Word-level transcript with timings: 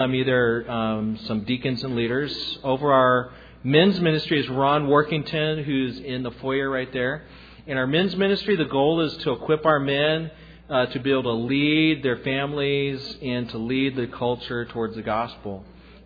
um, 0.00 0.14
either 0.14 0.68
um, 0.70 1.18
some 1.26 1.44
deacons 1.44 1.84
and 1.84 1.94
leaders. 1.94 2.58
Over 2.64 2.90
our 2.90 3.32
men's 3.62 4.00
ministry 4.00 4.40
is 4.40 4.48
Ron 4.48 4.86
Workington, 4.86 5.62
who's 5.62 5.98
in 5.98 6.22
the 6.22 6.30
foyer 6.30 6.70
right 6.70 6.90
there. 6.90 7.24
In 7.66 7.76
our 7.76 7.86
men's 7.86 8.16
ministry, 8.16 8.56
the 8.56 8.64
goal 8.64 9.02
is 9.02 9.14
to 9.18 9.32
equip 9.32 9.66
our 9.66 9.78
men 9.78 10.30
uh, 10.70 10.86
to 10.86 11.00
be 11.00 11.10
able 11.10 11.24
to 11.24 11.32
lead 11.32 12.02
their 12.02 12.16
families 12.18 13.16
and 13.20 13.50
to 13.50 13.58
lead 13.58 13.94
the 13.94 14.06
culture 14.06 14.64
towards 14.64 14.96
the 14.96 15.02
gospel, 15.02 15.64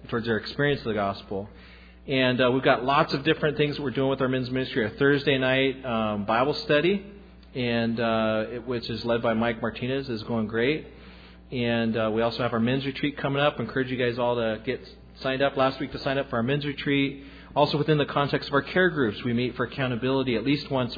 towards 0.09 0.27
their 0.27 0.39
experience 0.39 0.81
of 0.81 0.87
the 0.87 0.95
gospel. 0.95 1.49
And 2.09 2.41
uh, 2.41 2.51
we've 2.51 2.65
got 2.65 2.85
lots 2.85 3.15
of 3.15 3.23
different 3.23 3.57
things 3.57 3.77
that 3.77 3.83
we're 3.83 3.93
doing 3.93 4.11
with 4.11 4.21
our 4.21 4.29
men's 4.29 4.51
ministry. 4.51 4.83
Our 4.85 4.91
Thursday 4.99 5.39
night 5.39 5.85
um, 5.87 6.25
Bible 6.25 6.55
study, 6.55 7.07
and 7.55 8.01
uh, 8.01 8.47
it, 8.55 8.67
which 8.67 8.91
is 8.91 9.05
led 9.05 9.23
by 9.23 9.35
Mike 9.35 9.63
Martinez, 9.63 10.09
is 10.09 10.25
going 10.25 10.49
great. 10.49 10.85
And 11.53 11.97
uh, 11.97 12.11
we 12.13 12.23
also 12.23 12.43
have 12.43 12.53
our 12.53 12.61
men's 12.61 12.85
retreat 12.85 13.17
coming 13.19 13.41
up. 13.41 13.57
I 13.59 13.63
encourage 13.63 13.91
you 13.91 13.97
guys 13.97 14.19
all 14.19 14.37
to 14.37 14.61
get 14.65 14.81
signed 15.21 15.43
up 15.43 15.57
last 15.57 15.79
week 15.79 15.93
to 15.93 15.99
sign 15.99 16.19
up 16.19 16.29
for 16.31 16.37
our 16.37 16.43
men's 16.43 16.67
retreat. 16.67 17.25
Also, 17.55 17.79
within 17.79 17.99
the 17.99 18.07
context 18.07 18.49
of 18.49 18.55
our 18.55 18.63
care 18.63 18.91
groups, 18.91 19.23
we 19.23 19.33
meet 19.33 19.55
for 19.55 19.65
accountability 19.65 20.35
at 20.35 20.45
least 20.45 20.71
once 20.71 20.97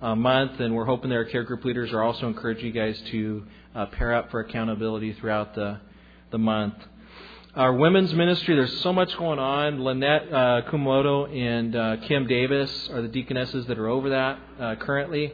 a 0.00 0.16
month, 0.16 0.58
and 0.60 0.74
we're 0.74 0.86
hoping 0.86 1.10
that 1.10 1.16
our 1.16 1.26
care 1.26 1.44
group 1.44 1.64
leaders 1.64 1.92
are 1.92 2.02
also 2.02 2.26
encouraging 2.26 2.66
you 2.66 2.72
guys 2.72 2.98
to 3.10 3.44
uh, 3.74 3.86
pair 3.86 4.14
up 4.14 4.30
for 4.30 4.40
accountability 4.40 5.12
throughout 5.14 5.54
the, 5.54 5.78
the 6.30 6.38
month. 6.38 6.74
Our 7.54 7.74
women's 7.74 8.14
ministry, 8.14 8.54
there's 8.54 8.80
so 8.80 8.92
much 8.92 9.14
going 9.18 9.40
on. 9.40 9.82
Lynette 9.82 10.32
uh, 10.32 10.62
Kumoto 10.70 11.30
and 11.36 11.76
uh, 11.76 11.96
Kim 12.06 12.26
Davis 12.26 12.88
are 12.90 13.02
the 13.02 13.08
deaconesses 13.08 13.66
that 13.66 13.78
are 13.78 13.88
over 13.88 14.10
that 14.10 14.38
uh, 14.58 14.76
currently. 14.76 15.32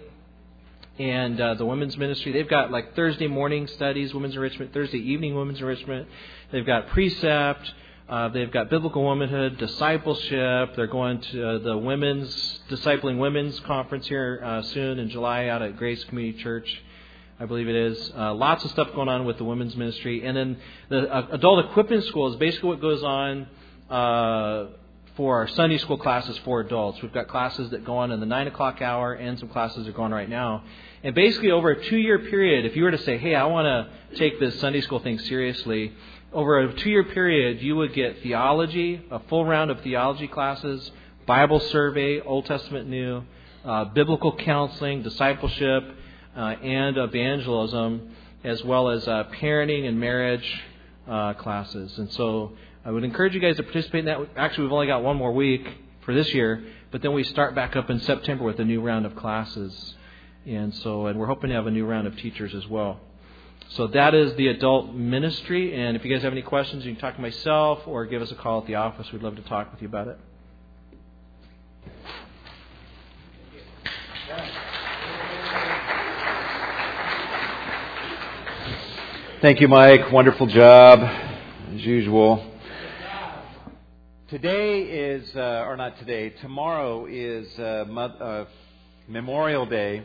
And 0.98 1.38
uh, 1.38 1.55
the 1.55 1.66
women's 1.66 1.96
ministry, 1.98 2.32
they've 2.32 2.48
got 2.48 2.70
like 2.70 2.95
Thursday 2.95 3.27
morning 3.27 3.66
studies, 3.66 4.14
women's 4.14 4.34
enrichment, 4.34 4.73
Thursday 4.73 4.98
evening 4.98 5.34
women's 5.34 5.60
enrichment. 5.60 6.09
They've 6.52 6.64
got 6.64 6.88
precept. 6.88 7.70
Uh, 8.09 8.28
they've 8.28 8.52
got 8.52 8.70
biblical 8.70 9.02
womanhood, 9.02 9.59
discipleship. 9.59 10.77
They're 10.77 10.86
going 10.86 11.20
to 11.20 11.48
uh, 11.48 11.58
the 11.58 11.77
women's 11.77 12.61
discipling 12.70 13.19
women's 13.19 13.58
conference 13.61 14.06
here 14.06 14.41
uh, 14.42 14.62
soon 14.62 14.98
in 14.98 15.11
July 15.11 15.47
out 15.47 15.61
at 15.61 15.77
Grace 15.77 16.02
Community 16.05 16.42
Church. 16.42 16.83
I 17.39 17.44
believe 17.44 17.69
it 17.69 17.77
is. 17.77 18.12
Uh, 18.17 18.33
lots 18.33 18.64
of 18.64 18.70
stuff 18.70 18.94
going 18.94 19.08
on 19.08 19.27
with 19.27 19.36
the 19.39 19.44
women's 19.44 19.77
ministry. 19.77 20.24
And 20.24 20.36
then 20.36 20.56
the 20.89 21.14
uh, 21.14 21.27
adult 21.33 21.67
equipment 21.67 22.05
school 22.05 22.33
is 22.33 22.36
basically 22.36 22.70
what 22.70 22.80
goes 22.80 23.02
on 23.02 23.47
uh, 23.91 24.67
for 25.17 25.39
our 25.39 25.48
Sunday 25.48 25.78
school 25.78 25.97
classes 25.97 26.39
for 26.45 26.61
adults. 26.61 27.00
We've 27.00 27.12
got 27.12 27.27
classes 27.27 27.70
that 27.70 27.84
go 27.84 27.97
on 27.98 28.12
in 28.12 28.20
the 28.20 28.27
9 28.27 28.48
o'clock 28.48 28.83
hour 28.83 29.14
and 29.14 29.39
some 29.39 29.48
classes 29.48 29.89
are 29.89 29.92
going 29.92 30.12
right 30.12 30.28
now. 30.28 30.62
And 31.03 31.14
basically, 31.14 31.50
over 31.50 31.70
a 31.70 31.84
two 31.84 31.97
year 31.97 32.19
period, 32.19 32.67
if 32.67 32.77
you 32.77 32.84
were 32.84 32.91
to 32.91 32.98
say, 32.98 33.17
hey, 33.17 33.34
I 33.34 33.45
want 33.45 33.67
to 33.67 34.17
take 34.17 34.39
this 34.39 34.61
Sunday 34.61 34.83
school 34.83 34.98
thing 34.98 35.19
seriously, 35.20 35.92
over 36.33 36.58
a 36.58 36.75
two 36.75 36.91
year 36.91 37.05
period, 37.05 37.62
you 37.62 37.77
would 37.77 37.95
get 37.95 38.23
theology, 38.23 39.00
a 39.11 39.20
full 39.20 39.47
round 39.47 39.70
of 39.70 39.81
theology 39.81 40.28
classes, 40.28 40.91
Bible 41.27 41.61
survey, 41.61 42.20
Old 42.20 42.45
Testament, 42.47 42.89
New, 42.89 43.23
uh, 43.64 43.86
biblical 43.86 44.36
counseling, 44.36 45.03
discipleship, 45.03 45.83
uh, 46.36 46.41
and 46.41 46.98
evangelism, 46.98 48.14
as 48.45 48.62
well 48.62 48.91
as 48.91 49.08
uh, 49.08 49.25
parenting 49.41 49.89
and 49.89 49.98
marriage 49.98 50.62
uh, 51.08 51.33
classes. 51.34 51.97
And 51.98 52.12
so 52.12 52.53
I 52.87 52.91
would 52.92 53.03
encourage 53.03 53.34
you 53.34 53.41
guys 53.41 53.56
to 53.56 53.65
participate 53.65 53.98
in 53.98 54.05
that. 54.05 54.20
Actually, 54.37 54.65
we've 54.65 54.73
only 54.73 54.87
got 54.87 55.03
one 55.03 55.17
more 55.17 55.33
week 55.33 55.67
for 56.05 56.15
this 56.15 56.33
year, 56.33 56.62
but 56.92 57.03
then 57.03 57.15
we 57.15 57.25
start 57.25 57.53
back 57.53 57.75
up 57.75 57.91
in 57.91 57.98
September 57.98 58.45
with 58.45 58.61
a 58.61 58.65
new 58.65 58.81
round 58.81 59.06
of 59.06 59.17
classes. 59.17 59.97
And 60.47 60.73
so, 60.73 61.07
and 61.07 61.19
we're 61.19 61.27
hoping 61.27 61.51
to 61.51 61.57
have 61.57 61.67
a 61.67 61.70
new 61.73 61.84
round 61.84 62.07
of 62.07 62.17
teachers 62.17 62.55
as 62.55 62.64
well. 62.69 63.01
So 63.70 63.89
that 63.89 64.14
is 64.14 64.37
the 64.37 64.47
adult 64.47 64.95
ministry. 64.95 65.75
And 65.77 65.97
if 65.97 66.05
you 66.05 66.14
guys 66.14 66.23
have 66.23 66.31
any 66.31 66.42
questions, 66.42 66.84
you 66.84 66.92
can 66.92 67.01
talk 67.01 67.17
to 67.17 67.20
myself 67.20 67.81
or 67.87 68.07
give 68.07 68.23
us 68.23 68.31
a 68.31 68.37
call 68.37 68.61
at 68.61 68.69
the 68.69 68.77
office. 68.77 69.11
We'd 69.12 69.20
love 69.20 69.34
to 69.34 69.42
talk 69.42 69.73
with 69.73 69.83
you 69.83 69.89
about 69.89 70.07
it. 70.07 70.20
Thank 79.42 79.61
you, 79.61 79.67
Mike. 79.67 80.13
Wonderful 80.13 80.46
job, 80.46 81.01
as 81.75 81.85
usual. 81.85 82.52
Today 84.29 84.83
is, 84.83 85.37
uh, 85.37 85.67
or 85.69 85.77
not 85.77 86.01
today, 86.01 86.31
tomorrow 86.31 87.07
is 87.07 87.47
uh, 87.61 87.85
Mo- 87.87 88.03
uh, 88.07 88.45
Memorial 89.07 89.67
Day, 89.67 90.03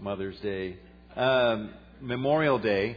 Mother's 0.00 0.36
Day, 0.40 0.78
um, 1.14 1.70
Memorial 2.00 2.58
Day. 2.58 2.96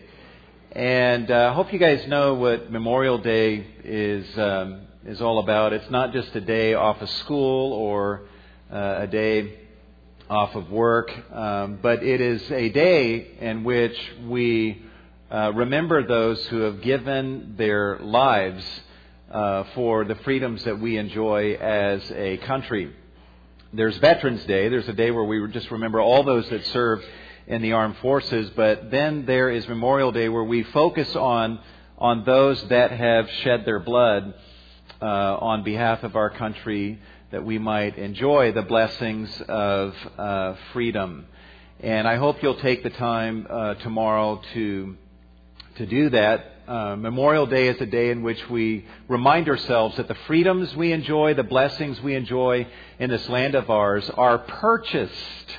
And 0.72 1.30
uh, 1.30 1.52
I 1.52 1.54
hope 1.54 1.72
you 1.72 1.78
guys 1.78 2.08
know 2.08 2.34
what 2.34 2.72
Memorial 2.72 3.20
Day 3.20 3.64
is, 3.84 4.26
um, 4.40 4.88
is 5.06 5.22
all 5.22 5.38
about. 5.38 5.72
It's 5.74 5.92
not 5.92 6.14
just 6.14 6.36
a 6.36 6.42
day 6.42 6.74
off 6.74 7.00
of 7.00 7.10
school 7.12 7.74
or 7.74 8.24
uh, 8.74 9.02
a 9.02 9.08
day 9.08 9.54
off 10.32 10.56
of 10.56 10.72
work, 10.72 11.12
um, 11.32 11.78
but 11.80 12.02
it 12.02 12.22
is 12.22 12.42
a 12.52 12.70
day 12.70 13.38
in 13.40 13.64
which 13.64 13.96
we 14.26 14.82
uh, 15.30 15.52
remember 15.54 16.08
those 16.08 16.44
who 16.48 16.62
have 16.62 16.82
given 16.82 17.54
their 17.60 18.00
lives 18.00 18.66
uh, 19.32 19.64
for 19.76 20.04
the 20.04 20.16
freedoms 20.16 20.64
that 20.66 20.80
we 20.80 20.98
enjoy 20.98 21.54
as 21.54 22.02
a 22.12 22.38
country. 22.38 22.94
There's 23.74 23.98
Veterans 23.98 24.44
Day. 24.46 24.68
There's 24.68 24.88
a 24.90 24.94
day 24.94 25.12
where 25.12 25.24
we 25.24 25.48
just 25.52 25.72
remember 25.72 26.02
all 26.02 26.24
those 26.24 26.48
that 26.50 26.66
served 26.68 27.06
in 27.48 27.62
the 27.62 27.72
armed 27.72 27.98
forces, 27.98 28.50
but 28.56 28.92
then 28.92 29.26
there 29.26 29.50
is 29.50 29.68
Memorial 29.68 30.12
Day 30.12 30.28
where 30.30 30.44
we 30.44 30.64
focus 30.64 31.16
on 31.16 31.60
on 31.98 32.26
those 32.26 32.62
that 32.70 32.92
have 32.92 33.30
shed 33.44 33.64
their 33.64 33.80
blood 33.80 34.34
uh, 35.02 35.06
on 35.06 35.64
behalf 35.64 36.04
of 36.04 36.16
our 36.16 36.32
country 36.32 37.00
that 37.32 37.46
we 37.46 37.60
might 37.60 37.98
enjoy 37.98 38.52
the 38.52 38.64
blessings 38.64 39.30
of 39.48 39.96
uh, 40.18 40.56
freedom. 40.74 41.26
And 41.80 42.08
I 42.08 42.18
hope 42.18 42.42
you'll 42.42 42.60
take 42.60 42.84
the 42.84 42.90
time 42.90 43.48
uh, 43.50 43.76
tomorrow 43.76 44.42
to 44.54 44.98
to 45.78 45.86
do 45.86 46.10
that. 46.10 46.61
Uh, 46.72 46.96
Memorial 46.96 47.48
Day 47.48 47.68
is 47.68 47.82
a 47.82 47.86
day 47.86 48.12
in 48.12 48.24
which 48.24 48.50
we 48.50 48.86
remind 49.10 49.50
ourselves 49.50 49.98
that 49.98 50.08
the 50.08 50.16
freedoms 50.26 50.74
we 50.74 50.94
enjoy, 50.94 51.34
the 51.34 51.44
blessings 51.44 52.00
we 52.00 52.16
enjoy 52.16 52.66
in 52.98 53.10
this 53.10 53.28
land 53.28 53.56
of 53.56 53.70
ours, 53.70 54.10
are 54.12 54.38
purchased. 54.38 55.58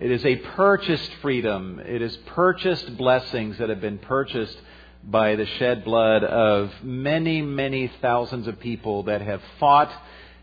It 0.00 0.10
is 0.10 0.24
a 0.24 0.36
purchased 0.36 1.10
freedom. 1.20 1.78
It 1.78 2.00
is 2.00 2.16
purchased 2.24 2.96
blessings 2.96 3.58
that 3.58 3.68
have 3.68 3.82
been 3.82 3.98
purchased 3.98 4.56
by 5.04 5.36
the 5.36 5.44
shed 5.44 5.84
blood 5.84 6.24
of 6.24 6.72
many, 6.82 7.42
many 7.42 7.92
thousands 8.00 8.46
of 8.46 8.58
people 8.58 9.02
that 9.02 9.20
have 9.20 9.42
fought 9.60 9.92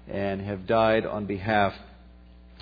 and 0.08 0.42
have 0.44 0.68
died 0.68 1.08
on 1.08 1.26
behalf 1.26 1.74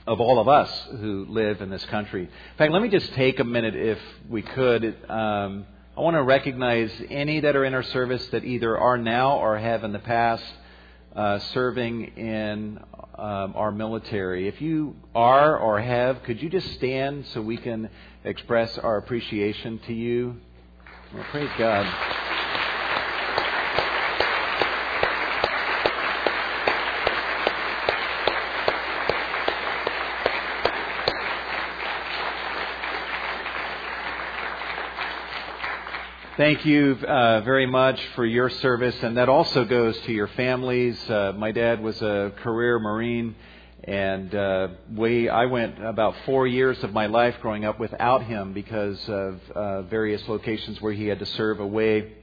of 0.07 0.21
all 0.21 0.39
of 0.39 0.47
us 0.47 0.71
who 1.01 1.25
live 1.27 1.59
in 1.59 1.69
this 1.69 1.83
country. 1.87 2.21
In 2.21 2.57
fact, 2.57 2.71
let 2.71 2.81
me 2.81 2.87
just 2.87 3.11
take 3.11 3.41
a 3.41 3.43
minute, 3.43 3.75
if 3.75 3.99
we 4.29 4.41
could. 4.41 4.95
Um, 5.09 5.65
I 5.99 6.01
want 6.01 6.15
to 6.15 6.23
recognize 6.23 6.89
any 7.09 7.41
that 7.41 7.57
are 7.57 7.65
in 7.65 7.73
our 7.73 7.83
service 7.83 8.25
that 8.27 8.45
either 8.45 8.77
are 8.77 8.97
now 8.97 9.37
or 9.39 9.57
have 9.57 9.83
in 9.83 9.91
the 9.91 9.99
past 9.99 10.45
uh, 11.13 11.39
serving 11.53 12.15
in 12.15 12.79
um, 13.17 13.53
our 13.53 13.69
military. 13.69 14.47
If 14.47 14.61
you 14.61 14.95
are 15.13 15.57
or 15.57 15.81
have, 15.81 16.23
could 16.23 16.41
you 16.41 16.49
just 16.49 16.71
stand 16.75 17.25
so 17.33 17.41
we 17.41 17.57
can 17.57 17.89
express 18.23 18.77
our 18.77 18.95
appreciation 18.95 19.77
to 19.87 19.93
you? 19.93 20.37
Well, 21.13 21.25
praise 21.31 21.49
God. 21.57 22.38
Thank 36.39 36.65
you 36.65 36.93
uh, 37.05 37.41
very 37.41 37.65
much 37.65 37.99
for 38.15 38.25
your 38.25 38.49
service, 38.49 38.95
and 39.03 39.17
that 39.17 39.27
also 39.27 39.65
goes 39.65 39.99
to 40.05 40.13
your 40.13 40.29
families. 40.29 40.97
Uh, 41.09 41.33
my 41.35 41.51
dad 41.51 41.83
was 41.83 42.01
a 42.01 42.31
career 42.37 42.79
Marine, 42.79 43.35
and 43.83 44.33
uh, 44.33 44.69
we 44.95 45.27
I 45.27 45.47
went 45.47 45.83
about 45.83 46.15
four 46.25 46.47
years 46.47 46.81
of 46.81 46.93
my 46.93 47.07
life 47.07 47.35
growing 47.41 47.65
up 47.65 47.77
without 47.77 48.23
him 48.23 48.53
because 48.53 48.97
of 49.09 49.41
uh, 49.53 49.81
various 49.81 50.25
locations 50.29 50.79
where 50.79 50.93
he 50.93 51.07
had 51.07 51.19
to 51.19 51.25
serve 51.25 51.59
away 51.59 52.13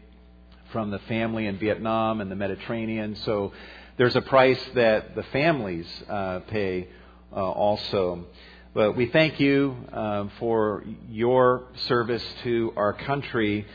from 0.72 0.90
the 0.90 0.98
family 1.00 1.44
in 1.44 1.58
Vietnam 1.58 2.22
and 2.22 2.30
the 2.30 2.36
Mediterranean. 2.36 3.16
So 3.16 3.52
there's 3.98 4.16
a 4.16 4.22
price 4.22 4.62
that 4.76 5.14
the 5.14 5.24
families 5.24 5.86
uh, 6.08 6.38
pay 6.48 6.88
uh, 7.34 7.36
also. 7.36 8.24
But 8.72 8.96
we 8.96 9.10
thank 9.10 9.40
you 9.40 9.76
um, 9.92 10.30
for 10.38 10.84
your 11.10 11.64
service 11.86 12.24
to 12.44 12.72
our 12.76 12.94
country. 12.94 13.66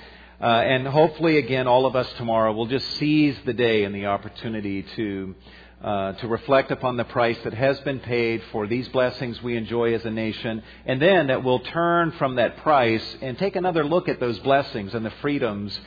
Uh, 0.41 0.45
and 0.45 0.87
hopefully, 0.87 1.37
again, 1.37 1.67
all 1.67 1.85
of 1.85 1.95
us 1.95 2.11
tomorrow 2.17 2.51
will 2.51 2.65
just 2.65 2.97
seize 2.97 3.37
the 3.45 3.53
day 3.53 3.83
and 3.83 3.93
the 3.93 4.07
opportunity 4.07 4.81
to, 4.95 5.35
uh, 5.83 6.13
to 6.13 6.27
reflect 6.27 6.71
upon 6.71 6.97
the 6.97 7.03
price 7.03 7.37
that 7.43 7.53
has 7.53 7.79
been 7.81 7.99
paid 7.99 8.41
for 8.51 8.65
these 8.65 8.87
blessings 8.89 9.39
we 9.43 9.55
enjoy 9.55 9.93
as 9.93 10.03
a 10.03 10.09
nation, 10.09 10.63
and 10.87 10.99
then 10.99 11.27
that 11.27 11.43
we'll 11.43 11.59
turn 11.59 12.11
from 12.13 12.37
that 12.37 12.57
price 12.57 13.17
and 13.21 13.37
take 13.37 13.55
another 13.55 13.83
look 13.83 14.09
at 14.09 14.19
those 14.19 14.39
blessings 14.39 14.95
and 14.95 15.05
the 15.05 15.13
freedoms 15.21 15.79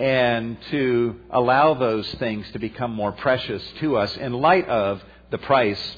and 0.00 0.56
to 0.72 1.14
allow 1.30 1.74
those 1.74 2.12
things 2.14 2.50
to 2.50 2.58
become 2.58 2.92
more 2.92 3.12
precious 3.12 3.62
to 3.78 3.96
us 3.96 4.16
in 4.16 4.32
light 4.32 4.68
of 4.68 5.00
the 5.30 5.38
price 5.38 5.96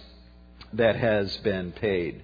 that 0.74 0.96
has 0.96 1.34
been 1.38 1.72
paid. 1.72 2.22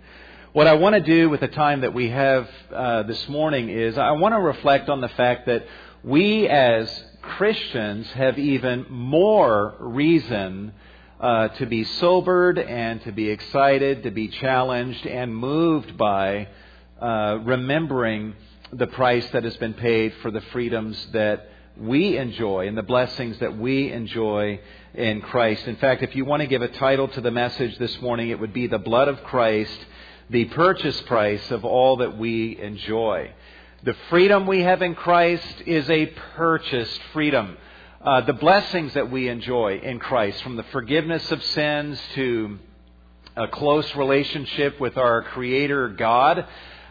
What 0.53 0.67
I 0.67 0.75
want 0.75 0.97
to 0.97 1.01
do 1.01 1.31
with 1.31 1.39
the 1.39 1.47
time 1.47 1.83
that 1.83 1.95
we 1.95 2.09
have 2.09 2.51
uh, 2.75 3.05
this 3.05 3.29
morning 3.29 3.69
is 3.69 3.97
I 3.97 4.11
want 4.11 4.35
to 4.35 4.41
reflect 4.41 4.89
on 4.89 5.01
the 5.01 5.09
fact 5.11 5.47
that 5.47 5.65
we 6.03 6.49
as 6.49 7.05
Christians 7.23 8.09
have 8.15 8.37
even 8.37 8.85
more 8.91 9.77
reason 9.79 10.73
uh, 11.21 11.49
to 11.51 11.67
be 11.67 11.85
sobered 11.85 12.59
and 12.59 13.01
to 13.03 13.13
be 13.13 13.31
excited, 13.31 14.03
to 14.03 14.11
be 14.11 14.27
challenged 14.27 15.07
and 15.07 15.37
moved 15.37 15.97
by 15.97 16.49
uh, 17.01 17.39
remembering 17.45 18.35
the 18.73 18.89
price 18.89 19.29
that 19.31 19.45
has 19.45 19.57
been 19.59 19.75
paid 19.75 20.15
for 20.21 20.33
the 20.33 20.41
freedoms 20.41 20.99
that 21.13 21.49
we 21.79 22.17
enjoy 22.17 22.67
and 22.67 22.77
the 22.77 22.83
blessings 22.83 23.39
that 23.39 23.57
we 23.57 23.93
enjoy 23.93 24.61
in 24.95 25.21
Christ. 25.21 25.69
In 25.69 25.77
fact, 25.77 26.03
if 26.03 26.17
you 26.17 26.25
want 26.25 26.41
to 26.41 26.49
give 26.49 26.63
a 26.63 26.69
title 26.69 27.07
to 27.07 27.21
the 27.21 27.31
message 27.31 27.79
this 27.79 28.01
morning, 28.01 28.31
it 28.31 28.41
would 28.41 28.53
be 28.53 28.67
The 28.67 28.79
Blood 28.79 29.07
of 29.07 29.23
Christ, 29.23 29.79
the 30.31 30.45
purchase 30.47 31.01
price 31.03 31.51
of 31.51 31.65
all 31.65 31.97
that 31.97 32.17
we 32.17 32.57
enjoy. 32.61 33.33
The 33.83 33.97
freedom 34.11 34.47
we 34.47 34.61
have 34.61 34.81
in 34.81 34.95
Christ 34.95 35.63
is 35.67 35.91
a 35.91 36.07
purchased 36.37 37.01
freedom. 37.13 37.57
Uh, 38.01 38.21
the 38.21 38.33
blessings 38.33 38.95
that 38.95 39.11
we 39.11 39.29
enjoy 39.29 39.79
in 39.79 39.99
Christ, 39.99 40.41
from 40.45 40.57
the 40.57 40.63
forgiveness 40.65 41.33
of 41.33 41.43
sins 41.43 42.01
to 42.15 42.59
a 43.37 43.49
close 43.49 43.93
relationship 43.97 44.81
with 44.81 44.97
our 44.97 45.23
Creator 45.23 45.89
God, 45.91 46.47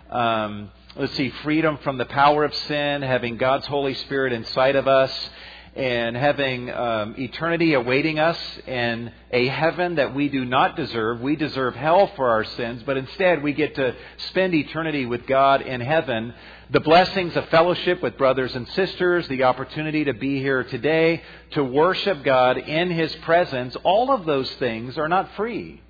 um, 0.09 0.69
let's 0.97 1.13
see, 1.13 1.29
freedom 1.43 1.77
from 1.81 1.97
the 1.97 2.05
power 2.05 2.43
of 2.43 2.53
sin, 2.53 3.01
having 3.03 3.37
God's 3.37 3.67
Holy 3.67 3.93
Spirit 3.93 4.33
inside 4.33 4.75
of 4.75 4.87
us, 4.87 5.29
and 5.75 6.15
having 6.15 6.69
um, 6.71 7.15
eternity 7.17 7.73
awaiting 7.73 8.19
us 8.19 8.37
in 8.65 9.11
a 9.31 9.47
heaven 9.47 9.95
that 9.95 10.15
we 10.15 10.29
do 10.29 10.43
not 10.43 10.75
deserve. 10.75 11.21
We 11.21 11.35
deserve 11.35 11.75
hell 11.75 12.11
for 12.15 12.29
our 12.29 12.43
sins, 12.43 12.83
but 12.85 12.97
instead 12.97 13.43
we 13.43 13.53
get 13.53 13.75
to 13.75 13.95
spend 14.29 14.53
eternity 14.53 15.05
with 15.05 15.27
God 15.27 15.61
in 15.61 15.81
heaven. 15.81 16.33
The 16.71 16.79
blessings 16.79 17.35
of 17.35 17.47
fellowship 17.49 18.01
with 18.01 18.17
brothers 18.17 18.55
and 18.55 18.67
sisters, 18.69 19.27
the 19.27 19.43
opportunity 19.43 20.05
to 20.05 20.13
be 20.13 20.39
here 20.39 20.63
today, 20.63 21.21
to 21.51 21.63
worship 21.63 22.23
God 22.23 22.57
in 22.57 22.89
His 22.89 23.15
presence, 23.17 23.75
all 23.83 24.11
of 24.11 24.25
those 24.25 24.49
things 24.53 24.97
are 24.97 25.09
not 25.09 25.35
free. 25.35 25.81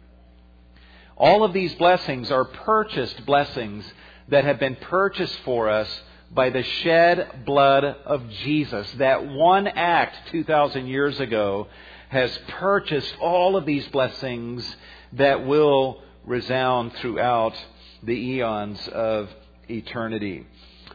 All 1.17 1.43
of 1.43 1.51
these 1.51 1.73
blessings 1.75 2.31
are 2.31 2.45
purchased 2.45 3.25
blessings 3.25 3.85
that 4.29 4.45
have 4.45 4.59
been 4.59 4.75
purchased 4.75 5.37
for 5.43 5.69
us 5.69 5.89
by 6.31 6.49
the 6.49 6.63
shed 6.63 7.45
blood 7.45 7.83
of 7.83 8.29
Jesus. 8.43 8.89
That 8.97 9.25
one 9.25 9.67
act 9.67 10.15
2,000 10.31 10.87
years 10.87 11.19
ago 11.19 11.67
has 12.09 12.37
purchased 12.49 13.15
all 13.19 13.55
of 13.55 13.65
these 13.65 13.87
blessings 13.87 14.75
that 15.13 15.45
will 15.45 16.01
resound 16.25 16.93
throughout 16.95 17.55
the 18.03 18.13
eons 18.13 18.87
of 18.89 19.29
eternity. 19.69 20.45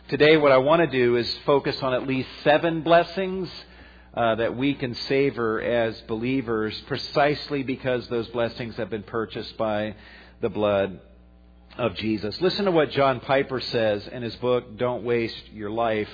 Today, 0.09 0.37
what 0.37 0.53
I 0.53 0.59
want 0.59 0.81
to 0.81 0.87
do 0.87 1.17
is 1.17 1.39
focus 1.47 1.81
on 1.83 1.95
at 1.95 2.07
least 2.07 2.29
seven 2.43 2.83
blessings 2.83 3.49
uh, 4.15 4.37
that 4.37 4.57
we 4.57 4.75
can 4.75 4.95
savor 4.95 5.61
as 5.61 6.01
believers 6.03 6.81
precisely 6.87 7.63
because 7.63 8.07
those 8.09 8.29
blessings 8.29 8.77
have 8.77 8.91
been 8.91 9.03
purchased 9.03 9.57
by 9.57 9.97
the 10.41 10.49
blood 10.49 11.01
of 11.77 11.95
Jesus. 11.97 12.41
Listen 12.41 12.67
to 12.67 12.71
what 12.71 12.91
John 12.91 13.21
Piper 13.21 13.61
says 13.61 14.07
in 14.07 14.23
his 14.23 14.37
book, 14.37 14.77
Don't 14.77 15.05
Waste 15.05 15.51
Your 15.53 15.71
Life. 15.71 16.09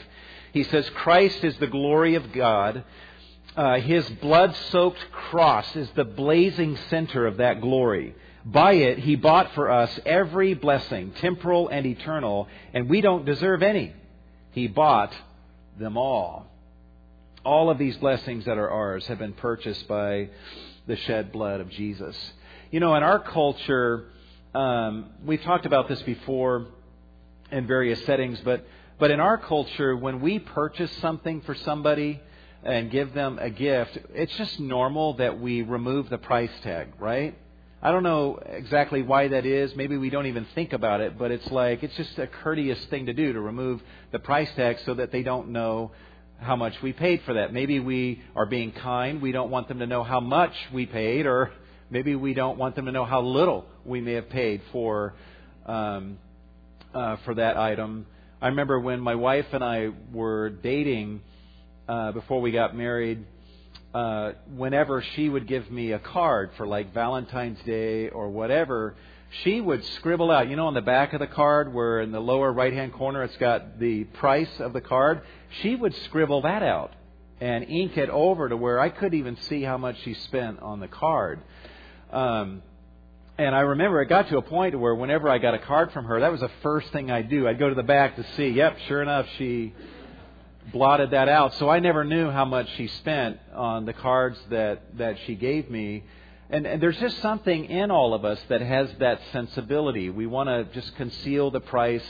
He 0.53 0.65
says, 0.65 0.89
Christ 0.91 1.45
is 1.45 1.57
the 1.59 1.67
glory 1.67 2.15
of 2.15 2.33
God. 2.33 2.85
Uh, 3.57 3.79
his 3.79 4.09
blood 4.09 4.55
soaked 4.71 5.11
cross 5.13 5.77
is 5.77 5.89
the 5.95 6.05
blazing 6.05 6.77
center 6.89 7.27
of 7.27 7.39
that 7.39 7.61
glory. 7.61 8.15
By 8.45 8.73
it, 8.73 8.99
he 8.99 9.17
bought 9.17 9.53
for 9.55 9.71
us 9.71 10.01
every 10.07 10.55
blessing, 10.55 11.13
temporal 11.21 11.69
and 11.69 11.85
eternal, 11.85 12.49
and 12.73 12.89
we 12.89 13.01
don't 13.01 13.27
deserve 13.27 13.63
any. 13.63 13.93
He 14.53 14.67
bought 14.67 15.13
them 15.79 15.97
all. 15.97 16.47
All 17.45 17.71
of 17.71 17.79
these 17.79 17.97
blessings 17.97 18.47
that 18.47 18.59
are 18.59 18.71
ours 18.71 19.07
have 19.07 19.19
been 19.19 19.33
purchased 19.35 19.87
by 19.89 20.31
the 20.87 20.97
shed 20.97 21.33
blood 21.33 21.61
of 21.61 21.71
Jesus. 21.71 22.17
You 22.71 22.81
know, 22.81 22.95
in 22.95 23.03
our 23.03 23.19
culture, 23.19 24.07
um, 24.55 25.11
we've 25.25 25.43
talked 25.43 25.67
about 25.67 25.89
this 25.89 26.03
before 26.03 26.67
in 27.53 27.67
various 27.67 28.05
settings, 28.05 28.41
but 28.45 28.67
but 28.99 29.11
in 29.11 29.19
our 29.19 29.39
culture, 29.39 29.97
when 29.97 30.21
we 30.21 30.39
purchase 30.39 30.91
something 31.01 31.41
for 31.43 31.55
somebody 31.55 32.21
and 32.63 32.91
give 32.91 33.15
them 33.15 33.39
a 33.39 33.49
gift, 33.49 33.99
it's 34.15 34.37
just 34.37 34.61
normal 34.61 35.15
that 35.15 35.41
we 35.41 35.63
remove 35.63 36.11
the 36.11 36.19
price 36.19 36.51
tag, 36.63 36.89
right? 36.99 37.35
I 37.83 37.93
don't 37.93 38.03
know 38.03 38.39
exactly 38.45 39.01
why 39.01 39.29
that 39.29 39.47
is. 39.47 39.75
Maybe 39.75 39.97
we 39.97 40.11
don't 40.11 40.27
even 40.27 40.47
think 40.55 40.75
about 40.75 41.01
it, 41.01 41.19
but 41.19 41.31
it's 41.31 41.51
like 41.51 41.83
it's 41.83 41.97
just 41.97 42.19
a 42.19 42.27
courteous 42.27 42.85
thing 42.87 43.07
to 43.07 43.15
do 43.15 43.33
to 43.33 43.41
remove 43.41 43.81
the 44.13 44.19
price 44.19 44.51
tag 44.55 44.79
so 44.85 44.93
that 44.95 45.13
they 45.13 45.23
don't 45.23 45.49
know 45.49 45.93
how 46.39 46.57
much 46.57 46.75
we 46.83 46.93
paid 46.93 47.23
for 47.25 47.35
that. 47.35 47.55
Maybe 47.55 47.81
we 47.81 48.23
are 48.37 48.45
being 48.45 48.73
kind. 48.73 49.23
We 49.23 49.33
don't 49.33 49.51
want 49.51 49.69
them 49.69 49.79
to 49.79 49.87
know 49.87 50.03
how 50.03 50.21
much 50.21 50.53
we 50.75 50.85
paid, 50.85 51.25
or 51.25 51.53
Maybe 51.91 52.15
we 52.15 52.35
don't 52.35 52.57
want 52.57 52.77
them 52.77 52.87
to 52.87 52.93
know 52.93 53.05
how 53.05 53.21
little 53.21 53.67
we 53.85 54.01
may 54.01 54.13
have 54.13 54.31
paid 54.31 54.63
for 54.71 55.15
um, 55.67 56.19
uh, 56.95 57.17
for 57.25 57.35
that 57.35 57.57
item. 57.57 58.07
I 58.41 58.49
remember 58.49 58.79
when 58.79 59.01
my 59.01 59.17
wife 59.17 59.47
and 59.53 59.63
I 59.65 59.91
were 60.13 60.51
dating 60.51 61.21
uh, 61.89 62.13
before 62.13 62.41
we 62.41 62.53
got 62.53 62.77
married. 62.77 63.25
Uh, 63.93 64.33
whenever 64.55 65.03
she 65.17 65.29
would 65.29 65.49
give 65.49 65.69
me 65.69 65.91
a 65.91 65.99
card 65.99 66.53
for 66.57 66.65
like 66.65 66.95
Valentine's 66.95 67.59
Day 67.67 68.09
or 68.09 68.29
whatever, 68.29 68.95
she 69.43 69.61
would 69.61 69.85
scribble 69.97 70.31
out, 70.31 70.49
you 70.49 70.55
know, 70.55 70.69
on 70.69 70.75
the 70.75 70.81
back 70.81 71.13
of 71.13 71.19
the 71.19 71.27
card 71.27 71.75
where 71.75 72.01
in 72.01 72.13
the 72.13 72.21
lower 72.21 72.53
right 72.53 72.73
hand 72.73 72.93
corner 72.93 73.25
it's 73.25 73.37
got 73.39 73.81
the 73.81 74.05
price 74.05 74.61
of 74.61 74.73
the 74.73 74.81
card, 74.81 75.23
she 75.63 75.75
would 75.75 75.95
scribble 76.05 76.43
that 76.43 76.63
out 76.63 76.93
and 77.41 77.65
ink 77.65 77.97
it 77.97 78.11
over 78.11 78.49
to 78.49 78.57
where 78.57 78.79
I 78.79 78.91
couldn't 78.91 79.19
even 79.19 79.37
see 79.49 79.63
how 79.63 79.77
much 79.77 79.97
she 80.05 80.15
spent 80.15 80.61
on 80.61 80.79
the 80.79 80.89
card. 80.89 81.41
Um, 82.13 82.63
and 83.39 83.55
I 83.55 83.61
remember 83.61 84.03
it 84.03 84.09
got 84.09 84.29
to 84.29 84.37
a 84.37 84.43
point 84.43 84.79
where 84.79 84.95
whenever 84.95 85.29
I 85.29 85.39
got 85.39 85.55
a 85.55 85.59
card 85.59 85.93
from 85.93 86.05
her, 86.05 86.21
that 86.21 86.31
was 86.31 86.41
the 86.41 86.51
first 86.63 86.93
thing 86.93 87.11
I'd 87.11 87.31
do. 87.31 87.49
I'd 87.49 87.59
go 87.59 87.69
to 87.69 87.75
the 87.75 87.83
back 87.83 88.17
to 88.17 88.27
see. 88.37 88.49
Yep, 88.49 88.79
sure 88.87 89.01
enough, 89.01 89.27
she 89.39 89.73
blotted 90.73 91.13
that 91.13 91.29
out. 91.29 91.55
So 91.55 91.69
I 91.69 91.79
never 91.79 92.05
knew 92.05 92.31
how 92.31 92.45
much 92.45 92.69
she 92.77 92.89
spent 92.89 93.39
on 93.55 93.87
the 93.87 93.93
cards 93.93 94.39
that 94.51 94.99
that 94.99 95.17
she 95.27 95.35
gave 95.37 95.71
me. 95.71 96.05
And, 96.51 96.67
and 96.67 96.83
there's 96.83 96.99
just 96.99 97.23
something 97.23 97.65
in 97.65 97.91
all 97.91 98.13
of 98.13 98.25
us 98.25 98.41
that 98.49 98.61
has 98.61 98.91
that 98.99 99.21
sensibility. 99.33 100.11
We 100.11 100.27
want 100.27 100.49
to 100.49 100.65
just 100.79 100.95
conceal 100.97 101.51
the 101.51 101.61
price 101.61 102.05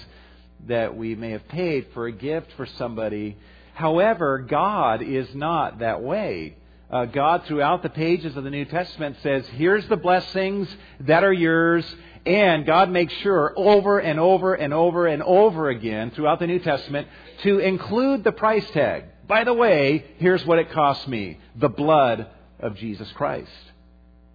that 0.66 0.96
we 0.96 1.14
may 1.14 1.30
have 1.30 1.46
paid 1.48 1.88
for 1.92 2.06
a 2.06 2.12
gift 2.12 2.50
for 2.56 2.66
somebody. 2.66 3.36
However, 3.74 4.38
God 4.38 5.02
is 5.02 5.32
not 5.34 5.78
that 5.78 6.02
way 6.02 6.56
uh, 6.90 7.04
God, 7.04 7.44
throughout 7.46 7.82
the 7.82 7.88
pages 7.88 8.36
of 8.36 8.44
the 8.44 8.50
New 8.50 8.64
Testament, 8.64 9.16
says, 9.22 9.46
here's 9.54 9.86
the 9.88 9.96
blessings 9.96 10.68
that 11.00 11.22
are 11.22 11.32
yours. 11.32 11.84
And 12.26 12.66
God 12.66 12.90
makes 12.90 13.12
sure 13.14 13.54
over 13.56 13.98
and 13.98 14.18
over 14.20 14.54
and 14.54 14.74
over 14.74 15.06
and 15.06 15.22
over 15.22 15.70
again 15.70 16.10
throughout 16.10 16.40
the 16.40 16.46
New 16.46 16.58
Testament 16.58 17.08
to 17.42 17.60
include 17.60 18.24
the 18.24 18.32
price 18.32 18.68
tag. 18.72 19.04
By 19.26 19.44
the 19.44 19.54
way, 19.54 20.04
here's 20.18 20.44
what 20.44 20.58
it 20.58 20.72
cost 20.72 21.06
me 21.08 21.38
the 21.56 21.68
blood 21.68 22.26
of 22.58 22.76
Jesus 22.76 23.10
Christ. 23.12 23.50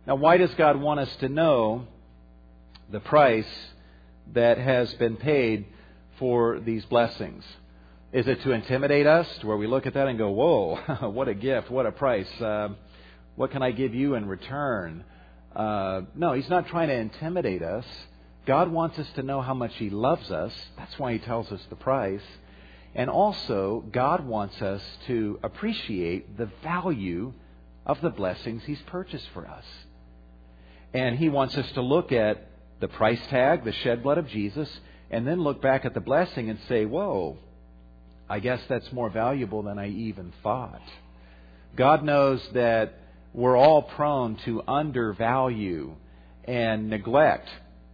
Now, 0.08 0.16
why 0.16 0.38
does 0.38 0.54
God 0.56 0.80
want 0.80 1.00
us 1.00 1.16
to 1.18 1.30
know 1.30 1.88
the 2.90 3.00
price 3.00 3.46
that 4.34 4.58
has 4.58 4.94
been 4.96 5.18
paid 5.18 5.66
for 6.18 6.60
these 6.60 6.86
blessings? 6.86 7.44
Is 8.16 8.28
it 8.28 8.42
to 8.44 8.54
intimidate 8.54 9.08
us, 9.08 9.28
to 9.40 9.48
where 9.48 9.58
we 9.58 9.68
look 9.68 9.86
at 9.86 9.94
that 9.96 10.08
and 10.08 10.18
go, 10.18 10.30
whoa, 10.30 10.76
what 11.12 11.28
a 11.28 11.34
gift, 11.34 11.70
what 11.70 11.86
a 11.86 11.92
price, 11.92 12.30
uh, 12.40 12.70
what 13.36 13.52
can 13.52 13.62
I 13.62 13.72
give 13.72 13.94
you 13.94 14.16
in 14.16 14.26
return? 14.26 15.04
Uh, 15.54 16.04
no, 16.16 16.32
he's 16.32 16.48
not 16.48 16.66
trying 16.68 16.88
to 16.88 16.94
intimidate 16.94 17.62
us. 17.62 17.84
God 18.46 18.72
wants 18.72 18.98
us 19.00 19.08
to 19.16 19.22
know 19.22 19.42
how 19.42 19.54
much 19.54 19.76
he 19.76 19.90
loves 19.90 20.32
us. 20.32 20.54
That's 20.78 20.98
why 20.98 21.12
he 21.12 21.20
tells 21.20 21.52
us 21.52 21.60
the 21.70 21.76
price. 21.76 22.24
And 22.96 23.10
also, 23.10 23.84
God 23.92 24.26
wants 24.26 24.62
us 24.62 24.82
to 25.08 25.38
appreciate 25.44 26.38
the 26.38 26.50
value 26.64 27.34
of 27.86 28.00
the 28.00 28.12
blessings 28.12 28.64
he's 28.64 28.82
purchased 28.84 29.28
for 29.34 29.46
us. 29.46 29.66
And 30.94 31.20
he 31.20 31.28
wants 31.28 31.58
us 31.58 31.70
to 31.74 31.82
look 31.82 32.14
at 32.14 32.48
the 32.80 32.88
price 32.88 33.28
tag, 33.28 33.66
the 33.66 33.74
shed 33.74 34.04
blood 34.04 34.20
of 34.20 34.30
Jesus, 34.30 34.70
and 35.12 35.28
then 35.28 35.42
look 35.42 35.62
back 35.62 35.84
at 35.84 35.94
the 35.94 36.00
blessing 36.00 36.50
and 36.50 36.60
say, 36.70 36.86
whoa, 36.86 37.40
I 38.29 38.39
guess 38.39 38.62
that's 38.67 38.91
more 38.91 39.10
valuable 39.10 39.63
than 39.63 39.77
I 39.77 39.89
even 39.89 40.34
thought. 40.41 40.82
God 41.75 42.03
knows 42.03 42.41
that 42.53 42.94
we're 43.34 43.58
all 43.58 43.82
prone 43.82 44.38
to 44.46 44.63
undervalue 44.67 45.96
and 46.46 46.89
neglect 46.89 47.50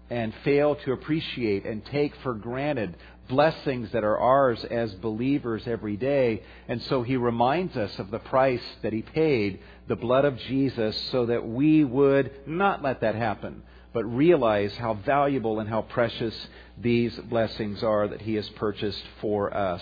and 0.09 0.33
fail 0.43 0.75
to 0.75 0.91
appreciate 0.91 1.65
and 1.65 1.83
take 1.85 2.15
for 2.17 2.33
granted 2.33 2.95
blessings 3.31 3.89
that 3.91 4.03
are 4.03 4.19
ours 4.19 4.63
as 4.65 4.93
believers 4.95 5.63
every 5.65 5.95
day. 5.95 6.43
And 6.67 6.81
so 6.83 7.01
he 7.01 7.15
reminds 7.15 7.77
us 7.77 7.97
of 7.97 8.11
the 8.11 8.19
price 8.19 8.61
that 8.83 8.93
he 8.93 9.01
paid, 9.01 9.59
the 9.87 9.95
blood 9.95 10.25
of 10.25 10.37
Jesus, 10.37 10.95
so 11.11 11.25
that 11.27 11.47
we 11.47 11.83
would 11.83 12.31
not 12.45 12.83
let 12.83 13.01
that 13.01 13.15
happen, 13.15 13.63
but 13.93 14.03
realize 14.05 14.73
how 14.75 14.93
valuable 14.93 15.59
and 15.59 15.69
how 15.69 15.81
precious 15.81 16.35
these 16.77 17.15
blessings 17.29 17.83
are 17.83 18.07
that 18.07 18.21
he 18.21 18.35
has 18.35 18.47
purchased 18.49 19.03
for 19.19 19.53
us. 19.55 19.81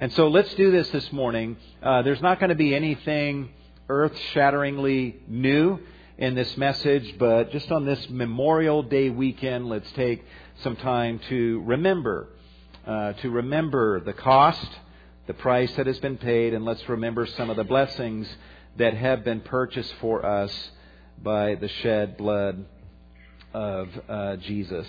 And 0.00 0.12
so 0.12 0.28
let's 0.28 0.52
do 0.54 0.70
this 0.70 0.88
this 0.90 1.10
morning. 1.12 1.56
Uh, 1.82 2.02
there's 2.02 2.22
not 2.22 2.38
going 2.38 2.50
to 2.50 2.56
be 2.56 2.74
anything 2.74 3.50
earth 3.88 4.16
shatteringly 4.32 5.16
new 5.26 5.80
in 6.18 6.34
this 6.34 6.56
message, 6.56 7.16
but 7.18 7.50
just 7.52 7.70
on 7.70 7.84
this 7.84 8.08
Memorial 8.10 8.82
Day 8.82 9.08
weekend, 9.08 9.68
let's 9.68 9.90
take 9.92 10.24
some 10.62 10.76
time 10.76 11.20
to 11.28 11.62
remember, 11.64 12.28
uh, 12.86 13.14
to 13.14 13.30
remember 13.30 14.00
the 14.00 14.12
cost, 14.12 14.68
the 15.26 15.34
price 15.34 15.72
that 15.76 15.86
has 15.86 15.98
been 16.00 16.18
paid, 16.18 16.54
and 16.54 16.64
let's 16.64 16.86
remember 16.88 17.24
some 17.24 17.50
of 17.50 17.56
the 17.56 17.64
blessings 17.64 18.28
that 18.76 18.94
have 18.94 19.24
been 19.24 19.40
purchased 19.40 19.94
for 20.00 20.24
us 20.24 20.52
by 21.22 21.54
the 21.54 21.68
shed 21.68 22.16
blood 22.16 22.64
of 23.58 23.88
uh, 24.08 24.36
Jesus. 24.36 24.86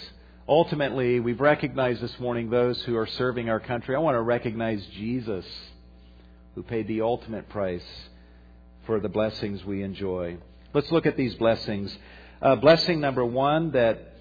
Ultimately, 0.48 1.20
we've 1.20 1.42
recognized 1.42 2.02
this 2.02 2.20
morning 2.20 2.52
those 2.52 2.80
who 2.84 2.96
are 2.98 3.08
serving 3.08 3.50
our 3.50 3.60
country. 3.60 3.96
I 3.96 4.00
want 4.00 4.14
to 4.14 4.22
recognize 4.22 4.86
Jesus, 4.94 5.44
who 6.54 6.62
paid 6.62 6.88
the 6.88 7.02
ultimate 7.02 7.50
price 7.50 7.82
for 8.86 9.00
the 9.00 9.10
blessings 9.10 9.66
we 9.66 9.82
enjoy. 9.82 10.38
Let's 10.72 10.92
look 10.92 11.08
at 11.08 11.18
these 11.18 11.34
blessings. 11.34 11.98
Uh, 12.44 12.58
blessing 12.58 13.00
number 13.00 13.26
one 13.26 13.72
that 13.72 14.14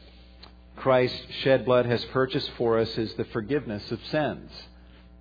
Christ's 0.76 1.20
shed 1.42 1.66
blood 1.66 1.84
has 1.84 2.02
purchased 2.06 2.50
for 2.56 2.78
us 2.78 2.88
is 2.96 3.12
the 3.14 3.26
forgiveness 3.26 3.92
of 3.92 4.00
sins. 4.10 4.50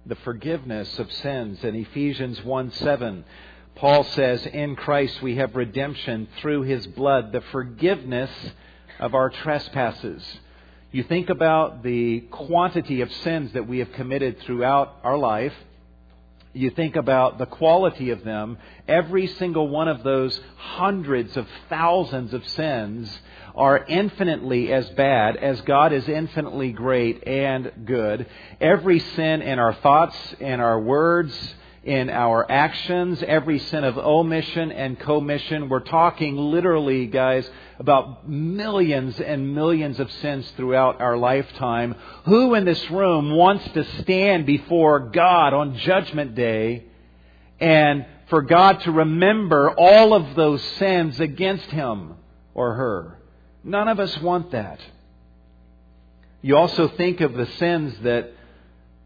The 0.06 0.16
forgiveness 0.16 1.00
of 1.00 1.12
sins. 1.12 1.62
In 1.66 1.76
Ephesians 1.76 2.42
1 2.46 2.72
7, 2.72 3.26
Paul 3.76 4.06
says, 4.06 4.46
In 4.46 4.78
Christ 4.78 5.22
we 5.22 5.36
have 5.36 5.54
redemption 5.54 6.30
through 6.40 6.62
his 6.62 6.88
blood, 6.88 7.34
the 7.34 7.42
forgiveness 7.52 8.32
of 9.00 9.14
our 9.14 9.30
trespasses. 9.30 10.24
You 10.92 11.04
think 11.04 11.30
about 11.30 11.84
the 11.84 12.22
quantity 12.32 13.02
of 13.02 13.12
sins 13.12 13.54
that 13.54 13.68
we 13.68 13.80
have 13.80 13.92
committed 13.94 14.40
throughout 14.42 14.98
our 15.04 15.18
life. 15.18 15.54
You 16.54 16.70
think 16.72 16.96
about 16.96 17.38
the 17.38 17.46
quality 17.46 18.10
of 18.10 18.24
them. 18.24 18.58
Every 18.88 19.28
single 19.28 19.68
one 19.68 19.88
of 19.88 20.04
those 20.04 20.40
hundreds 20.56 21.36
of 21.38 21.48
thousands 21.70 22.34
of 22.34 22.48
sins 22.50 23.12
are 23.54 23.84
infinitely 23.88 24.72
as 24.72 24.90
bad 24.92 25.36
as 25.36 25.60
God 25.62 25.92
is 25.92 26.08
infinitely 26.08 26.72
great 26.72 27.28
and 27.28 27.72
good. 27.86 28.28
Every 28.62 29.00
sin 29.00 29.42
in 29.42 29.60
our 29.60 29.74
thoughts, 29.74 30.16
in 30.40 30.60
our 30.60 30.80
words, 30.80 31.36
in 31.84 32.10
our 32.10 32.50
actions, 32.52 33.24
every 33.26 33.60
sin 33.60 33.84
of 33.84 33.98
omission 33.98 34.72
and 34.72 35.00
commission. 35.00 35.70
We're 35.70 35.80
talking 35.80 36.38
literally, 36.38 37.08
guys, 37.08 37.50
about 37.80 38.28
millions 38.28 39.20
and 39.20 39.54
millions 39.54 40.00
of 40.00 40.12
sins 40.14 40.50
throughout 40.56 41.00
our 41.00 41.18
lifetime. 41.18 41.96
Who 42.26 42.56
in 42.56 42.66
this 42.66 42.90
room 42.90 43.32
wants 43.32 43.68
to 43.74 43.84
stand 44.02 44.46
before 44.46 45.00
God 45.00 45.54
on 45.54 45.78
Judgment 45.78 46.36
Day 46.36 46.86
and 47.60 48.06
for 48.30 48.42
God 48.42 48.82
to 48.82 48.92
remember 48.92 49.72
all 49.72 50.14
of 50.14 50.36
those 50.36 50.62
sins 50.78 51.20
against 51.20 51.70
him 51.70 52.16
or 52.54 52.74
her? 52.74 53.20
None 53.64 53.88
of 53.88 54.00
us 54.00 54.18
want 54.22 54.52
that. 54.52 54.80
You 56.42 56.58
also 56.58 56.88
think 56.88 57.22
of 57.22 57.34
the 57.34 57.48
sins 57.58 57.94
that 58.04 58.32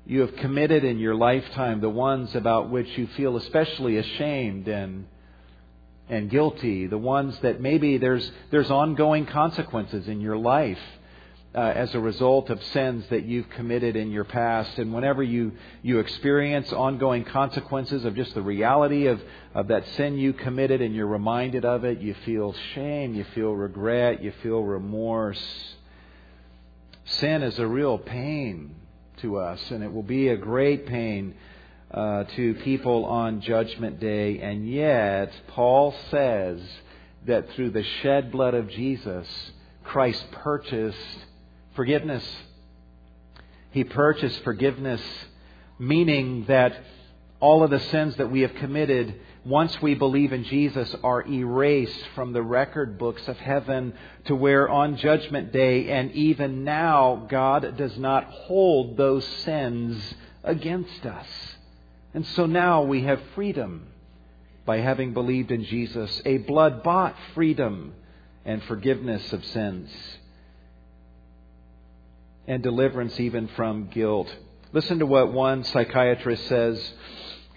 you 0.06 0.22
have 0.22 0.36
committed 0.38 0.84
in 0.84 1.00
your 1.00 1.16
lifetime, 1.16 1.82
the 1.82 1.90
ones 1.90 2.36
about 2.36 2.70
which 2.70 2.88
you 2.98 3.08
feel 3.16 3.38
especially 3.38 3.98
ashamed 3.98 4.68
and 4.68 5.06
and 6.12 6.30
guilty, 6.30 6.88
the 6.88 6.98
ones 6.98 7.40
that 7.40 7.62
maybe 7.62 7.98
there's 7.98 8.30
there's 8.52 8.70
ongoing 8.70 9.26
consequences 9.26 10.10
in 10.10 10.20
your 10.20 10.38
life 10.38 10.78
uh, 11.56 11.60
as 11.60 11.96
a 11.96 12.00
result 12.00 12.50
of 12.50 12.62
sins 12.66 13.06
that 13.10 13.24
you've 13.24 13.50
committed 13.52 13.96
in 13.96 14.12
your 14.12 14.26
past. 14.26 14.78
And 14.78 14.94
whenever 14.94 15.24
you 15.24 15.54
you 15.82 16.00
experience 16.00 16.72
ongoing 16.74 17.24
consequences 17.24 18.04
of 18.04 18.16
just 18.18 18.36
the 18.36 18.42
reality 18.42 19.08
of 19.08 19.22
of 19.56 19.70
that 19.70 19.88
sin 19.96 20.18
you 20.18 20.34
committed, 20.34 20.82
and 20.82 20.94
you're 20.94 21.08
reminded 21.08 21.64
of 21.64 21.86
it, 21.86 22.00
you 22.00 22.14
feel 22.26 22.54
shame, 22.76 23.16
you 23.16 23.24
feel 23.34 23.54
regret, 23.54 24.22
you 24.22 24.34
feel 24.44 24.62
remorse. 24.62 25.42
Sin 27.06 27.42
is 27.42 27.58
a 27.58 27.66
real 27.66 27.98
pain 27.98 28.76
to 29.18 29.38
us, 29.38 29.62
and 29.72 29.82
it 29.82 29.94
will 29.94 30.04
be 30.04 30.28
a 30.28 30.38
great 30.38 30.88
pain 30.88 31.36
uh, 31.94 32.24
to 32.36 32.54
people 32.56 33.06
on 33.06 33.42
Judgment 33.42 34.00
Day. 34.00 34.40
And 34.40 34.68
yet, 34.68 35.32
Paul 35.48 35.94
says 36.10 36.60
that 37.26 37.52
through 37.52 37.72
the 37.72 37.84
shed 38.02 38.32
blood 38.32 38.54
of 38.54 38.70
Jesus, 38.70 39.28
Christ 39.84 40.24
purchased 40.32 40.98
forgiveness. 41.76 42.26
He 43.72 43.84
purchased 43.84 44.44
forgiveness, 44.44 45.02
meaning 45.80 46.46
that 46.48 46.74
all 47.40 47.64
of 47.64 47.70
the 47.70 47.80
sins 47.80 48.16
that 48.18 48.32
we 48.32 48.42
have 48.42 48.54
committed 48.56 49.16
once 49.44 49.82
we 49.82 49.96
believe 49.96 50.34
in 50.34 50.44
Jesus, 50.44 50.96
are 51.04 51.26
erased 51.28 52.06
from 52.14 52.32
the 52.32 52.42
record 52.42 52.98
books 53.00 53.28
of 53.28 53.38
heaven 53.38 53.94
to 54.26 54.36
where 54.36 54.70
on 54.70 54.98
Judgment 54.98 55.52
Day 55.52 55.90
and 55.90 56.12
even 56.12 56.64
now, 56.64 57.26
God 57.28 57.76
does 57.76 57.98
not 57.98 58.26
hold 58.26 58.98
those 58.98 59.26
sins 59.26 60.14
against 60.44 61.06
us. 61.06 61.28
And 62.14 62.26
so 62.28 62.46
now 62.46 62.84
we 62.84 63.04
have 63.04 63.22
freedom 63.36 63.88
by 64.66 64.78
having 64.78 65.14
believed 65.14 65.52
in 65.52 65.64
Jesus, 65.64 66.22
a 66.26 66.38
blood 66.38 66.84
bought 66.84 67.16
freedom 67.34 67.94
and 68.46 68.64
forgiveness 68.64 69.34
of 69.34 69.44
sins, 69.46 69.90
and 72.48 72.62
deliverance 72.62 73.20
even 73.20 73.48
from 73.50 73.88
guilt. 73.90 74.34
Listen 74.74 75.00
to 75.00 75.06
what 75.06 75.32
one 75.32 75.64
psychiatrist 75.64 76.48
says 76.48 76.94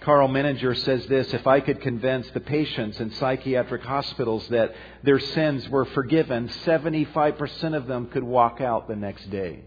Karl 0.04 0.28
Menninger 0.28 0.76
says 0.84 1.06
this 1.06 1.32
If 1.32 1.46
I 1.46 1.60
could 1.60 1.80
convince 1.80 2.28
the 2.30 2.40
patients 2.40 3.00
in 3.00 3.10
psychiatric 3.12 3.82
hospitals 3.82 4.46
that 4.48 4.74
their 5.02 5.18
sins 5.18 5.66
were 5.68 5.86
forgiven, 5.86 6.48
75% 6.48 7.74
of 7.74 7.86
them 7.86 8.08
could 8.08 8.22
walk 8.22 8.60
out 8.60 8.86
the 8.86 8.96
next 8.96 9.30
day. 9.30 9.60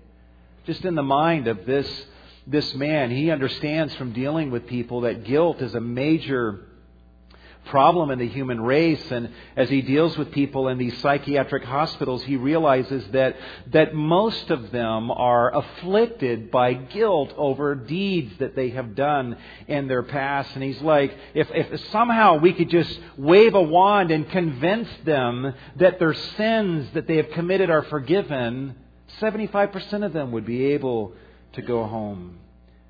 Just 0.67 0.85
in 0.85 0.93
the 0.93 1.01
mind 1.03 1.47
of 1.47 1.65
this, 1.65 1.87
this 2.47 2.73
man, 2.75 3.11
he 3.11 3.29
understands 3.29 3.93
from 3.95 4.13
dealing 4.13 4.51
with 4.51 4.67
people 4.67 5.01
that 5.01 5.25
guilt 5.25 5.61
is 5.61 5.75
a 5.75 5.81
major 5.81 6.61
problem 7.67 8.09
in 8.11 8.19
the 8.19 8.27
human 8.27 8.61
race. 8.61 9.11
And 9.11 9.33
as 9.57 9.69
he 9.69 9.81
deals 9.81 10.17
with 10.17 10.31
people 10.31 10.69
in 10.69 10.77
these 10.77 10.97
psychiatric 10.99 11.65
hospitals, 11.65 12.23
he 12.23 12.37
realizes 12.37 13.05
that, 13.11 13.35
that 13.73 13.93
most 13.93 14.49
of 14.49 14.71
them 14.71 15.11
are 15.11 15.53
afflicted 15.53 16.49
by 16.49 16.73
guilt 16.73 17.33
over 17.37 17.75
deeds 17.75 18.37
that 18.39 18.55
they 18.55 18.69
have 18.69 18.95
done 18.95 19.37
in 19.67 19.87
their 19.87 20.03
past. 20.03 20.51
And 20.53 20.63
he's 20.63 20.81
like, 20.81 21.13
if, 21.33 21.49
if 21.51 21.89
somehow 21.91 22.37
we 22.37 22.53
could 22.53 22.69
just 22.69 22.97
wave 23.17 23.53
a 23.53 23.61
wand 23.61 24.11
and 24.11 24.29
convince 24.29 24.89
them 25.05 25.53
that 25.77 25.99
their 25.99 26.13
sins 26.13 26.89
that 26.93 27.07
they 27.07 27.17
have 27.17 27.31
committed 27.31 27.69
are 27.69 27.83
forgiven, 27.83 28.75
75% 29.19 30.05
of 30.05 30.13
them 30.13 30.31
would 30.31 30.45
be 30.45 30.67
able 30.67 31.13
to 31.53 31.61
go 31.61 31.85
home. 31.85 32.39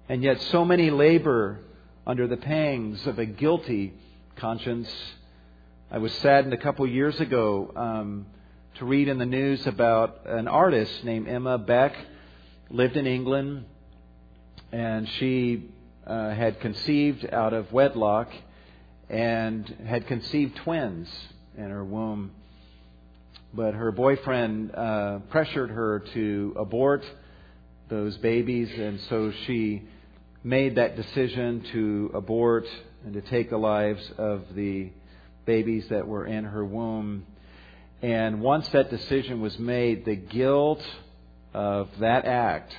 And 0.09 0.23
yet 0.23 0.41
so 0.41 0.63
many 0.63 0.89
labor 0.89 1.59
under 2.05 2.27
the 2.27 2.37
pangs 2.37 3.05
of 3.05 3.19
a 3.19 3.25
guilty 3.25 3.93
conscience. 4.37 4.89
I 5.91 5.97
was 5.97 6.13
saddened 6.13 6.53
a 6.53 6.57
couple 6.57 6.87
years 6.87 7.19
ago 7.19 7.71
um, 7.75 8.25
to 8.75 8.85
read 8.85 9.07
in 9.07 9.17
the 9.17 9.25
news 9.25 9.65
about 9.67 10.21
an 10.25 10.47
artist 10.47 11.03
named 11.03 11.27
Emma 11.27 11.57
Beck, 11.57 11.95
lived 12.69 12.95
in 12.95 13.07
England, 13.07 13.65
and 14.71 15.09
she 15.19 15.69
uh, 16.05 16.29
had 16.31 16.59
conceived 16.61 17.27
out 17.33 17.53
of 17.53 17.71
wedlock 17.73 18.29
and 19.09 19.67
had 19.85 20.07
conceived 20.07 20.55
twins 20.57 21.09
in 21.57 21.69
her 21.69 21.83
womb. 21.83 22.31
But 23.53 23.73
her 23.73 23.91
boyfriend 23.91 24.75
uh, 24.75 25.19
pressured 25.29 25.71
her 25.71 25.99
to 26.13 26.55
abort 26.57 27.03
those 27.89 28.17
babies, 28.17 28.69
and 28.77 28.99
so 29.09 29.31
she 29.45 29.83
made 30.43 30.75
that 30.75 30.95
decision 30.95 31.63
to 31.71 32.11
abort 32.13 32.65
and 33.05 33.13
to 33.13 33.21
take 33.21 33.49
the 33.49 33.57
lives 33.57 34.11
of 34.17 34.43
the 34.55 34.89
babies 35.45 35.87
that 35.89 36.07
were 36.07 36.25
in 36.25 36.43
her 36.43 36.65
womb. 36.65 37.25
And 38.01 38.41
once 38.41 38.67
that 38.69 38.89
decision 38.89 39.41
was 39.41 39.57
made, 39.57 40.05
the 40.05 40.15
guilt 40.15 40.83
of 41.53 41.89
that 41.99 42.25
act 42.25 42.75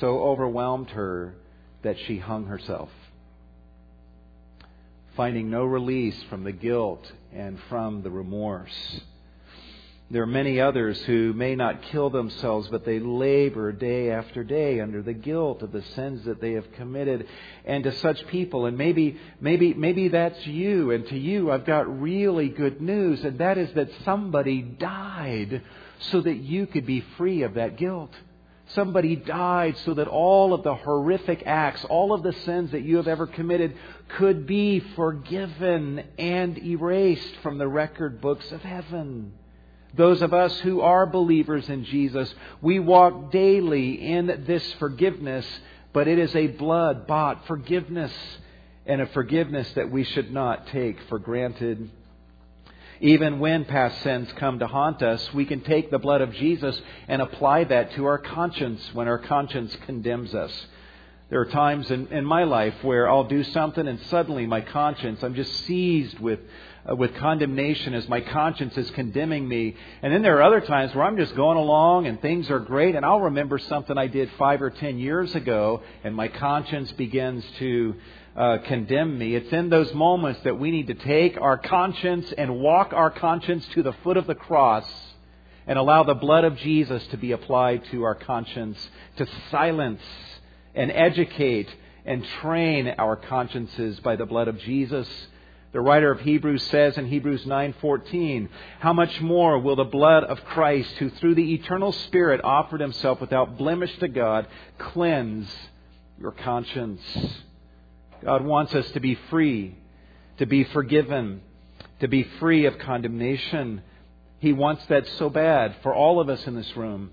so 0.00 0.20
overwhelmed 0.20 0.90
her 0.90 1.34
that 1.82 1.96
she 2.06 2.18
hung 2.18 2.46
herself, 2.46 2.88
finding 5.14 5.50
no 5.50 5.64
release 5.64 6.20
from 6.24 6.44
the 6.44 6.52
guilt 6.52 7.10
and 7.32 7.58
from 7.68 8.02
the 8.02 8.10
remorse. 8.10 9.00
There 10.08 10.22
are 10.22 10.26
many 10.26 10.60
others 10.60 11.02
who 11.02 11.32
may 11.32 11.56
not 11.56 11.82
kill 11.82 12.10
themselves, 12.10 12.68
but 12.68 12.84
they 12.84 13.00
labor 13.00 13.72
day 13.72 14.12
after 14.12 14.44
day 14.44 14.78
under 14.78 15.02
the 15.02 15.12
guilt 15.12 15.62
of 15.62 15.72
the 15.72 15.82
sins 15.82 16.24
that 16.26 16.40
they 16.40 16.52
have 16.52 16.70
committed. 16.74 17.26
And 17.64 17.82
to 17.82 17.90
such 17.90 18.24
people, 18.28 18.66
and 18.66 18.78
maybe, 18.78 19.18
maybe, 19.40 19.74
maybe 19.74 20.06
that's 20.06 20.46
you, 20.46 20.92
and 20.92 21.08
to 21.08 21.18
you, 21.18 21.50
I've 21.50 21.66
got 21.66 22.00
really 22.00 22.48
good 22.48 22.80
news, 22.80 23.24
and 23.24 23.38
that 23.38 23.58
is 23.58 23.72
that 23.72 23.90
somebody 24.04 24.62
died 24.62 25.62
so 25.98 26.20
that 26.20 26.36
you 26.36 26.68
could 26.68 26.86
be 26.86 27.00
free 27.16 27.42
of 27.42 27.54
that 27.54 27.76
guilt. 27.76 28.12
Somebody 28.68 29.16
died 29.16 29.76
so 29.78 29.94
that 29.94 30.06
all 30.06 30.54
of 30.54 30.62
the 30.62 30.74
horrific 30.74 31.42
acts, 31.46 31.84
all 31.84 32.12
of 32.12 32.22
the 32.22 32.32
sins 32.32 32.70
that 32.70 32.82
you 32.82 32.98
have 32.98 33.08
ever 33.08 33.26
committed 33.26 33.76
could 34.10 34.46
be 34.46 34.78
forgiven 34.94 36.04
and 36.16 36.58
erased 36.58 37.36
from 37.42 37.58
the 37.58 37.66
record 37.66 38.20
books 38.20 38.52
of 38.52 38.62
heaven. 38.62 39.32
Those 39.94 40.22
of 40.22 40.34
us 40.34 40.56
who 40.60 40.80
are 40.80 41.06
believers 41.06 41.68
in 41.68 41.84
Jesus, 41.84 42.32
we 42.60 42.78
walk 42.78 43.30
daily 43.32 43.92
in 44.12 44.44
this 44.46 44.72
forgiveness, 44.74 45.46
but 45.92 46.08
it 46.08 46.18
is 46.18 46.34
a 46.34 46.48
blood 46.48 47.06
bought 47.06 47.46
forgiveness 47.46 48.12
and 48.84 49.00
a 49.00 49.06
forgiveness 49.06 49.70
that 49.74 49.90
we 49.90 50.04
should 50.04 50.32
not 50.32 50.66
take 50.68 50.98
for 51.08 51.18
granted. 51.18 51.90
Even 53.00 53.40
when 53.40 53.64
past 53.64 54.02
sins 54.02 54.28
come 54.36 54.58
to 54.58 54.66
haunt 54.66 55.02
us, 55.02 55.32
we 55.34 55.44
can 55.44 55.60
take 55.60 55.90
the 55.90 55.98
blood 55.98 56.22
of 56.22 56.32
Jesus 56.32 56.80
and 57.08 57.20
apply 57.20 57.64
that 57.64 57.92
to 57.92 58.06
our 58.06 58.18
conscience 58.18 58.80
when 58.94 59.08
our 59.08 59.18
conscience 59.18 59.76
condemns 59.84 60.34
us. 60.34 60.52
There 61.28 61.40
are 61.40 61.46
times 61.46 61.90
in, 61.90 62.06
in 62.08 62.24
my 62.24 62.44
life 62.44 62.74
where 62.82 63.10
I'll 63.10 63.24
do 63.24 63.42
something 63.42 63.86
and 63.86 64.00
suddenly 64.02 64.46
my 64.46 64.60
conscience, 64.60 65.22
I'm 65.22 65.34
just 65.34 65.52
seized 65.64 66.18
with 66.20 66.38
with 66.88 67.14
condemnation 67.16 67.94
as 67.94 68.08
my 68.08 68.20
conscience 68.20 68.76
is 68.76 68.90
condemning 68.92 69.48
me. 69.48 69.74
And 70.02 70.12
then 70.12 70.22
there 70.22 70.36
are 70.38 70.42
other 70.42 70.60
times 70.60 70.94
where 70.94 71.04
I'm 71.04 71.16
just 71.16 71.34
going 71.34 71.58
along 71.58 72.06
and 72.06 72.20
things 72.20 72.50
are 72.50 72.60
great, 72.60 72.94
and 72.94 73.04
I'll 73.04 73.22
remember 73.22 73.58
something 73.58 73.96
I 73.98 74.06
did 74.06 74.30
five 74.38 74.62
or 74.62 74.70
ten 74.70 74.98
years 74.98 75.34
ago, 75.34 75.82
and 76.04 76.14
my 76.14 76.28
conscience 76.28 76.92
begins 76.92 77.44
to 77.58 77.94
uh, 78.36 78.58
condemn 78.66 79.18
me. 79.18 79.34
It's 79.34 79.52
in 79.52 79.70
those 79.70 79.92
moments 79.94 80.40
that 80.44 80.58
we 80.58 80.70
need 80.70 80.86
to 80.88 80.94
take 80.94 81.40
our 81.40 81.56
conscience 81.58 82.32
and 82.36 82.60
walk 82.60 82.92
our 82.92 83.10
conscience 83.10 83.66
to 83.74 83.82
the 83.82 83.94
foot 84.04 84.16
of 84.16 84.26
the 84.26 84.34
cross 84.34 84.88
and 85.66 85.78
allow 85.78 86.04
the 86.04 86.14
blood 86.14 86.44
of 86.44 86.56
Jesus 86.58 87.04
to 87.08 87.16
be 87.16 87.32
applied 87.32 87.84
to 87.90 88.04
our 88.04 88.14
conscience 88.14 88.78
to 89.16 89.26
silence 89.50 90.02
and 90.74 90.92
educate 90.92 91.68
and 92.04 92.24
train 92.40 92.94
our 92.98 93.16
consciences 93.16 93.98
by 94.00 94.14
the 94.14 94.26
blood 94.26 94.48
of 94.48 94.58
Jesus 94.60 95.08
the 95.76 95.82
writer 95.82 96.10
of 96.10 96.20
Hebrews 96.20 96.62
says 96.62 96.96
in 96.96 97.04
Hebrews 97.06 97.44
9:14, 97.44 98.48
"How 98.78 98.94
much 98.94 99.20
more 99.20 99.58
will 99.58 99.76
the 99.76 99.84
blood 99.84 100.24
of 100.24 100.42
Christ, 100.46 100.96
who 100.96 101.10
through 101.10 101.34
the 101.34 101.52
eternal 101.52 101.92
Spirit 101.92 102.40
offered 102.42 102.80
himself 102.80 103.20
without 103.20 103.58
blemish 103.58 103.94
to 103.98 104.08
God, 104.08 104.46
cleanse 104.78 105.54
your 106.18 106.30
conscience?" 106.30 107.42
God 108.24 108.42
wants 108.42 108.74
us 108.74 108.90
to 108.92 109.00
be 109.00 109.16
free, 109.28 109.74
to 110.38 110.46
be 110.46 110.64
forgiven, 110.64 111.42
to 112.00 112.08
be 112.08 112.22
free 112.22 112.64
of 112.64 112.78
condemnation. 112.78 113.82
He 114.38 114.54
wants 114.54 114.86
that 114.86 115.06
so 115.06 115.28
bad 115.28 115.74
for 115.82 115.94
all 115.94 116.20
of 116.20 116.30
us 116.30 116.46
in 116.46 116.54
this 116.54 116.74
room 116.74 117.10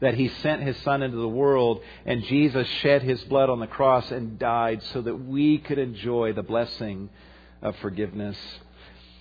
that 0.00 0.14
he 0.14 0.28
sent 0.28 0.62
his 0.62 0.78
son 0.78 1.02
into 1.02 1.18
the 1.18 1.28
world 1.28 1.82
and 2.06 2.22
Jesus 2.24 2.66
shed 2.66 3.02
his 3.02 3.22
blood 3.24 3.50
on 3.50 3.60
the 3.60 3.66
cross 3.66 4.10
and 4.10 4.38
died 4.38 4.82
so 4.84 5.02
that 5.02 5.16
we 5.16 5.58
could 5.58 5.78
enjoy 5.78 6.32
the 6.32 6.42
blessing 6.42 7.10
of 7.62 7.76
forgiveness. 7.76 8.36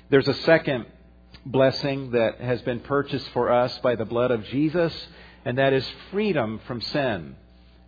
There's 0.09 0.27
a 0.27 0.33
second 0.33 0.85
blessing 1.45 2.11
that 2.11 2.39
has 2.39 2.61
been 2.61 2.79
purchased 2.81 3.29
for 3.29 3.51
us 3.51 3.77
by 3.79 3.95
the 3.95 4.05
blood 4.05 4.31
of 4.31 4.43
Jesus, 4.45 4.93
and 5.45 5.57
that 5.57 5.73
is 5.73 5.87
freedom 6.11 6.59
from 6.67 6.81
sin. 6.81 7.35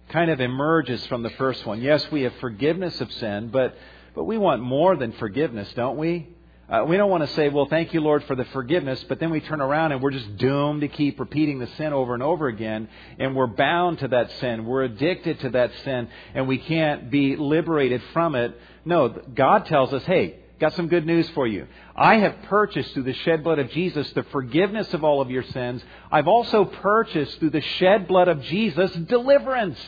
Kind 0.10 0.32
of 0.32 0.42
emerges 0.42 1.06
from 1.08 1.24
the 1.24 1.30
first 1.32 1.66
one. 1.66 1.82
Yes, 1.82 2.10
we 2.12 2.24
have 2.24 2.34
forgiveness 2.40 3.00
of 3.02 3.12
sin, 3.14 3.50
but, 3.52 3.76
but 4.16 4.24
we 4.24 4.38
want 4.38 4.62
more 4.62 4.96
than 4.96 5.12
forgiveness, 5.14 5.72
don't 5.76 5.98
we? 5.98 6.28
Uh, 6.70 6.86
we 6.86 6.98
don't 6.98 7.10
want 7.10 7.28
to 7.28 7.34
say, 7.34 7.50
well, 7.50 7.66
thank 7.66 7.96
you, 7.96 8.02
Lord, 8.02 8.24
for 8.26 8.36
the 8.36 8.46
forgiveness, 8.46 9.04
but 9.10 9.20
then 9.20 9.32
we 9.32 9.40
turn 9.40 9.60
around 9.60 9.92
and 9.92 10.04
we're 10.04 10.12
just 10.12 10.38
doomed 10.38 10.82
to 10.82 10.88
keep 10.88 11.20
repeating 11.20 11.58
the 11.58 11.66
sin 11.78 11.94
over 11.94 12.14
and 12.14 12.22
over 12.22 12.48
again, 12.48 12.88
and 13.18 13.36
we're 13.36 13.48
bound 13.48 13.98
to 14.00 14.08
that 14.10 14.30
sin. 14.34 14.66
We're 14.66 14.84
addicted 14.84 15.40
to 15.40 15.50
that 15.50 15.72
sin, 15.84 16.08
and 16.36 16.48
we 16.48 16.60
can't 16.60 17.10
be 17.10 17.36
liberated 17.36 18.04
from 18.14 18.36
it. 18.36 18.56
No, 18.86 19.10
God 19.10 19.66
tells 19.66 19.94
us, 19.94 20.04
hey, 20.04 20.42
got 20.60 20.76
some 20.76 20.90
good 20.90 21.08
news 21.08 21.28
for 21.30 21.48
you. 21.48 21.66
I 21.96 22.18
have 22.18 22.36
purchased 22.44 22.94
through 22.94 23.04
the 23.04 23.14
shed 23.14 23.44
blood 23.44 23.58
of 23.58 23.72
Jesus 23.72 24.12
the 24.12 24.24
forgiveness 24.24 24.94
of 24.94 25.04
all 25.04 25.22
of 25.22 25.32
your 25.32 25.44
sins. 25.44 25.82
I've 26.12 26.28
also 26.28 26.66
purchased 26.66 27.40
through 27.40 27.50
the 27.50 27.62
shed 27.62 28.08
blood 28.08 28.28
of 28.28 28.44
Jesus 28.44 28.92
deliverance 28.92 29.80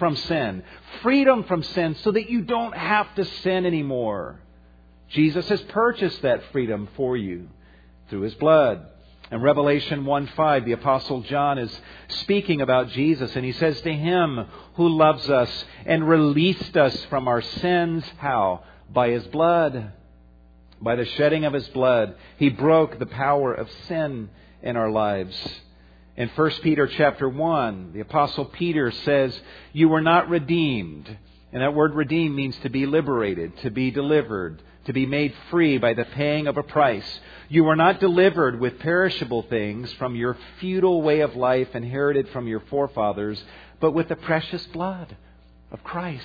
from 0.00 0.16
sin, 0.16 0.64
freedom 1.02 1.44
from 1.44 1.62
sin, 1.62 1.94
so 2.02 2.10
that 2.10 2.28
you 2.28 2.40
don't 2.40 2.76
have 2.76 3.14
to 3.14 3.24
sin 3.24 3.66
anymore. 3.66 4.40
Jesus 5.12 5.48
has 5.48 5.60
purchased 5.62 6.22
that 6.22 6.42
freedom 6.52 6.88
for 6.96 7.16
you 7.16 7.48
through 8.08 8.22
his 8.22 8.34
blood. 8.34 8.86
In 9.30 9.40
Revelation 9.40 10.04
1 10.04 10.26
5, 10.28 10.64
the 10.64 10.72
Apostle 10.72 11.22
John 11.22 11.58
is 11.58 11.80
speaking 12.08 12.60
about 12.60 12.88
Jesus, 12.88 13.34
and 13.34 13.44
he 13.44 13.52
says 13.52 13.80
to 13.82 13.92
him 13.92 14.46
who 14.74 14.88
loves 14.88 15.28
us 15.30 15.64
and 15.86 16.06
released 16.06 16.76
us 16.76 16.94
from 17.06 17.28
our 17.28 17.40
sins, 17.40 18.04
how? 18.18 18.62
By 18.92 19.10
his 19.10 19.24
blood. 19.28 19.92
By 20.80 20.96
the 20.96 21.04
shedding 21.04 21.44
of 21.44 21.52
his 21.52 21.68
blood, 21.68 22.16
he 22.38 22.50
broke 22.50 22.98
the 22.98 23.06
power 23.06 23.54
of 23.54 23.70
sin 23.88 24.28
in 24.62 24.76
our 24.76 24.90
lives. 24.90 25.36
In 26.16 26.28
1 26.28 26.50
Peter 26.62 26.86
chapter 26.86 27.28
1, 27.28 27.92
the 27.94 28.00
apostle 28.00 28.44
Peter 28.44 28.90
says, 28.90 29.40
"You 29.72 29.88
were 29.88 30.02
not 30.02 30.28
redeemed." 30.28 31.16
And 31.52 31.62
that 31.62 31.74
word 31.74 31.94
redeemed 31.94 32.34
means 32.34 32.56
to 32.58 32.70
be 32.70 32.86
liberated, 32.86 33.56
to 33.58 33.70
be 33.70 33.90
delivered, 33.90 34.62
to 34.86 34.92
be 34.92 35.06
made 35.06 35.32
free 35.50 35.78
by 35.78 35.94
the 35.94 36.04
paying 36.04 36.46
of 36.46 36.56
a 36.56 36.62
price. 36.62 37.20
You 37.48 37.64
were 37.64 37.76
not 37.76 38.00
delivered 38.00 38.58
with 38.58 38.78
perishable 38.78 39.42
things 39.42 39.92
from 39.94 40.16
your 40.16 40.36
futile 40.58 41.02
way 41.02 41.20
of 41.20 41.36
life 41.36 41.74
inherited 41.74 42.28
from 42.30 42.48
your 42.48 42.60
forefathers, 42.60 43.42
but 43.80 43.92
with 43.92 44.08
the 44.08 44.16
precious 44.16 44.64
blood 44.66 45.16
of 45.70 45.84
Christ. 45.84 46.24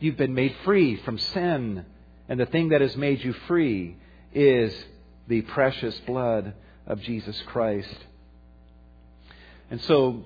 You've 0.00 0.16
been 0.16 0.34
made 0.34 0.54
free 0.64 0.96
from 0.96 1.18
sin, 1.18 1.84
and 2.28 2.40
the 2.40 2.46
thing 2.46 2.70
that 2.70 2.80
has 2.80 2.96
made 2.96 3.22
you 3.22 3.32
free 3.46 3.96
is 4.32 4.74
the 5.28 5.42
precious 5.42 5.98
blood 6.00 6.54
of 6.86 7.00
Jesus 7.00 7.40
Christ. 7.46 7.96
And 9.70 9.80
so 9.82 10.24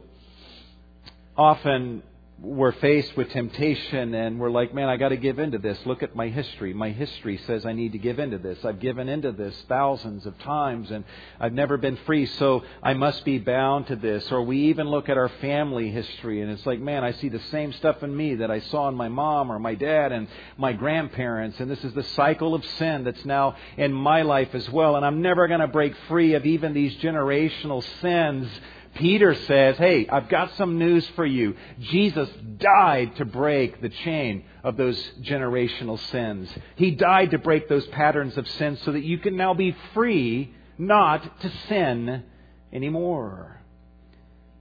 often 1.36 2.02
we're 2.40 2.72
faced 2.72 3.16
with 3.16 3.28
temptation 3.30 4.14
and 4.14 4.38
we're 4.38 4.50
like, 4.50 4.72
man, 4.72 4.88
I 4.88 4.96
got 4.96 5.08
to 5.08 5.16
give 5.16 5.40
into 5.40 5.58
this. 5.58 5.76
Look 5.84 6.04
at 6.04 6.14
my 6.14 6.28
history. 6.28 6.72
My 6.72 6.90
history 6.90 7.36
says 7.48 7.66
I 7.66 7.72
need 7.72 7.92
to 7.92 7.98
give 7.98 8.20
into 8.20 8.38
this. 8.38 8.64
I've 8.64 8.78
given 8.78 9.08
into 9.08 9.32
this 9.32 9.54
thousands 9.68 10.24
of 10.24 10.38
times 10.38 10.88
and 10.92 11.04
I've 11.40 11.52
never 11.52 11.76
been 11.76 11.96
free, 12.06 12.26
so 12.26 12.62
I 12.80 12.94
must 12.94 13.24
be 13.24 13.38
bound 13.38 13.88
to 13.88 13.96
this. 13.96 14.30
Or 14.30 14.42
we 14.42 14.66
even 14.66 14.88
look 14.88 15.08
at 15.08 15.18
our 15.18 15.28
family 15.40 15.90
history 15.90 16.40
and 16.40 16.52
it's 16.52 16.64
like, 16.64 16.78
man, 16.78 17.02
I 17.02 17.10
see 17.12 17.28
the 17.28 17.40
same 17.50 17.72
stuff 17.72 18.04
in 18.04 18.16
me 18.16 18.36
that 18.36 18.52
I 18.52 18.60
saw 18.60 18.88
in 18.88 18.94
my 18.94 19.08
mom 19.08 19.50
or 19.50 19.58
my 19.58 19.74
dad 19.74 20.12
and 20.12 20.28
my 20.56 20.72
grandparents. 20.72 21.58
And 21.58 21.68
this 21.68 21.82
is 21.82 21.92
the 21.94 22.04
cycle 22.04 22.54
of 22.54 22.64
sin 22.78 23.02
that's 23.02 23.24
now 23.24 23.56
in 23.76 23.92
my 23.92 24.22
life 24.22 24.54
as 24.54 24.70
well. 24.70 24.94
And 24.94 25.04
I'm 25.04 25.22
never 25.22 25.48
going 25.48 25.60
to 25.60 25.66
break 25.66 25.94
free 26.06 26.34
of 26.34 26.46
even 26.46 26.72
these 26.72 26.94
generational 26.98 27.84
sins 28.00 28.48
Peter 28.94 29.34
says, 29.34 29.76
Hey, 29.76 30.08
I've 30.08 30.28
got 30.28 30.54
some 30.56 30.78
news 30.78 31.06
for 31.14 31.24
you. 31.24 31.54
Jesus 31.80 32.28
died 32.58 33.16
to 33.16 33.24
break 33.24 33.80
the 33.80 33.88
chain 33.88 34.44
of 34.64 34.76
those 34.76 34.98
generational 35.20 35.98
sins. 36.10 36.50
He 36.76 36.92
died 36.92 37.30
to 37.32 37.38
break 37.38 37.68
those 37.68 37.86
patterns 37.88 38.36
of 38.36 38.48
sin 38.48 38.78
so 38.84 38.92
that 38.92 39.04
you 39.04 39.18
can 39.18 39.36
now 39.36 39.54
be 39.54 39.76
free 39.94 40.54
not 40.78 41.40
to 41.40 41.52
sin 41.68 42.24
anymore. 42.72 43.60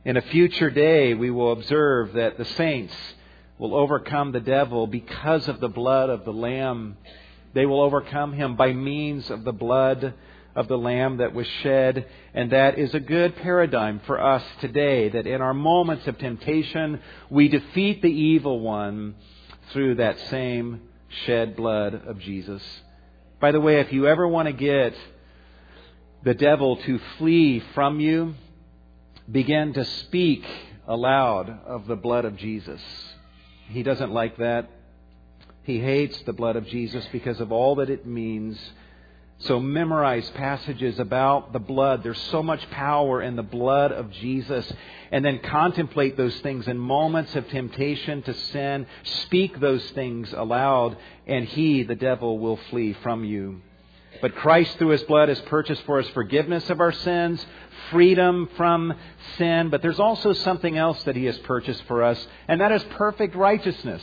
In 0.05 0.17
a 0.17 0.21
future 0.21 0.69
day, 0.69 1.13
we 1.13 1.31
will 1.31 1.51
observe 1.51 2.13
that 2.13 2.37
the 2.37 2.45
saints 2.45 2.95
will 3.57 3.75
overcome 3.75 4.31
the 4.31 4.39
devil 4.39 4.87
because 4.87 5.47
of 5.47 5.59
the 5.59 5.67
blood 5.67 6.09
of 6.09 6.23
the 6.23 6.33
Lamb. 6.33 6.97
They 7.53 7.65
will 7.65 7.81
overcome 7.81 8.33
him 8.33 8.55
by 8.55 8.73
means 8.73 9.29
of 9.29 9.43
the 9.43 9.53
blood 9.53 10.13
of 10.57 10.67
the 10.67 10.77
Lamb 10.77 11.17
that 11.17 11.35
was 11.35 11.45
shed. 11.61 12.07
And 12.33 12.51
that 12.51 12.79
is 12.79 12.93
a 12.95 12.99
good 12.99 13.35
paradigm 13.37 14.01
for 14.05 14.19
us 14.19 14.43
today, 14.59 15.07
that 15.07 15.27
in 15.27 15.39
our 15.39 15.53
moments 15.53 16.07
of 16.07 16.17
temptation, 16.17 16.99
we 17.29 17.47
defeat 17.47 18.01
the 18.01 18.11
evil 18.11 18.59
one 18.59 19.15
through 19.71 19.95
that 19.95 20.19
same 20.31 20.81
shed 21.25 21.55
blood 21.55 21.93
of 21.93 22.19
Jesus. 22.19 22.63
By 23.39 23.51
the 23.51 23.61
way, 23.61 23.79
if 23.81 23.93
you 23.93 24.07
ever 24.07 24.27
want 24.27 24.47
to 24.47 24.53
get 24.53 24.95
the 26.23 26.33
devil 26.33 26.77
to 26.77 26.99
flee 27.19 27.63
from 27.75 27.99
you, 27.99 28.33
begin 29.31 29.73
to 29.73 29.85
speak 29.85 30.43
aloud 30.87 31.49
of 31.67 31.85
the 31.85 31.95
blood 31.95 32.25
of 32.25 32.35
Jesus. 32.35 32.81
He 33.69 33.83
doesn't 33.83 34.11
like 34.11 34.37
that. 34.37 34.71
He 35.63 35.79
hates 35.79 36.19
the 36.21 36.33
blood 36.33 36.55
of 36.55 36.65
Jesus 36.65 37.05
because 37.11 37.39
of 37.39 37.51
all 37.51 37.75
that 37.75 37.91
it 37.91 38.07
means 38.07 38.57
So 39.39 39.59
memorize 39.59 40.27
passages 40.31 40.99
about 40.99 41.53
the 41.53 41.59
blood. 41.59 42.01
There's 42.03 42.21
so 42.31 42.41
much 42.41 42.67
power 42.71 43.21
in 43.21 43.35
the 43.35 43.43
blood 43.43 43.91
of 43.91 44.11
Jesus. 44.11 44.71
And 45.11 45.23
then 45.23 45.39
contemplate 45.39 46.17
those 46.17 46.35
things 46.39 46.67
in 46.67 46.77
moments 46.77 47.35
of 47.35 47.47
temptation 47.49 48.23
to 48.23 48.33
sin. 48.33 48.87
Speak 49.03 49.59
those 49.59 49.87
things 49.91 50.33
aloud, 50.33 50.97
and 51.27 51.45
he, 51.45 51.83
the 51.83 51.95
devil, 51.95 52.39
will 52.39 52.57
flee 52.69 52.93
from 53.03 53.23
you. 53.23 53.61
But 54.21 54.35
Christ, 54.35 54.77
through 54.77 54.89
his 54.89 55.03
blood, 55.03 55.29
has 55.29 55.39
purchased 55.41 55.83
for 55.83 55.99
us 55.99 56.07
forgiveness 56.09 56.69
of 56.71 56.79
our 56.79 56.91
sins, 56.91 57.45
freedom 57.91 58.49
from 58.57 58.93
sin. 59.37 59.69
But 59.69 59.83
there's 59.83 59.99
also 59.99 60.33
something 60.33 60.75
else 60.75 61.01
that 61.03 61.15
he 61.15 61.25
has 61.25 61.37
purchased 61.39 61.83
for 61.83 62.03
us, 62.03 62.27
and 62.47 62.59
that 62.61 62.71
is 62.71 62.83
perfect 62.95 63.35
righteousness. 63.35 64.01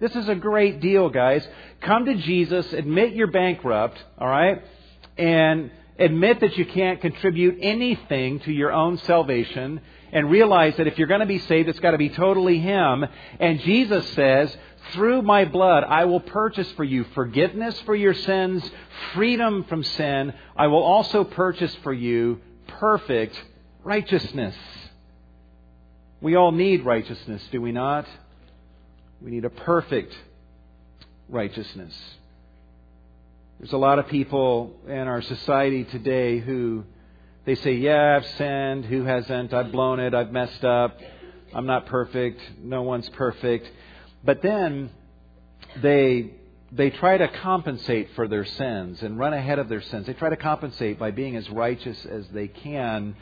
This 0.00 0.14
is 0.14 0.28
a 0.28 0.34
great 0.34 0.80
deal, 0.80 1.08
guys. 1.08 1.46
Come 1.80 2.04
to 2.06 2.14
Jesus, 2.14 2.72
admit 2.72 3.14
you're 3.14 3.26
bankrupt, 3.26 4.02
all 4.18 4.28
right? 4.28 4.62
And 5.16 5.70
admit 5.98 6.40
that 6.40 6.56
you 6.56 6.64
can't 6.66 7.00
contribute 7.00 7.58
anything 7.60 8.38
to 8.40 8.52
your 8.52 8.72
own 8.72 8.98
salvation 8.98 9.80
and 10.12 10.30
realize 10.30 10.76
that 10.76 10.86
if 10.86 10.98
you're 10.98 11.08
going 11.08 11.20
to 11.20 11.26
be 11.26 11.40
saved, 11.40 11.68
it's 11.68 11.80
got 11.80 11.90
to 11.90 11.98
be 11.98 12.10
totally 12.10 12.60
Him. 12.60 13.04
And 13.40 13.60
Jesus 13.60 14.08
says, 14.10 14.56
through 14.92 15.22
my 15.22 15.44
blood, 15.44 15.84
I 15.84 16.04
will 16.04 16.20
purchase 16.20 16.70
for 16.72 16.84
you 16.84 17.04
forgiveness 17.14 17.78
for 17.80 17.94
your 17.94 18.14
sins, 18.14 18.68
freedom 19.14 19.64
from 19.64 19.82
sin. 19.82 20.32
I 20.56 20.68
will 20.68 20.82
also 20.82 21.24
purchase 21.24 21.74
for 21.82 21.92
you 21.92 22.40
perfect 22.68 23.38
righteousness. 23.84 24.54
We 26.20 26.36
all 26.36 26.52
need 26.52 26.84
righteousness, 26.84 27.42
do 27.50 27.60
we 27.60 27.72
not? 27.72 28.06
We 29.20 29.30
need 29.30 29.44
a 29.44 29.50
perfect 29.50 30.16
righteousness. 31.28 31.94
There's 33.58 33.72
a 33.72 33.78
lot 33.78 33.98
of 33.98 34.06
people 34.06 34.76
in 34.86 35.08
our 35.08 35.20
society 35.22 35.84
today 35.84 36.38
who 36.38 36.84
they 37.44 37.56
say, 37.56 37.72
Yeah, 37.74 38.16
I've 38.16 38.26
sinned. 38.36 38.84
Who 38.84 39.04
hasn't? 39.04 39.52
I've 39.52 39.72
blown 39.72 39.98
it. 39.98 40.14
I've 40.14 40.30
messed 40.30 40.64
up. 40.64 40.98
I'm 41.52 41.66
not 41.66 41.86
perfect. 41.86 42.40
No 42.62 42.82
one's 42.82 43.08
perfect. 43.10 43.68
But 44.22 44.42
then 44.42 44.90
they 45.82 46.34
they 46.70 46.90
try 46.90 47.16
to 47.16 47.28
compensate 47.28 48.10
for 48.14 48.28
their 48.28 48.44
sins 48.44 49.02
and 49.02 49.18
run 49.18 49.32
ahead 49.32 49.58
of 49.58 49.68
their 49.68 49.80
sins. 49.80 50.06
They 50.06 50.12
try 50.12 50.28
to 50.28 50.36
compensate 50.36 50.98
by 50.98 51.10
being 51.10 51.34
as 51.34 51.48
righteous 51.50 52.04
as 52.06 52.28
they 52.28 52.46
can. 52.46 53.16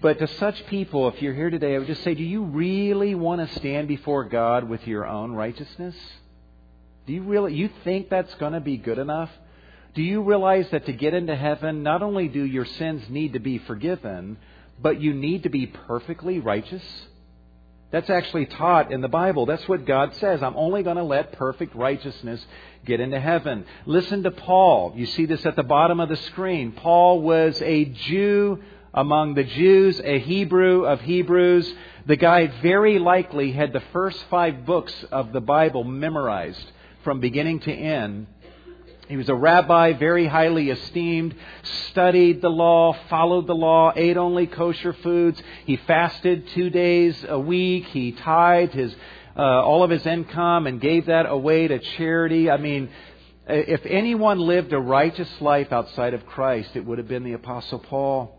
But 0.00 0.18
to 0.20 0.28
such 0.28 0.64
people, 0.66 1.08
if 1.08 1.20
you're 1.20 1.34
here 1.34 1.50
today, 1.50 1.74
I 1.74 1.78
would 1.78 1.88
just 1.88 2.04
say, 2.04 2.14
do 2.14 2.22
you 2.22 2.44
really 2.44 3.14
want 3.16 3.46
to 3.46 3.58
stand 3.58 3.88
before 3.88 4.24
God 4.24 4.68
with 4.68 4.86
your 4.86 5.06
own 5.06 5.32
righteousness? 5.32 5.96
Do 7.06 7.12
you 7.12 7.22
really 7.22 7.54
you 7.54 7.70
think 7.82 8.08
that's 8.08 8.32
going 8.34 8.52
to 8.52 8.60
be 8.60 8.76
good 8.76 8.98
enough? 8.98 9.30
Do 9.94 10.02
you 10.02 10.22
realize 10.22 10.68
that 10.70 10.86
to 10.86 10.92
get 10.92 11.14
into 11.14 11.34
heaven, 11.34 11.82
not 11.82 12.02
only 12.02 12.28
do 12.28 12.44
your 12.44 12.64
sins 12.64 13.02
need 13.08 13.32
to 13.32 13.40
be 13.40 13.58
forgiven, 13.58 14.36
but 14.80 15.00
you 15.00 15.14
need 15.14 15.42
to 15.42 15.48
be 15.48 15.66
perfectly 15.66 16.38
righteous? 16.38 16.84
That's 17.90 18.10
actually 18.10 18.46
taught 18.46 18.92
in 18.92 19.00
the 19.00 19.08
Bible. 19.08 19.46
That's 19.46 19.66
what 19.66 19.86
God 19.86 20.14
says. 20.16 20.42
I'm 20.42 20.56
only 20.56 20.82
going 20.82 20.98
to 20.98 21.02
let 21.02 21.32
perfect 21.32 21.74
righteousness 21.74 22.44
get 22.84 23.00
into 23.00 23.18
heaven. 23.18 23.64
Listen 23.86 24.22
to 24.24 24.30
Paul. 24.30 24.92
You 24.94 25.06
see 25.06 25.24
this 25.24 25.44
at 25.46 25.56
the 25.56 25.62
bottom 25.62 25.98
of 25.98 26.10
the 26.10 26.16
screen. 26.16 26.72
Paul 26.72 27.22
was 27.22 27.60
a 27.62 27.86
Jew 27.86 28.62
among 28.94 29.34
the 29.34 29.44
Jews, 29.44 30.00
a 30.02 30.18
Hebrew 30.18 30.84
of 30.84 31.00
Hebrews. 31.00 31.72
The 32.06 32.16
guy 32.16 32.46
very 32.62 32.98
likely 32.98 33.52
had 33.52 33.72
the 33.72 33.82
first 33.92 34.22
five 34.30 34.64
books 34.64 34.94
of 35.10 35.32
the 35.32 35.40
Bible 35.40 35.84
memorized 35.84 36.72
from 37.04 37.20
beginning 37.20 37.60
to 37.60 37.72
end. 37.72 38.26
He 39.08 39.16
was 39.16 39.28
a 39.30 39.34
rabbi, 39.34 39.94
very 39.94 40.26
highly 40.26 40.68
esteemed, 40.68 41.34
studied 41.88 42.42
the 42.42 42.50
law, 42.50 42.94
followed 43.08 43.46
the 43.46 43.54
law, 43.54 43.92
ate 43.96 44.18
only 44.18 44.46
kosher 44.46 44.92
foods. 44.92 45.42
He 45.64 45.76
fasted 45.76 46.46
two 46.48 46.68
days 46.68 47.24
a 47.26 47.38
week. 47.38 47.86
He 47.86 48.12
tithed 48.12 48.74
his, 48.74 48.94
uh, 49.34 49.40
all 49.40 49.82
of 49.82 49.90
his 49.90 50.04
income 50.04 50.66
and 50.66 50.78
gave 50.78 51.06
that 51.06 51.24
away 51.24 51.68
to 51.68 51.78
charity. 51.78 52.50
I 52.50 52.58
mean, 52.58 52.90
if 53.46 53.80
anyone 53.86 54.40
lived 54.40 54.74
a 54.74 54.78
righteous 54.78 55.40
life 55.40 55.72
outside 55.72 56.12
of 56.12 56.26
Christ, 56.26 56.76
it 56.76 56.84
would 56.84 56.98
have 56.98 57.08
been 57.08 57.24
the 57.24 57.32
Apostle 57.32 57.78
Paul. 57.78 58.37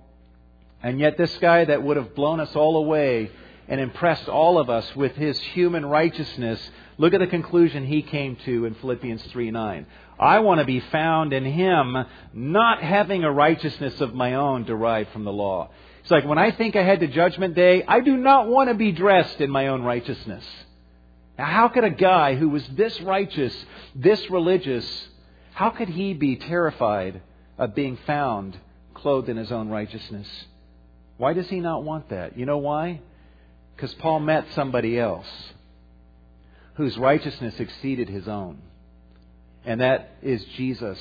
And 0.82 1.00
yet, 1.00 1.18
this 1.18 1.36
guy 1.40 1.66
that 1.66 1.84
would 1.84 1.98
have 1.98 2.16
blown 2.16 2.40
us 2.40 2.56
all 2.56 2.78
away 2.78 3.32
and 3.68 3.80
impressed 3.80 4.28
all 4.28 4.58
of 4.58 4.70
us 4.70 4.96
with 4.96 5.16
his 5.16 5.38
human 5.40 5.86
righteousness, 5.86 6.60
look 6.98 7.14
at 7.14 7.20
the 7.20 7.28
conclusion 7.28 7.86
he 7.86 8.02
came 8.02 8.36
to 8.46 8.66
in 8.66 8.74
Philippians 8.76 9.24
3 9.24 9.52
9. 9.52 9.86
I 10.20 10.40
want 10.40 10.60
to 10.60 10.66
be 10.66 10.80
found 10.80 11.34
in 11.34 11.46
him, 11.46 11.96
not 12.34 12.84
having 12.84 13.24
a 13.24 13.32
righteousness 13.32 14.02
of 14.02 14.14
my 14.14 14.36
own 14.36 14.64
derived 14.64 15.12
from 15.12 15.24
the 15.24 15.32
law. 15.32 15.70
It's 16.02 16.12
like 16.12 16.26
when 16.26 16.38
I 16.38 16.52
think 16.52 16.76
ahead 16.76 17.02
to 17.02 17.08
Judgment 17.08 17.56
Day, 17.56 17.84
I 17.88 18.00
do 18.00 18.18
not 18.18 18.48
want 18.48 18.70
to 18.70 18.74
be 18.74 18.92
dressed 18.92 19.40
in 19.40 19.50
my 19.50 19.68
own 19.68 19.84
righteousness. 19.84 20.44
Now, 21.38 21.46
how 21.46 21.68
could 21.70 21.84
a 21.84 21.90
guy 21.90 22.36
who 22.36 22.50
was 22.50 22.68
this 22.70 23.00
righteous, 23.02 23.54
this 23.96 24.30
religious, 24.30 24.86
how 25.54 25.70
could 25.70 25.90
he 25.90 26.14
be 26.14 26.36
terrified 26.36 27.22
of 27.58 27.76
being 27.76 27.98
found 28.08 28.58
clothed 28.94 29.30
in 29.30 29.38
his 29.38 29.52
own 29.52 29.70
righteousness? 29.70 30.28
Why 31.20 31.34
does 31.34 31.50
he 31.50 31.60
not 31.60 31.84
want 31.84 32.10
that? 32.10 32.38
You 32.38 32.46
know 32.46 32.60
why? 32.60 33.02
Because 33.76 33.94
Paul 33.96 34.22
met 34.22 34.46
somebody 34.56 34.98
else 34.98 35.28
whose 36.76 36.98
righteousness 36.98 37.60
exceeded 37.60 38.08
his 38.08 38.30
own. 38.30 38.58
And 39.66 39.82
that 39.82 40.12
is 40.22 40.42
Jesus 40.56 40.98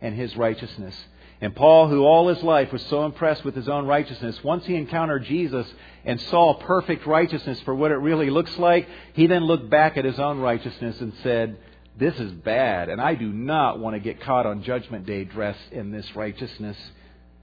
and 0.00 0.16
his 0.16 0.36
righteousness. 0.36 0.96
And 1.40 1.54
Paul, 1.54 1.88
who 1.88 2.02
all 2.02 2.26
his 2.26 2.42
life 2.42 2.72
was 2.72 2.82
so 2.86 3.04
impressed 3.04 3.44
with 3.44 3.54
his 3.54 3.68
own 3.68 3.86
righteousness, 3.86 4.42
once 4.42 4.66
he 4.66 4.74
encountered 4.74 5.26
Jesus 5.26 5.72
and 6.04 6.20
saw 6.22 6.54
perfect 6.54 7.06
righteousness 7.06 7.60
for 7.60 7.72
what 7.72 7.92
it 7.92 7.98
really 7.98 8.30
looks 8.30 8.58
like, 8.58 8.88
he 9.12 9.28
then 9.28 9.44
looked 9.44 9.70
back 9.70 9.96
at 9.96 10.04
his 10.04 10.18
own 10.18 10.40
righteousness 10.40 11.00
and 11.00 11.12
said, 11.22 11.56
This 11.96 12.18
is 12.18 12.32
bad, 12.32 12.88
and 12.88 13.00
I 13.00 13.14
do 13.14 13.32
not 13.32 13.78
want 13.78 13.94
to 13.94 14.00
get 14.00 14.22
caught 14.22 14.44
on 14.44 14.64
Judgment 14.64 15.06
Day 15.06 15.22
dressed 15.22 15.70
in 15.70 15.92
this 15.92 16.16
righteousness. 16.16 16.76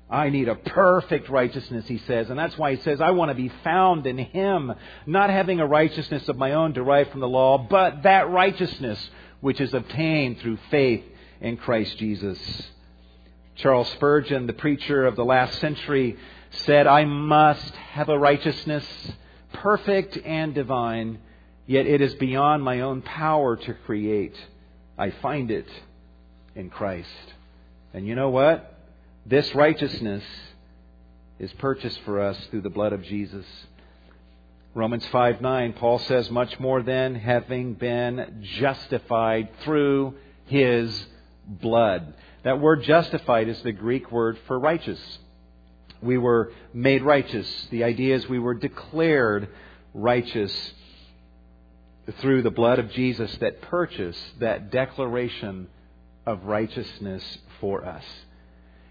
I 0.10 0.30
need 0.30 0.48
a 0.48 0.56
perfect 0.56 1.30
righteousness, 1.30 1.88
he 1.88 2.00
says. 2.00 2.30
And 2.30 2.40
that's 2.40 2.58
why 2.58 2.76
he 2.76 2.82
says, 2.82 3.00
I 3.00 3.12
want 3.12 3.30
to 3.30 3.36
be 3.36 3.52
found 3.64 4.08
in 4.08 4.18
him, 4.18 4.74
not 5.06 5.30
having 5.30 5.60
a 5.60 5.68
righteousness 5.68 6.28
of 6.28 6.38
my 6.38 6.54
own 6.54 6.74
derived 6.74 7.12
from 7.12 7.20
the 7.20 7.28
law, 7.28 7.60
but 7.60 8.04
that 8.04 8.30
righteousness 8.30 9.10
which 9.42 9.62
is 9.62 9.74
obtained 9.74 10.40
through 10.40 10.58
faith 10.72 11.04
in 11.42 11.58
Christ 11.58 11.98
Jesus. 11.98 12.40
Charles 13.56 13.90
Spurgeon, 13.92 14.48
the 14.48 14.54
preacher 14.54 15.06
of 15.06 15.16
the 15.16 15.26
last 15.26 15.60
century, 15.60 16.18
said, 16.52 16.88
I 16.88 17.06
must 17.06 17.76
have 17.76 18.10
a 18.10 18.18
righteousness 18.18 18.86
perfect 19.54 20.18
and 20.18 20.56
divine, 20.56 21.20
yet 21.68 21.86
it 21.86 22.02
is 22.02 22.16
beyond 22.16 22.64
my 22.64 22.82
own 22.82 23.02
power 23.02 23.56
to 23.58 23.74
create. 23.86 24.36
I 24.98 25.12
find 25.12 25.52
it 25.52 25.68
in 26.56 26.70
Christ. 26.70 27.10
And 27.94 28.08
you 28.08 28.16
know 28.16 28.30
what? 28.30 28.79
This 29.26 29.54
righteousness 29.54 30.24
is 31.40 31.52
purchased 31.54 32.00
for 32.02 32.22
us 32.22 32.38
through 32.50 32.62
the 32.62 32.70
blood 32.70 32.94
of 32.94 33.04
Jesus. 33.04 33.46
Romans 34.76 35.06
5 35.08 35.42
9, 35.42 35.74
Paul 35.74 36.00
says, 36.00 36.30
much 36.30 36.60
more 36.60 36.84
than 36.84 37.16
having 37.16 37.74
been 37.74 38.46
justified 38.60 39.50
through 39.64 40.16
his 40.46 41.06
blood. 41.48 42.14
That 42.44 42.60
word 42.60 42.84
justified 42.84 43.50
is 43.50 43.62
the 43.64 43.72
Greek 43.72 44.12
word 44.12 44.38
for 44.48 44.60
righteous. 44.60 45.00
We 46.02 46.18
were 46.18 46.54
made 46.74 47.02
righteous. 47.02 47.48
The 47.72 47.84
idea 47.84 48.16
is 48.16 48.30
we 48.30 48.40
were 48.40 48.54
declared 48.54 49.50
righteous 49.94 50.54
through 52.20 52.42
the 52.44 52.52
blood 52.52 52.80
of 52.80 52.92
Jesus 52.92 53.36
that 53.38 53.62
purchased 53.62 54.40
that 54.40 54.72
declaration 54.72 55.68
of 56.26 56.46
righteousness 56.46 57.24
for 57.60 57.86
us. 57.86 58.04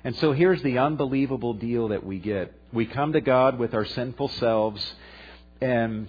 And 0.05 0.15
so 0.17 0.33
here's 0.33 0.63
the 0.63 0.79
unbelievable 0.79 1.55
deal 1.55 1.89
that 1.89 2.05
we 2.05 2.19
get. 2.19 2.53
We 2.73 2.87
come 2.87 3.13
to 3.15 3.21
God 3.21 3.59
with 3.59 3.75
our 3.75 3.85
sinful 3.85 4.29
selves 4.29 4.95
and 5.61 6.09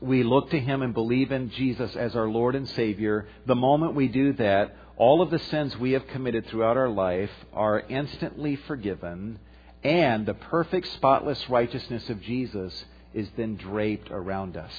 we 0.00 0.22
look 0.22 0.50
to 0.50 0.60
Him 0.60 0.82
and 0.82 0.94
believe 0.94 1.30
in 1.32 1.50
Jesus 1.50 1.94
as 1.96 2.16
our 2.16 2.28
Lord 2.28 2.54
and 2.54 2.68
Savior. 2.68 3.28
The 3.46 3.54
moment 3.54 3.94
we 3.94 4.08
do 4.08 4.32
that, 4.34 4.76
all 4.96 5.20
of 5.22 5.30
the 5.30 5.38
sins 5.38 5.76
we 5.76 5.92
have 5.92 6.06
committed 6.08 6.46
throughout 6.46 6.76
our 6.76 6.88
life 6.88 7.30
are 7.52 7.80
instantly 7.80 8.56
forgiven, 8.56 9.38
and 9.82 10.26
the 10.26 10.34
perfect, 10.34 10.86
spotless 10.92 11.48
righteousness 11.48 12.08
of 12.08 12.22
Jesus 12.22 12.84
is 13.12 13.28
then 13.36 13.56
draped 13.56 14.10
around 14.10 14.56
us. 14.56 14.72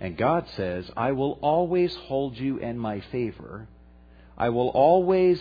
And 0.00 0.16
God 0.16 0.46
says, 0.56 0.90
I 0.96 1.12
will 1.12 1.38
always 1.42 1.94
hold 1.94 2.36
you 2.36 2.58
in 2.58 2.78
my 2.78 3.00
favor. 3.12 3.68
I 4.36 4.50
will 4.50 4.68
always 4.68 5.40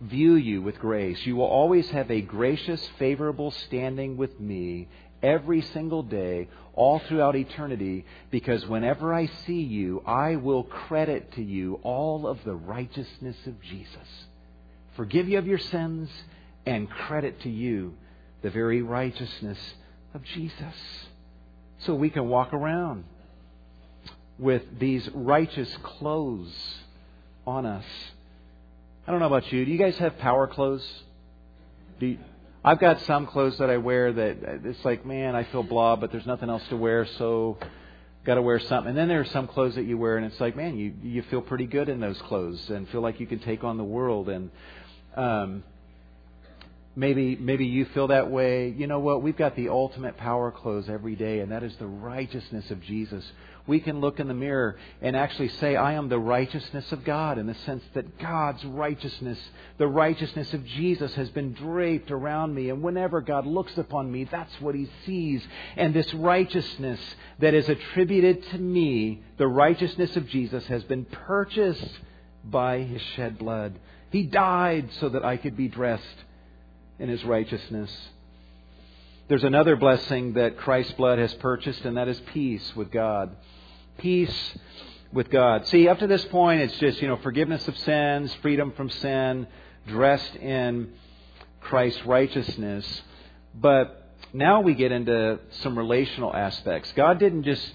view 0.00 0.34
you 0.34 0.62
with 0.62 0.78
grace. 0.78 1.24
You 1.24 1.36
will 1.36 1.46
always 1.46 1.88
have 1.90 2.10
a 2.10 2.20
gracious, 2.20 2.86
favorable 2.98 3.50
standing 3.50 4.16
with 4.16 4.38
me 4.40 4.88
every 5.22 5.62
single 5.62 6.02
day, 6.02 6.48
all 6.74 6.98
throughout 6.98 7.36
eternity, 7.36 8.04
because 8.30 8.66
whenever 8.66 9.14
I 9.14 9.26
see 9.46 9.62
you, 9.62 10.02
I 10.06 10.36
will 10.36 10.62
credit 10.62 11.32
to 11.32 11.42
you 11.42 11.80
all 11.82 12.26
of 12.26 12.44
the 12.44 12.54
righteousness 12.54 13.36
of 13.46 13.60
Jesus 13.62 14.26
forgive 14.96 15.28
you 15.28 15.38
of 15.38 15.46
your 15.46 15.58
sins, 15.58 16.10
and 16.64 16.90
credit 16.90 17.40
to 17.42 17.50
you 17.50 17.94
the 18.42 18.50
very 18.50 18.82
righteousness 18.82 19.58
of 20.14 20.22
Jesus. 20.24 20.74
So 21.78 21.94
we 21.94 22.10
can 22.10 22.28
walk 22.28 22.52
around 22.52 23.04
with 24.38 24.62
these 24.78 25.08
righteous 25.14 25.74
clothes 25.82 26.52
on 27.46 27.66
us. 27.66 27.84
I 29.06 29.12
don't 29.12 29.20
know 29.20 29.26
about 29.26 29.52
you. 29.52 29.64
Do 29.64 29.70
you 29.70 29.78
guys 29.78 29.96
have 29.98 30.18
power 30.18 30.48
clothes? 30.48 30.84
You, 32.00 32.18
I've 32.64 32.80
got 32.80 33.00
some 33.02 33.28
clothes 33.28 33.56
that 33.58 33.70
I 33.70 33.76
wear 33.76 34.12
that 34.12 34.38
it's 34.64 34.84
like, 34.84 35.06
man, 35.06 35.36
I 35.36 35.44
feel 35.44 35.62
blah, 35.62 35.94
but 35.94 36.10
there's 36.10 36.26
nothing 36.26 36.50
else 36.50 36.64
to 36.70 36.76
wear, 36.76 37.06
so 37.18 37.56
got 38.24 38.34
to 38.34 38.42
wear 38.42 38.58
something. 38.58 38.88
And 38.88 38.98
then 38.98 39.06
there 39.06 39.20
are 39.20 39.26
some 39.26 39.46
clothes 39.46 39.76
that 39.76 39.84
you 39.84 39.96
wear, 39.96 40.16
and 40.16 40.26
it's 40.26 40.40
like, 40.40 40.56
man, 40.56 40.76
you 40.76 40.92
you 41.04 41.22
feel 41.30 41.40
pretty 41.40 41.66
good 41.66 41.88
in 41.88 42.00
those 42.00 42.20
clothes 42.22 42.68
and 42.68 42.88
feel 42.88 43.00
like 43.00 43.20
you 43.20 43.28
can 43.28 43.38
take 43.38 43.62
on 43.62 43.76
the 43.76 43.84
world. 43.84 44.28
And 44.28 44.50
um, 45.14 45.62
maybe 46.96 47.36
maybe 47.36 47.64
you 47.64 47.84
feel 47.94 48.08
that 48.08 48.28
way. 48.28 48.70
You 48.70 48.88
know 48.88 48.98
what? 48.98 49.22
We've 49.22 49.36
got 49.36 49.54
the 49.54 49.68
ultimate 49.68 50.16
power 50.16 50.50
clothes 50.50 50.88
every 50.88 51.14
day, 51.14 51.38
and 51.38 51.52
that 51.52 51.62
is 51.62 51.76
the 51.76 51.86
righteousness 51.86 52.72
of 52.72 52.82
Jesus 52.82 53.24
we 53.66 53.80
can 53.80 54.00
look 54.00 54.20
in 54.20 54.28
the 54.28 54.34
mirror 54.34 54.76
and 55.02 55.16
actually 55.16 55.48
say, 55.48 55.74
I 55.74 55.94
am 55.94 56.08
the 56.08 56.18
righteousness 56.18 56.92
of 56.92 57.04
God, 57.04 57.38
in 57.38 57.46
the 57.46 57.54
sense 57.54 57.82
that 57.94 58.18
God's 58.18 58.64
righteousness, 58.64 59.38
the 59.78 59.88
righteousness 59.88 60.52
of 60.54 60.64
Jesus, 60.64 61.14
has 61.14 61.28
been 61.30 61.52
draped 61.52 62.10
around 62.10 62.54
me. 62.54 62.70
And 62.70 62.82
whenever 62.82 63.20
God 63.20 63.46
looks 63.46 63.76
upon 63.76 64.10
me, 64.10 64.24
that's 64.24 64.60
what 64.60 64.74
he 64.74 64.88
sees. 65.04 65.42
And 65.76 65.92
this 65.92 66.12
righteousness 66.14 67.00
that 67.40 67.54
is 67.54 67.68
attributed 67.68 68.42
to 68.50 68.58
me, 68.58 69.22
the 69.36 69.48
righteousness 69.48 70.16
of 70.16 70.28
Jesus, 70.28 70.64
has 70.66 70.84
been 70.84 71.04
purchased 71.04 71.98
by 72.44 72.82
his 72.82 73.02
shed 73.16 73.38
blood. 73.38 73.78
He 74.10 74.22
died 74.22 74.90
so 75.00 75.08
that 75.08 75.24
I 75.24 75.36
could 75.36 75.56
be 75.56 75.68
dressed 75.68 76.04
in 77.00 77.08
his 77.08 77.24
righteousness. 77.24 77.90
There's 79.28 79.42
another 79.42 79.74
blessing 79.74 80.34
that 80.34 80.56
Christ's 80.56 80.92
blood 80.92 81.18
has 81.18 81.34
purchased, 81.34 81.84
and 81.84 81.96
that 81.96 82.06
is 82.06 82.20
peace 82.32 82.76
with 82.76 82.92
God 82.92 83.34
peace 83.98 84.54
with 85.12 85.30
God. 85.30 85.66
See, 85.68 85.88
up 85.88 85.98
to 86.00 86.06
this 86.06 86.24
point, 86.26 86.60
it's 86.60 86.78
just, 86.78 87.00
you 87.00 87.08
know, 87.08 87.16
forgiveness 87.16 87.66
of 87.68 87.76
sins, 87.78 88.34
freedom 88.42 88.72
from 88.72 88.90
sin, 88.90 89.46
dressed 89.86 90.36
in 90.36 90.92
Christ's 91.60 92.04
righteousness. 92.04 93.02
But 93.54 94.10
now 94.32 94.60
we 94.60 94.74
get 94.74 94.92
into 94.92 95.40
some 95.62 95.78
relational 95.78 96.34
aspects. 96.34 96.92
God 96.94 97.18
didn't 97.18 97.44
just, 97.44 97.66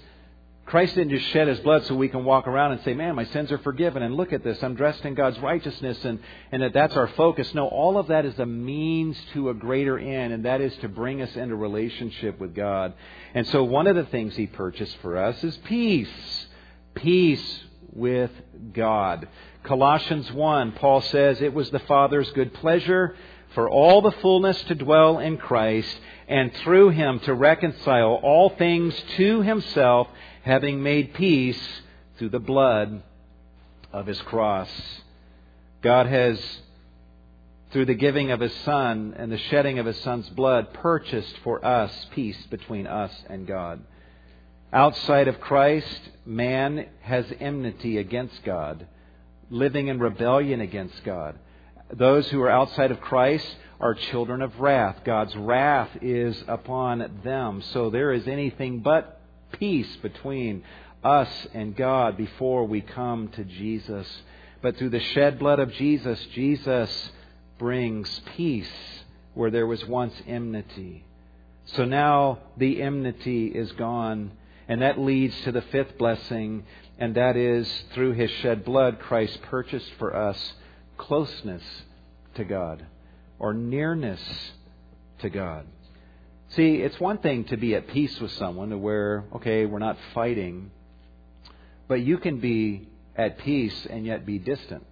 Christ 0.64 0.94
didn't 0.94 1.10
just 1.10 1.28
shed 1.30 1.48
his 1.48 1.58
blood 1.60 1.84
so 1.84 1.94
we 1.94 2.08
can 2.08 2.24
walk 2.24 2.46
around 2.46 2.72
and 2.72 2.82
say, 2.82 2.94
man, 2.94 3.16
my 3.16 3.24
sins 3.26 3.50
are 3.50 3.58
forgiven, 3.58 4.02
and 4.02 4.14
look 4.14 4.32
at 4.32 4.44
this, 4.44 4.62
I'm 4.62 4.74
dressed 4.74 5.04
in 5.04 5.14
God's 5.14 5.38
righteousness, 5.40 5.98
and, 6.04 6.20
and 6.52 6.62
that 6.62 6.72
that's 6.72 6.96
our 6.96 7.08
focus. 7.08 7.52
No, 7.52 7.66
all 7.66 7.98
of 7.98 8.06
that 8.08 8.24
is 8.24 8.38
a 8.38 8.46
means 8.46 9.16
to 9.32 9.50
a 9.50 9.54
greater 9.54 9.98
end, 9.98 10.32
and 10.32 10.44
that 10.44 10.60
is 10.60 10.74
to 10.78 10.88
bring 10.88 11.20
us 11.20 11.34
into 11.34 11.56
relationship 11.56 12.38
with 12.38 12.54
God. 12.54 12.94
And 13.34 13.46
so 13.48 13.64
one 13.64 13.86
of 13.86 13.96
the 13.96 14.04
things 14.06 14.36
he 14.36 14.46
purchased 14.46 14.96
for 15.02 15.18
us 15.18 15.42
is 15.42 15.56
peace. 15.64 16.08
Peace 16.94 17.64
with 17.92 18.30
God. 18.72 19.28
Colossians 19.64 20.30
1, 20.32 20.72
Paul 20.72 21.02
says, 21.02 21.40
It 21.40 21.52
was 21.52 21.70
the 21.70 21.80
Father's 21.80 22.30
good 22.32 22.54
pleasure 22.54 23.16
for 23.54 23.68
all 23.68 24.00
the 24.00 24.12
fullness 24.12 24.60
to 24.64 24.74
dwell 24.74 25.18
in 25.18 25.36
Christ, 25.36 25.94
and 26.28 26.54
through 26.56 26.90
him 26.90 27.20
to 27.20 27.34
reconcile 27.34 28.20
all 28.22 28.50
things 28.50 28.94
to 29.16 29.42
himself, 29.42 30.08
having 30.42 30.82
made 30.82 31.14
peace 31.14 31.82
through 32.18 32.30
the 32.30 32.38
blood 32.38 33.02
of 33.92 34.06
his 34.06 34.20
cross. 34.22 34.70
God 35.82 36.06
has 36.06 36.40
through 37.72 37.86
the 37.86 37.94
giving 37.94 38.30
of 38.30 38.40
his 38.40 38.54
Son 38.64 39.14
and 39.16 39.32
the 39.32 39.38
shedding 39.38 39.78
of 39.78 39.86
his 39.86 39.98
Son's 40.00 40.28
blood, 40.28 40.74
purchased 40.74 41.38
for 41.42 41.64
us 41.64 42.06
peace 42.10 42.40
between 42.50 42.86
us 42.86 43.12
and 43.28 43.46
God. 43.46 43.80
Outside 44.72 45.26
of 45.26 45.40
Christ, 45.40 46.00
man 46.26 46.86
has 47.00 47.24
enmity 47.40 47.96
against 47.98 48.44
God, 48.44 48.86
living 49.50 49.88
in 49.88 49.98
rebellion 49.98 50.60
against 50.60 51.02
God. 51.04 51.38
Those 51.90 52.28
who 52.28 52.42
are 52.42 52.50
outside 52.50 52.90
of 52.90 53.00
Christ 53.00 53.46
are 53.80 53.94
children 53.94 54.42
of 54.42 54.60
wrath. 54.60 55.00
God's 55.04 55.34
wrath 55.34 55.90
is 56.02 56.42
upon 56.48 57.20
them. 57.24 57.62
So 57.72 57.90
there 57.90 58.12
is 58.12 58.28
anything 58.28 58.80
but 58.80 59.21
peace 59.52 59.96
between 59.96 60.64
us 61.04 61.28
and 61.52 61.76
God 61.76 62.16
before 62.16 62.64
we 62.64 62.80
come 62.80 63.28
to 63.28 63.44
Jesus. 63.44 64.06
But 64.60 64.76
through 64.76 64.90
the 64.90 65.00
shed 65.00 65.38
blood 65.38 65.58
of 65.58 65.72
Jesus, 65.72 66.24
Jesus 66.34 67.10
brings 67.58 68.20
peace 68.36 68.70
where 69.34 69.50
there 69.50 69.66
was 69.66 69.84
once 69.86 70.14
enmity. 70.26 71.04
So 71.66 71.84
now 71.84 72.38
the 72.56 72.82
enmity 72.82 73.46
is 73.46 73.72
gone, 73.72 74.32
and 74.68 74.82
that 74.82 74.98
leads 74.98 75.40
to 75.42 75.52
the 75.52 75.62
fifth 75.62 75.96
blessing, 75.98 76.64
and 76.98 77.14
that 77.14 77.36
is 77.36 77.68
through 77.94 78.12
his 78.12 78.30
shed 78.30 78.64
blood, 78.64 78.98
Christ 79.00 79.40
purchased 79.42 79.90
for 79.98 80.14
us 80.14 80.52
closeness 80.98 81.62
to 82.34 82.44
God 82.44 82.86
or 83.38 83.52
nearness 83.52 84.20
to 85.20 85.30
God. 85.30 85.66
See, 86.56 86.76
it's 86.76 86.98
one 87.00 87.18
thing 87.18 87.44
to 87.44 87.56
be 87.56 87.74
at 87.74 87.88
peace 87.88 88.20
with 88.20 88.32
someone 88.32 88.70
to 88.70 88.78
where, 88.78 89.24
okay, 89.36 89.66
we're 89.66 89.78
not 89.78 89.96
fighting, 90.14 90.70
but 91.88 92.02
you 92.02 92.18
can 92.18 92.40
be 92.40 92.88
at 93.16 93.38
peace 93.38 93.86
and 93.88 94.06
yet 94.06 94.26
be 94.26 94.38
distant 94.38 94.84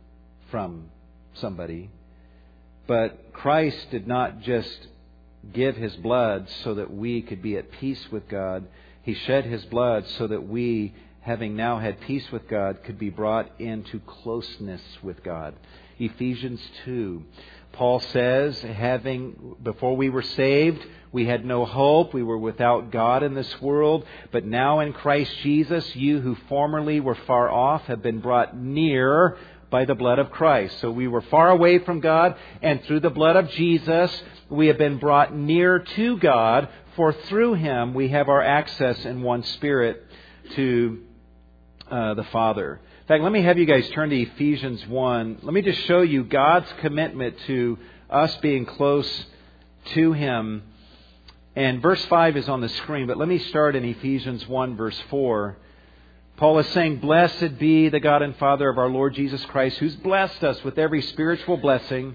from 0.51 0.91
somebody 1.35 1.91
but 2.91 3.33
Christ 3.33 3.93
did 3.93 4.09
not 4.09 4.41
just 4.41 4.89
give 5.53 5.77
his 5.77 5.95
blood 5.95 6.49
so 6.65 6.75
that 6.75 6.93
we 6.93 7.23
could 7.23 7.41
be 7.41 7.57
at 7.57 7.71
peace 7.71 8.05
with 8.11 8.29
God. 8.29 8.67
He 9.03 9.15
shed 9.15 9.45
his 9.45 9.65
blood 9.67 10.09
so 10.19 10.27
that 10.27 10.49
we, 10.49 10.93
having 11.21 11.55
now 11.55 11.79
had 11.79 12.01
peace 12.01 12.33
with 12.33 12.49
God, 12.49 12.83
could 12.83 12.99
be 12.99 13.09
brought 13.09 13.49
into 13.61 14.01
closeness 14.01 14.83
with 15.05 15.23
God. 15.23 15.55
Ephesians 16.01 16.61
2. 16.85 17.23
Paul 17.71 18.01
says, 18.01 18.61
having, 18.61 19.55
before 19.63 19.97
we 19.97 20.11
were 20.11 20.23
saved, 20.23 20.85
we 21.13 21.27
had 21.27 21.45
no 21.45 21.65
hope. 21.65 22.15
We 22.15 22.23
were 22.23 22.39
without 22.39 22.93
God 22.93 23.23
in 23.23 23.35
this 23.35 23.61
world. 23.61 24.05
But 24.31 24.45
now 24.45 24.81
in 24.81 24.93
Christ 24.93 25.33
Jesus, 25.43 25.97
you 25.97 26.21
who 26.21 26.37
formerly 26.49 27.01
were 27.01 27.17
far 27.27 27.51
off 27.51 27.83
have 27.83 28.03
been 28.03 28.21
brought 28.21 28.57
near 28.57 29.37
by 29.71 29.85
the 29.85 29.95
blood 29.95 30.19
of 30.19 30.31
Christ. 30.31 30.79
So 30.81 30.91
we 30.91 31.09
were 31.09 31.23
far 31.23 31.51
away 31.51 31.79
from 31.79 32.01
God, 32.01 32.37
and 32.61 32.83
through 32.85 33.01
the 33.01 33.11
blood 33.11 33.37
of 33.37 33.49
Jesus, 33.51 34.23
we 34.49 34.67
have 34.67 34.79
been 34.79 34.99
brought 34.99 35.35
near 35.35 35.79
to 35.79 36.19
God, 36.19 36.69
for 36.97 37.13
through 37.13 37.55
him 37.55 37.95
we 37.95 38.09
have 38.09 38.29
our 38.29 38.43
access 38.43 39.05
in 39.05 39.23
one 39.23 39.45
spirit 39.45 40.05
to 40.57 41.03
uh, 41.91 42.15
the 42.15 42.25
Father. 42.25 42.81
In 43.03 43.07
fact, 43.07 43.23
let 43.23 43.33
me 43.33 43.43
have 43.43 43.59
you 43.59 43.67
guys 43.67 43.89
turn 43.91 44.11
to 44.11 44.21
Ephesians 44.21 44.87
1. 44.87 45.39
Let 45.43 45.55
me 45.55 45.63
just 45.63 45.81
show 45.87 46.03
you 46.03 46.25
God's 46.25 46.73
commitment 46.81 47.37
to 47.47 47.79
us 48.09 48.37
being 48.37 48.67
close 48.67 49.25
to 49.95 50.13
him. 50.13 50.63
And 51.57 51.83
verse 51.83 52.05
5 52.05 52.37
is 52.37 52.49
on 52.49 52.61
the 52.61 52.69
screen, 52.69 53.07
but 53.07 53.19
let 53.19 53.29
me 53.29 53.39
start 53.39 53.75
in 53.75 53.85
Ephesians 53.85 54.47
1, 54.47 54.77
verse 54.77 55.01
4. 55.11 55.57
Paul 56.37 56.59
is 56.61 56.69
saying, 56.69 57.01
Blessed 57.01 57.59
be 57.59 57.89
the 57.89 58.01
God 58.01 58.23
and 58.23 58.37
Father 58.37 58.69
of 58.69 58.79
our 58.79 58.89
Lord 58.89 59.15
Jesus 59.15 59.45
Christ, 59.47 59.79
who's 59.79 59.97
blessed 59.97 60.45
us 60.45 60.63
with 60.63 60.79
every 60.79 61.03
spiritual 61.03 61.57
blessing 61.57 62.15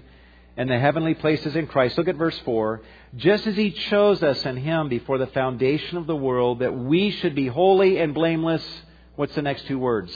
in 0.56 0.68
the 0.68 0.78
heavenly 0.78 1.14
places 1.14 1.54
in 1.54 1.66
Christ. 1.66 1.98
Look 1.98 2.08
at 2.08 2.16
verse 2.16 2.38
4. 2.44 2.80
Just 3.16 3.46
as 3.46 3.56
he 3.56 3.70
chose 3.70 4.22
us 4.22 4.44
in 4.46 4.56
him 4.56 4.88
before 4.88 5.18
the 5.18 5.26
foundation 5.28 5.98
of 5.98 6.06
the 6.06 6.16
world, 6.16 6.60
that 6.60 6.74
we 6.74 7.10
should 7.10 7.34
be 7.34 7.46
holy 7.46 7.98
and 7.98 8.14
blameless. 8.14 8.64
What's 9.16 9.34
the 9.34 9.42
next 9.42 9.66
two 9.66 9.78
words? 9.78 10.12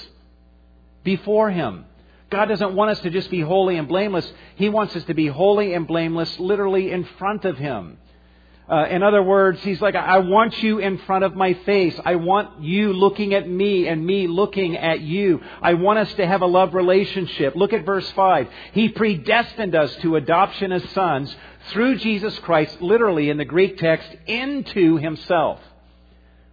Before 1.04 1.50
him. 1.50 1.84
God 2.30 2.46
doesn't 2.46 2.74
want 2.74 2.92
us 2.92 3.00
to 3.00 3.10
just 3.10 3.30
be 3.30 3.40
holy 3.40 3.76
and 3.76 3.86
blameless. 3.86 4.30
He 4.56 4.70
wants 4.70 4.96
us 4.96 5.04
to 5.04 5.14
be 5.14 5.26
holy 5.26 5.74
and 5.74 5.86
blameless 5.86 6.38
literally 6.38 6.90
in 6.90 7.04
front 7.18 7.44
of 7.44 7.58
him. 7.58 7.98
Uh, 8.70 8.86
in 8.88 9.02
other 9.02 9.22
words, 9.22 9.60
he's 9.62 9.80
like, 9.80 9.96
I 9.96 10.18
want 10.20 10.62
you 10.62 10.78
in 10.78 10.98
front 10.98 11.24
of 11.24 11.34
my 11.34 11.54
face. 11.54 11.98
I 12.04 12.14
want 12.14 12.62
you 12.62 12.92
looking 12.92 13.34
at 13.34 13.48
me 13.48 13.88
and 13.88 14.06
me 14.06 14.28
looking 14.28 14.76
at 14.76 15.00
you. 15.00 15.40
I 15.60 15.74
want 15.74 15.98
us 15.98 16.14
to 16.14 16.26
have 16.26 16.42
a 16.42 16.46
love 16.46 16.72
relationship. 16.72 17.56
Look 17.56 17.72
at 17.72 17.84
verse 17.84 18.08
5. 18.12 18.48
He 18.72 18.88
predestined 18.90 19.74
us 19.74 19.92
to 19.96 20.14
adoption 20.14 20.70
as 20.70 20.88
sons 20.90 21.34
through 21.70 21.96
Jesus 21.98 22.38
Christ, 22.38 22.80
literally 22.80 23.28
in 23.28 23.38
the 23.38 23.44
Greek 23.44 23.76
text, 23.76 24.08
into 24.26 24.98
himself. 24.98 25.60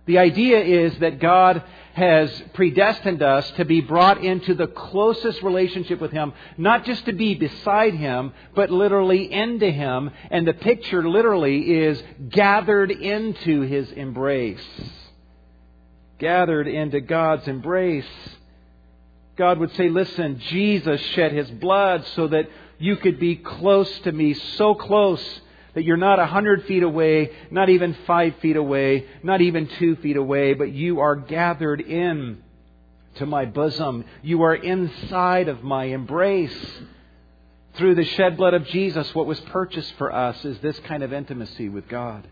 The 0.08 0.18
idea 0.18 0.64
is 0.64 0.98
that 1.00 1.20
God 1.20 1.62
has 1.94 2.32
predestined 2.54 3.22
us 3.22 3.50
to 3.52 3.66
be 3.66 3.82
brought 3.82 4.24
into 4.24 4.54
the 4.54 4.68
closest 4.68 5.42
relationship 5.44 6.00
with 6.00 6.12
Him, 6.12 6.34
not 6.58 6.86
just 6.86 7.06
to 7.06 7.14
be 7.14 7.36
beside 7.36 7.94
Him, 7.94 8.34
but 8.56 8.72
literally 8.72 9.32
into 9.32 9.70
Him. 9.70 10.12
And 10.32 10.48
the 10.48 10.54
picture 10.54 11.08
literally 11.08 11.60
is 11.60 12.02
gathered 12.30 12.92
into 12.92 13.62
His 13.62 13.92
embrace. 13.92 14.64
Gathered 16.20 16.68
into 16.68 17.02
God's 17.02 17.48
embrace. 17.48 18.06
God 19.38 19.60
would 19.60 19.76
say, 19.76 19.90
listen, 19.90 20.40
Jesus 20.40 21.00
shed 21.14 21.32
his 21.32 21.50
blood 21.52 22.04
so 22.16 22.28
that 22.28 22.50
you 22.80 22.96
could 22.96 23.20
be 23.20 23.36
close 23.36 24.00
to 24.00 24.12
me, 24.12 24.34
so 24.34 24.74
close 24.74 25.24
that 25.78 25.84
you're 25.84 25.96
not 25.96 26.18
a 26.18 26.26
hundred 26.26 26.66
feet 26.66 26.82
away, 26.82 27.30
not 27.52 27.70
even 27.70 27.96
five 28.08 28.34
feet 28.42 28.56
away, 28.56 29.06
not 29.22 29.42
even 29.42 29.68
two 29.78 29.96
feet 29.98 30.18
away, 30.18 30.56
but 30.56 30.72
you 30.72 31.02
are 31.02 31.16
gathered 31.16 31.82
in 31.82 32.42
to 33.18 33.28
my 33.28 33.46
bosom. 33.46 34.04
You 34.24 34.42
are 34.42 34.56
inside 34.56 35.48
of 35.48 35.62
my 35.62 35.84
embrace. 35.84 36.58
Through 37.76 37.94
the 37.94 38.06
shed 38.06 38.38
blood 38.38 38.56
of 38.56 38.66
Jesus, 38.66 39.14
what 39.14 39.28
was 39.28 39.40
purchased 39.40 39.94
for 40.00 40.12
us 40.12 40.44
is 40.44 40.58
this 40.62 40.80
kind 40.80 41.04
of 41.04 41.14
intimacy 41.14 41.70
with 41.70 41.88
God. 41.88 42.28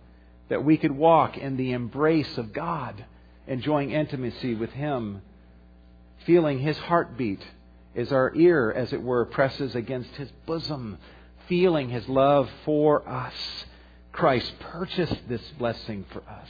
That 0.50 0.66
we 0.66 0.76
could 0.76 0.94
walk 0.94 1.38
in 1.38 1.56
the 1.56 1.74
embrace 1.74 2.40
of 2.40 2.52
God, 2.52 3.06
enjoying 3.46 3.92
intimacy 3.92 4.56
with 4.56 4.72
Him, 4.72 5.22
feeling 6.26 6.58
His 6.58 6.80
heartbeat 6.80 7.46
as 7.96 8.12
our 8.12 8.34
ear, 8.36 8.72
as 8.72 8.92
it 8.92 9.04
were, 9.04 9.24
presses 9.24 9.76
against 9.76 10.16
His 10.16 10.32
bosom, 10.48 10.98
feeling 11.48 11.90
His 11.90 12.08
love 12.08 12.50
for 12.64 13.08
us. 13.08 13.34
Christ 14.12 14.54
purchased 14.60 15.28
this 15.28 15.42
blessing 15.58 16.06
for 16.12 16.24
us. 16.30 16.50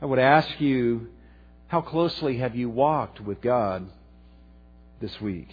I 0.00 0.06
would 0.06 0.18
ask 0.18 0.60
you, 0.60 1.08
how 1.68 1.82
closely 1.82 2.38
have 2.38 2.56
you 2.56 2.70
walked 2.70 3.20
with 3.20 3.40
God 3.40 3.86
this 5.00 5.20
week? 5.20 5.48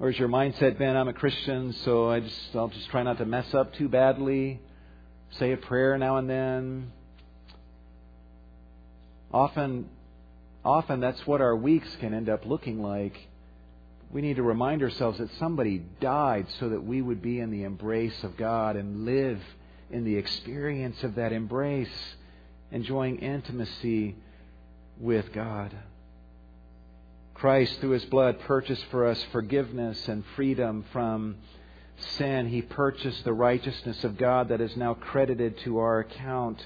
Or 0.00 0.10
has 0.10 0.18
your 0.18 0.28
mindset 0.28 0.78
been, 0.78 0.96
I'm 0.96 1.08
a 1.08 1.12
Christian, 1.12 1.72
so 1.84 2.08
I 2.08 2.20
just, 2.20 2.56
I'll 2.56 2.68
just 2.68 2.88
try 2.88 3.02
not 3.02 3.18
to 3.18 3.26
mess 3.26 3.52
up 3.52 3.74
too 3.74 3.88
badly, 3.88 4.60
say 5.32 5.52
a 5.52 5.56
prayer 5.56 5.98
now 5.98 6.16
and 6.16 6.30
then? 6.30 6.92
Often, 9.32 9.88
often 10.64 11.00
that's 11.00 11.26
what 11.26 11.40
our 11.40 11.54
weeks 11.54 11.88
can 12.00 12.14
end 12.14 12.28
up 12.28 12.46
looking 12.46 12.80
like. 12.80 13.27
We 14.10 14.22
need 14.22 14.36
to 14.36 14.42
remind 14.42 14.82
ourselves 14.82 15.18
that 15.18 15.30
somebody 15.38 15.82
died 16.00 16.46
so 16.58 16.70
that 16.70 16.82
we 16.82 17.02
would 17.02 17.20
be 17.20 17.40
in 17.40 17.50
the 17.50 17.64
embrace 17.64 18.24
of 18.24 18.36
God 18.36 18.76
and 18.76 19.04
live 19.04 19.40
in 19.90 20.04
the 20.04 20.16
experience 20.16 21.02
of 21.02 21.16
that 21.16 21.32
embrace, 21.32 22.14
enjoying 22.70 23.18
intimacy 23.18 24.16
with 24.98 25.32
God. 25.32 25.74
Christ, 27.34 27.80
through 27.80 27.90
his 27.90 28.04
blood, 28.06 28.40
purchased 28.40 28.84
for 28.86 29.06
us 29.06 29.22
forgiveness 29.30 30.08
and 30.08 30.24
freedom 30.34 30.84
from 30.92 31.36
sin. 32.16 32.48
He 32.48 32.62
purchased 32.62 33.24
the 33.24 33.32
righteousness 33.32 34.02
of 34.04 34.18
God 34.18 34.48
that 34.48 34.60
is 34.60 34.76
now 34.76 34.94
credited 34.94 35.58
to 35.58 35.78
our 35.78 36.00
account. 36.00 36.64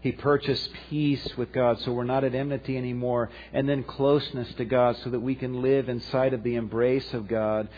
He 0.00 0.12
purchased 0.12 0.70
peace 0.88 1.36
with 1.36 1.52
God 1.52 1.80
so 1.80 1.92
we're 1.92 2.04
not 2.04 2.24
at 2.24 2.34
enmity 2.34 2.76
anymore, 2.76 3.30
and 3.52 3.68
then 3.68 3.82
closeness 3.82 4.52
to 4.54 4.64
God 4.64 4.96
so 5.02 5.10
that 5.10 5.20
we 5.20 5.34
can 5.34 5.60
live 5.60 5.88
inside 5.88 6.34
of 6.34 6.42
the 6.42 6.54
embrace 6.54 7.12
of 7.12 7.26
God. 7.26 7.68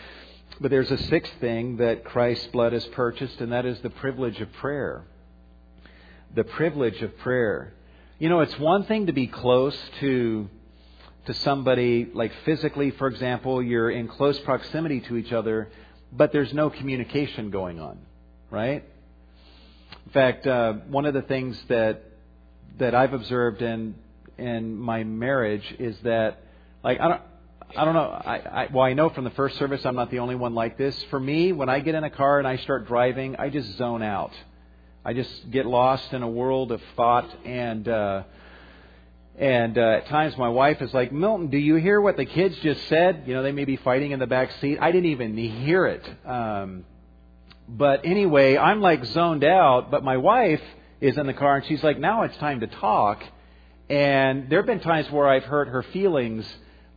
But 0.59 0.69
there's 0.69 0.91
a 0.91 0.97
sixth 0.97 1.33
thing 1.39 1.77
that 1.77 2.03
Christ's 2.05 2.47
blood 2.47 2.73
has 2.73 2.85
purchased, 2.87 3.39
and 3.41 3.51
that 3.51 3.65
is 3.65 3.79
the 3.81 3.89
privilege 3.89 4.39
of 4.39 4.51
prayer. 4.53 5.03
The 6.35 6.43
privilege 6.43 7.01
of 7.01 7.17
prayer. 7.19 7.73
You 8.19 8.29
know, 8.29 8.41
it's 8.41 8.57
one 8.59 8.85
thing 8.85 9.07
to 9.07 9.13
be 9.13 9.27
close 9.27 9.77
to 10.01 10.49
to 11.25 11.33
somebody, 11.35 12.09
like 12.13 12.31
physically, 12.45 12.89
for 12.91 13.07
example, 13.07 13.61
you're 13.61 13.91
in 13.91 14.07
close 14.07 14.39
proximity 14.39 15.01
to 15.01 15.17
each 15.17 15.31
other, 15.31 15.69
but 16.11 16.31
there's 16.31 16.51
no 16.51 16.69
communication 16.71 17.51
going 17.51 17.79
on, 17.79 17.99
right? 18.49 18.83
In 20.05 20.11
fact, 20.11 20.47
uh, 20.47 20.73
one 20.87 21.05
of 21.05 21.13
the 21.13 21.21
things 21.21 21.61
that 21.69 22.03
that 22.79 22.95
I've 22.95 23.13
observed 23.13 23.61
in 23.61 23.95
in 24.37 24.75
my 24.75 25.03
marriage 25.03 25.75
is 25.77 25.95
that, 26.03 26.43
like, 26.83 26.99
I 26.99 27.07
don't. 27.07 27.21
I 27.73 27.85
don't 27.85 27.93
know. 27.93 28.01
I, 28.01 28.35
I, 28.35 28.67
well, 28.73 28.83
I 28.83 28.91
know 28.91 29.09
from 29.11 29.23
the 29.23 29.29
first 29.29 29.57
service 29.57 29.85
I'm 29.85 29.95
not 29.95 30.11
the 30.11 30.19
only 30.19 30.35
one 30.35 30.53
like 30.53 30.77
this. 30.77 31.01
For 31.03 31.17
me, 31.17 31.53
when 31.53 31.69
I 31.69 31.79
get 31.79 31.95
in 31.95 32.03
a 32.03 32.09
car 32.09 32.37
and 32.37 32.45
I 32.45 32.57
start 32.57 32.85
driving, 32.85 33.37
I 33.37 33.49
just 33.49 33.77
zone 33.77 34.03
out. 34.03 34.33
I 35.05 35.13
just 35.13 35.49
get 35.49 35.65
lost 35.65 36.11
in 36.11 36.21
a 36.21 36.27
world 36.27 36.73
of 36.73 36.81
thought 36.97 37.33
and 37.45 37.87
uh, 37.87 38.23
and 39.37 39.77
uh, 39.77 39.81
at 39.81 40.07
times 40.07 40.37
my 40.37 40.49
wife 40.49 40.81
is 40.81 40.93
like, 40.93 41.11
Milton, 41.11 41.47
do 41.47 41.57
you 41.57 41.75
hear 41.75 41.99
what 41.99 42.17
the 42.17 42.25
kids 42.25 42.55
just 42.61 42.87
said? 42.89 43.23
You 43.25 43.33
know, 43.33 43.41
they 43.41 43.51
may 43.51 43.65
be 43.65 43.77
fighting 43.77 44.11
in 44.11 44.19
the 44.19 44.27
back 44.27 44.51
seat. 44.59 44.77
I 44.79 44.91
didn't 44.91 45.09
even 45.09 45.35
hear 45.35 45.85
it. 45.87 46.07
Um, 46.25 46.85
but 47.67 48.05
anyway, 48.05 48.57
I'm 48.57 48.81
like 48.81 49.03
zoned 49.05 49.43
out, 49.43 49.89
but 49.89 50.03
my 50.03 50.17
wife 50.17 50.61
is 51.01 51.17
in 51.17 51.25
the 51.25 51.33
car 51.33 51.57
and 51.57 51.65
she's 51.65 51.83
like, 51.83 51.99
now 51.99 52.21
it's 52.23 52.37
time 52.37 52.61
to 52.61 52.67
talk. 52.67 53.21
And 53.89 54.49
there 54.49 54.59
have 54.59 54.67
been 54.67 54.79
times 54.79 55.11
where 55.11 55.27
I've 55.27 55.43
hurt 55.43 55.67
her 55.67 55.83
feelings 55.83 56.45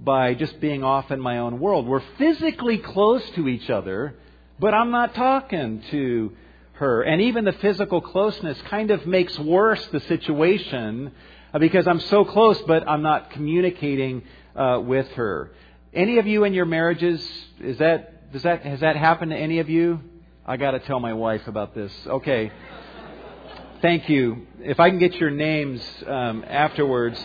by 0.00 0.34
just 0.34 0.60
being 0.60 0.84
off 0.84 1.10
in 1.10 1.18
my 1.20 1.38
own 1.38 1.58
world. 1.58 1.86
We're 1.86 2.02
physically 2.18 2.78
close 2.78 3.28
to 3.30 3.48
each 3.48 3.70
other, 3.70 4.14
but 4.60 4.74
I'm 4.74 4.90
not 4.90 5.14
talking 5.14 5.82
to 5.90 6.36
her. 6.74 7.02
And 7.02 7.22
even 7.22 7.44
the 7.44 7.52
physical 7.52 8.00
closeness 8.00 8.60
kind 8.62 8.90
of 8.90 9.06
makes 9.06 9.36
worse 9.38 9.84
the 9.86 10.00
situation 10.00 11.12
uh, 11.52 11.58
because 11.58 11.86
I'm 11.86 12.00
so 12.00 12.24
close, 12.24 12.60
but 12.62 12.88
I'm 12.88 13.02
not 13.02 13.30
communicating 13.30 14.22
uh, 14.54 14.80
with 14.84 15.08
her. 15.12 15.52
Any 15.92 16.18
of 16.18 16.26
you 16.26 16.44
in 16.44 16.52
your 16.52 16.66
marriages, 16.66 17.26
is 17.60 17.78
that, 17.78 18.32
does 18.32 18.42
that, 18.42 18.62
has 18.66 18.80
that 18.80 18.96
happened 18.96 19.30
to 19.30 19.36
any 19.36 19.60
of 19.60 19.70
you? 19.70 20.00
I 20.44 20.56
got 20.58 20.72
to 20.72 20.80
tell 20.80 21.00
my 21.00 21.14
wife 21.14 21.46
about 21.46 21.74
this. 21.74 21.92
Okay. 22.06 22.52
Thank 23.85 24.09
you. 24.09 24.47
If 24.61 24.81
I 24.81 24.88
can 24.88 24.99
get 24.99 25.14
your 25.16 25.29
names 25.29 25.83
um, 26.07 26.42
afterwards. 26.49 27.23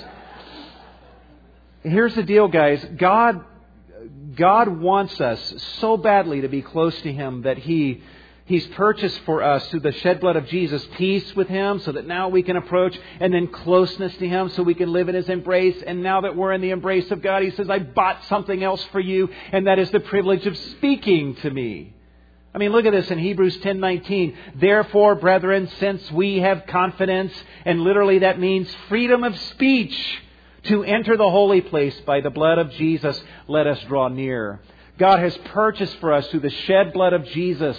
Here's 1.84 2.14
the 2.16 2.24
deal, 2.24 2.50
guys. 2.50 2.86
God, 2.98 3.46
God 4.36 4.68
wants 4.68 5.22
us 5.22 5.54
so 5.80 5.96
badly 5.96 6.42
to 6.42 6.50
be 6.50 6.62
close 6.62 7.02
to 7.04 7.14
Him 7.14 7.44
that 7.44 7.60
He 7.60 8.04
He's 8.44 8.68
purchased 8.68 9.22
for 9.22 9.42
us 9.42 9.66
through 9.70 9.80
the 9.80 9.94
shed 9.94 10.20
blood 10.20 10.36
of 10.36 10.48
Jesus 10.48 10.86
peace 10.98 11.34
with 11.34 11.48
Him 11.48 11.80
so 11.80 11.94
that 11.94 12.06
now 12.06 12.28
we 12.28 12.44
can 12.44 12.58
approach 12.58 13.00
and 13.22 13.34
then 13.34 13.48
closeness 13.48 14.14
to 14.18 14.28
Him 14.28 14.50
so 14.50 14.62
we 14.62 14.74
can 14.74 14.92
live 14.92 15.08
in 15.08 15.16
His 15.16 15.30
embrace. 15.30 15.82
And 15.88 16.04
now 16.04 16.20
that 16.20 16.36
we're 16.36 16.52
in 16.52 16.60
the 16.60 16.72
embrace 16.72 17.10
of 17.10 17.22
God, 17.22 17.42
He 17.42 17.52
says, 17.52 17.70
I 17.70 17.80
bought 17.80 18.26
something 18.26 18.62
else 18.62 18.84
for 18.92 19.00
you, 19.00 19.30
and 19.54 19.68
that 19.68 19.80
is 19.80 19.92
the 19.92 20.02
privilege 20.02 20.46
of 20.46 20.58
speaking 20.58 21.36
to 21.36 21.50
me. 21.50 21.94
I 22.54 22.58
mean, 22.58 22.72
look 22.72 22.86
at 22.86 22.94
this 22.94 23.12
in 23.12 23.20
Hebrews 23.20 23.58
10:19. 23.60 24.36
Therefore, 24.56 25.16
brethren, 25.16 25.68
since 25.80 26.12
we 26.12 26.40
have 26.40 26.66
confidence, 26.68 27.34
and 27.66 27.82
literally 27.82 28.20
that 28.20 28.40
means 28.40 28.74
freedom 28.88 29.24
of 29.24 29.38
speech, 29.38 30.22
to 30.64 30.84
enter 30.84 31.16
the 31.16 31.30
holy 31.30 31.62
place 31.62 32.00
by 32.02 32.22
the 32.22 32.30
blood 32.30 32.58
of 32.58 32.72
Jesus, 32.72 33.22
let 33.48 33.68
us 33.68 33.82
draw 33.84 34.08
near. 34.08 34.60
God 34.98 35.20
has 35.20 35.38
purchased 35.38 35.96
for 35.98 36.12
us 36.12 36.28
through 36.28 36.42
the 36.42 36.50
shed 36.50 36.92
blood 36.94 37.14
of 37.14 37.26
Jesus 37.26 37.78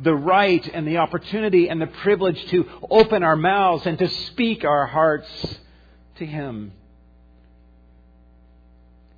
the 0.00 0.14
right 0.14 0.68
and 0.72 0.86
the 0.86 0.96
opportunity 0.96 1.68
and 1.68 1.80
the 1.80 1.86
privilege 1.86 2.42
to 2.46 2.66
open 2.90 3.22
our 3.22 3.36
mouths 3.36 3.86
and 3.86 3.98
to 3.98 4.08
speak 4.08 4.64
our 4.64 4.86
hearts 4.86 5.58
to 6.16 6.26
Him. 6.26 6.72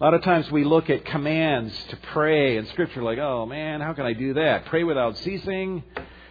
A 0.00 0.02
lot 0.02 0.12
of 0.12 0.22
times 0.22 0.50
we 0.50 0.64
look 0.64 0.90
at 0.90 1.04
commands 1.04 1.72
to 1.90 1.96
pray 2.12 2.56
in 2.56 2.66
Scripture 2.66 3.00
like, 3.00 3.18
oh 3.18 3.46
man, 3.46 3.80
how 3.80 3.92
can 3.92 4.04
I 4.04 4.12
do 4.12 4.34
that? 4.34 4.64
Pray 4.66 4.82
without 4.82 5.16
ceasing. 5.18 5.84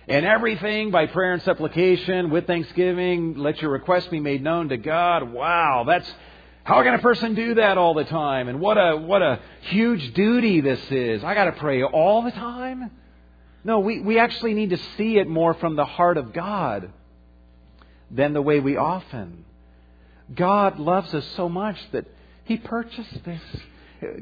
And 0.06 0.26
everything 0.26 0.92
by 0.92 1.06
prayer 1.06 1.32
and 1.32 1.42
supplication 1.44 2.30
with 2.30 2.46
thanksgiving, 2.46 3.38
let 3.38 3.62
your 3.62 3.72
request 3.72 4.12
be 4.12 4.20
made 4.20 4.44
known 4.44 4.68
to 4.68 4.76
God. 4.76 5.32
Wow, 5.32 5.86
that's 5.88 6.12
how 6.66 6.84
can 6.84 6.94
a 6.94 7.00
person 7.00 7.36
do 7.36 7.54
that 7.54 7.78
all 7.78 7.94
the 7.94 8.04
time? 8.04 8.50
And 8.50 8.60
what 8.60 8.78
a 8.78 8.98
what 8.98 9.22
a 9.22 9.40
huge 9.62 10.14
duty 10.14 10.60
this 10.60 10.82
is. 10.92 11.24
I 11.24 11.34
got 11.34 11.46
to 11.46 11.54
pray 11.54 11.84
all 11.84 12.22
the 12.22 12.32
time. 12.32 12.92
No, 13.64 13.80
we, 13.80 14.02
we 14.02 14.20
actually 14.20 14.56
need 14.56 14.72
to 14.72 14.80
see 14.98 15.18
it 15.20 15.30
more 15.30 15.54
from 15.54 15.78
the 15.78 15.86
heart 15.86 16.18
of 16.18 16.34
God 16.34 16.92
than 18.12 18.34
the 18.34 18.42
way 18.42 18.60
we 18.60 18.76
often. 18.76 19.46
God 20.36 20.80
loves 20.80 21.14
us 21.14 21.26
so 21.38 21.48
much 21.48 21.78
that 21.94 22.06
He 22.46 22.58
purchased 22.58 23.24
this. 23.24 23.42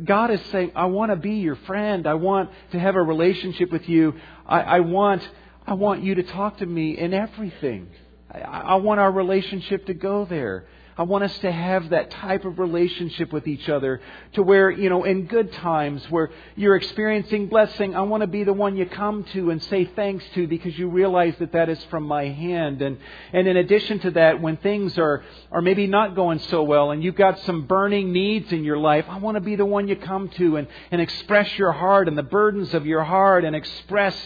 God 0.03 0.29
is 0.31 0.41
saying, 0.51 0.71
I 0.75 0.85
want 0.85 1.11
to 1.11 1.15
be 1.15 1.35
your 1.35 1.55
friend. 1.55 2.05
I 2.05 2.13
want 2.13 2.51
to 2.71 2.79
have 2.79 2.95
a 2.95 3.01
relationship 3.01 3.71
with 3.71 3.89
you. 3.89 4.13
I, 4.45 4.61
I 4.61 4.79
want, 4.81 5.27
I 5.65 5.73
want 5.73 6.03
you 6.03 6.15
to 6.15 6.23
talk 6.23 6.57
to 6.57 6.65
me 6.65 6.97
in 6.97 7.13
everything. 7.13 7.89
I, 8.31 8.39
I 8.39 8.75
want 8.75 8.99
our 8.99 9.11
relationship 9.11 9.87
to 9.87 9.93
go 9.93 10.25
there. 10.25 10.65
I 10.97 11.03
want 11.03 11.23
us 11.23 11.37
to 11.39 11.51
have 11.51 11.89
that 11.89 12.11
type 12.11 12.43
of 12.43 12.59
relationship 12.59 13.31
with 13.31 13.47
each 13.47 13.69
other 13.69 14.01
to 14.33 14.43
where, 14.43 14.69
you 14.69 14.89
know, 14.89 15.05
in 15.05 15.25
good 15.25 15.53
times 15.53 16.05
where 16.09 16.31
you're 16.55 16.75
experiencing 16.75 17.47
blessing, 17.47 17.95
I 17.95 18.01
want 18.01 18.21
to 18.21 18.27
be 18.27 18.43
the 18.43 18.53
one 18.53 18.75
you 18.75 18.85
come 18.85 19.23
to 19.33 19.51
and 19.51 19.63
say 19.63 19.85
thanks 19.85 20.25
to 20.33 20.47
because 20.47 20.77
you 20.77 20.89
realize 20.89 21.33
that 21.39 21.53
that 21.53 21.69
is 21.69 21.81
from 21.85 22.03
my 22.03 22.25
hand. 22.25 22.81
And, 22.81 22.97
and 23.31 23.47
in 23.47 23.55
addition 23.55 23.99
to 23.99 24.11
that, 24.11 24.41
when 24.41 24.57
things 24.57 24.97
are, 24.97 25.23
are 25.51 25.61
maybe 25.61 25.87
not 25.87 26.13
going 26.13 26.39
so 26.39 26.63
well 26.63 26.91
and 26.91 27.01
you've 27.01 27.15
got 27.15 27.39
some 27.39 27.67
burning 27.67 28.11
needs 28.11 28.51
in 28.51 28.65
your 28.65 28.77
life, 28.77 29.05
I 29.07 29.17
want 29.17 29.35
to 29.35 29.41
be 29.41 29.55
the 29.55 29.65
one 29.65 29.87
you 29.87 29.95
come 29.95 30.27
to 30.29 30.57
and, 30.57 30.67
and 30.91 30.99
express 30.99 31.57
your 31.57 31.71
heart 31.71 32.09
and 32.09 32.17
the 32.17 32.23
burdens 32.23 32.73
of 32.73 32.85
your 32.85 33.03
heart 33.03 33.45
and 33.45 33.55
express, 33.55 34.17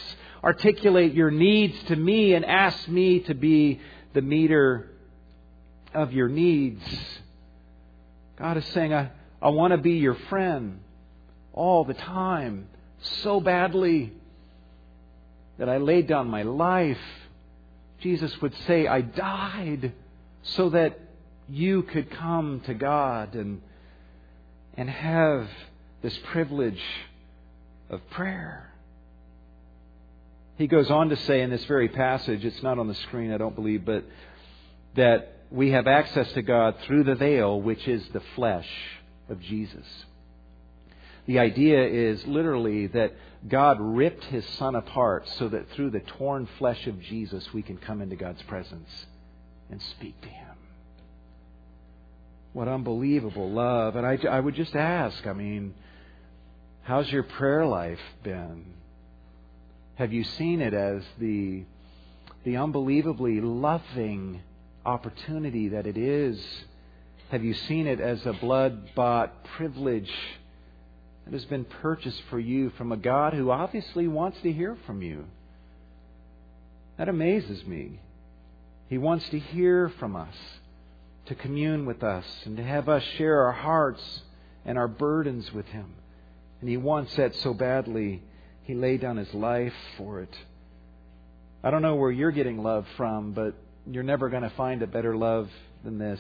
articulate 0.44 1.14
your 1.14 1.30
needs 1.30 1.78
to 1.86 1.96
me 1.96 2.34
and 2.34 2.44
ask 2.44 2.88
me 2.88 3.20
to 3.22 3.36
be 3.36 3.82
the 4.14 4.22
meter 4.22 4.90
of 5.96 6.14
your 6.14 6.28
needs. 6.28 6.84
God 8.38 8.58
is 8.58 8.66
saying, 8.68 8.94
I, 8.94 9.12
I 9.42 9.50
want 9.50 9.72
to 9.72 9.78
be 9.78 9.94
your 9.94 10.16
friend 10.30 10.80
all 11.54 11.86
the 11.86 11.94
time, 11.94 12.68
so 13.24 13.40
badly 13.40 14.12
that 15.58 15.70
I 15.70 15.78
laid 15.78 16.08
down 16.08 16.28
my 16.28 16.44
life. 16.44 17.00
Jesus 18.02 18.40
would 18.42 18.54
say, 18.68 18.88
I 18.88 19.02
died 19.02 19.94
so 20.44 20.70
that 20.70 21.00
you 21.50 21.84
could 21.84 22.12
come 22.12 22.62
to 22.66 22.74
God 22.74 23.36
and, 23.36 23.62
and 24.76 24.90
have 24.90 25.48
this 26.02 26.18
privilege 26.26 26.82
of 27.90 28.02
prayer. 28.10 28.70
He 30.58 30.68
goes 30.68 30.90
on 30.90 31.10
to 31.10 31.16
say 31.18 31.42
in 31.42 31.50
this 31.50 31.64
very 31.66 31.90
passage, 31.90 32.44
it's 32.44 32.64
not 32.64 32.80
on 32.80 32.88
the 32.88 32.96
screen, 32.96 33.32
I 33.32 33.38
don't 33.38 33.56
believe, 33.56 33.86
but 33.86 34.04
that 34.96 35.35
we 35.56 35.72
have 35.72 35.88
access 35.88 36.30
to 36.34 36.42
God 36.42 36.76
through 36.82 37.06
the 37.06 37.16
veil, 37.16 37.62
which 37.62 37.88
is 37.88 38.06
the 38.10 38.22
flesh 38.36 38.70
of 39.30 39.40
Jesus. 39.40 39.86
The 41.28 41.40
idea 41.40 41.88
is 41.88 42.28
literally 42.28 42.88
that 42.88 43.14
God 43.48 43.78
ripped 43.80 44.26
his 44.26 44.46
son 44.58 44.76
apart 44.76 45.28
so 45.38 45.48
that 45.48 45.72
through 45.72 45.92
the 45.92 46.02
torn 46.02 46.48
flesh 46.60 46.86
of 46.88 47.02
Jesus 47.02 47.54
we 47.54 47.62
can 47.62 47.78
come 47.78 48.02
into 48.02 48.18
God's 48.18 48.42
presence 48.44 48.90
and 49.72 49.82
speak 49.82 50.20
to 50.22 50.28
him. 50.28 50.56
What 52.52 52.68
unbelievable 52.68 53.50
love. 53.50 53.96
And 53.96 54.06
I, 54.06 54.20
I 54.30 54.40
would 54.40 54.56
just 54.56 54.76
ask, 54.76 55.26
I 55.26 55.34
mean, 55.34 55.74
how's 56.84 57.10
your 57.10 57.24
prayer 57.24 57.66
life 57.66 58.00
been? 58.24 58.66
Have 59.96 60.12
you 60.12 60.26
seen 60.26 60.60
it 60.60 60.74
as 60.74 61.02
the, 61.18 61.64
the 62.44 62.58
unbelievably 62.58 63.40
loving 63.40 64.42
opportunity 64.86 65.70
that 65.70 65.88
it 65.88 65.98
is? 65.98 66.40
Have 67.32 67.44
you 67.44 67.54
seen 67.54 67.88
it 67.88 68.00
as 68.00 68.26
a 68.26 68.34
blood 68.34 68.92
bought 68.96 69.44
privilege 69.58 70.12
that 71.26 71.34
has 71.34 71.46
been 71.46 71.66
purchased 71.66 72.22
for 72.30 72.40
you 72.40 72.70
from 72.78 72.92
a 72.92 72.98
God 72.98 73.34
who 73.34 73.50
obviously 73.50 74.08
wants 74.08 74.40
to 74.44 74.52
hear 74.52 74.78
from 74.86 75.02
you? 75.02 75.26
That 76.98 77.10
amazes 77.10 77.66
me. 77.66 78.00
He 78.88 78.98
wants 78.98 79.28
to 79.30 79.40
hear 79.40 79.92
from 80.00 80.16
us, 80.16 80.36
to 81.26 81.36
commune 81.36 81.86
with 81.86 82.04
us, 82.04 82.26
and 82.46 82.56
to 82.58 82.64
have 82.64 82.88
us 82.88 83.04
share 83.18 83.46
our 83.46 83.52
hearts 83.52 84.22
and 84.64 84.78
our 84.78 84.88
burdens 84.88 85.52
with 85.52 85.66
Him. 85.68 85.96
And 86.62 86.70
He 86.70 86.78
wants 86.78 87.16
that 87.16 87.36
so 87.36 87.54
badly. 87.54 88.22
He 88.64 88.76
laid 88.76 89.02
down 89.02 89.18
his 89.18 89.34
life 89.34 89.74
for 89.98 90.22
it. 90.22 90.36
I 91.64 91.72
don't 91.72 91.82
know 91.82 91.96
where 91.96 92.12
you're 92.12 92.32
getting 92.32 92.62
love 92.62 92.86
from, 92.96 93.32
but 93.34 93.56
you're 93.90 94.04
never 94.04 94.30
going 94.30 94.44
to 94.44 94.50
find 94.52 94.82
a 94.82 94.88
better 94.88 95.16
love 95.16 95.50
than 95.84 95.98
this. 95.98 96.20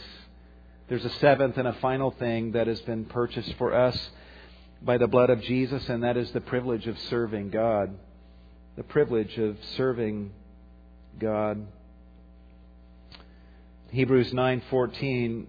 There's 0.87 1.05
a 1.05 1.09
seventh 1.09 1.57
and 1.57 1.67
a 1.67 1.73
final 1.73 2.11
thing 2.11 2.51
that 2.51 2.67
has 2.67 2.79
been 2.81 3.05
purchased 3.05 3.53
for 3.57 3.73
us 3.73 3.97
by 4.81 4.97
the 4.97 5.07
blood 5.07 5.29
of 5.29 5.41
Jesus, 5.41 5.87
and 5.89 6.03
that 6.03 6.17
is 6.17 6.31
the 6.31 6.41
privilege 6.41 6.85
of 6.85 6.97
serving 7.09 7.49
God. 7.49 7.97
The 8.75 8.83
privilege 8.83 9.37
of 9.37 9.57
serving 9.77 10.31
God. 11.19 11.65
Hebrews 13.89 14.31
9:14 14.31 15.47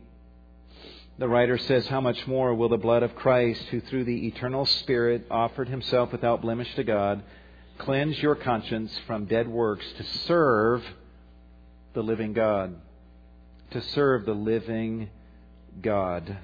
the 1.19 1.29
writer 1.29 1.57
says, 1.57 1.87
How 1.87 2.03
much 2.03 2.27
more 2.27 2.55
will 2.55 2.69
the 2.69 2.77
blood 2.77 3.03
of 3.03 3.14
Christ, 3.14 3.62
who 3.71 3.81
through 3.81 4.05
the 4.05 4.27
eternal 4.27 4.67
Spirit 4.67 5.27
offered 5.31 5.69
himself 5.69 6.12
without 6.12 6.43
blemish 6.43 6.75
to 6.75 6.85
God, 6.85 7.23
cleanse 7.79 8.19
your 8.19 8.35
conscience 8.35 8.93
from 9.07 9.25
dead 9.25 9.49
works 9.49 9.87
to 9.97 10.05
serve 10.05 10.85
the 11.97 12.03
living 12.03 12.32
God? 12.32 12.76
To 13.72 13.82
serve 13.82 14.26
the 14.26 14.34
living 14.34 15.09
God. 15.82 16.38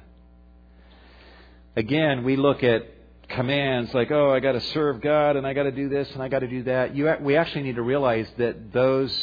Again, 1.77 2.25
we 2.25 2.37
look 2.37 2.65
at 2.65 2.83
commands 3.29 3.95
like, 3.95 4.11
oh, 4.11 4.31
I 4.31 4.41
got 4.41 4.53
to 4.53 4.61
serve 4.61 5.01
God 5.01 5.37
and 5.37 5.47
I 5.47 5.53
got 5.53 5.63
to 5.65 5.71
do 5.71 5.89
this 5.89 6.11
and 6.13 6.23
I 6.23 6.29
got 6.29 6.41
to 6.41 6.49
do 6.49 6.65
that. 6.65 6.97
You, 6.97 7.15
we 7.21 7.37
actually 7.37 7.63
need 7.63 7.77
to 7.77 7.83
realize 7.83 8.27
that 8.39 8.73
those, 8.73 9.17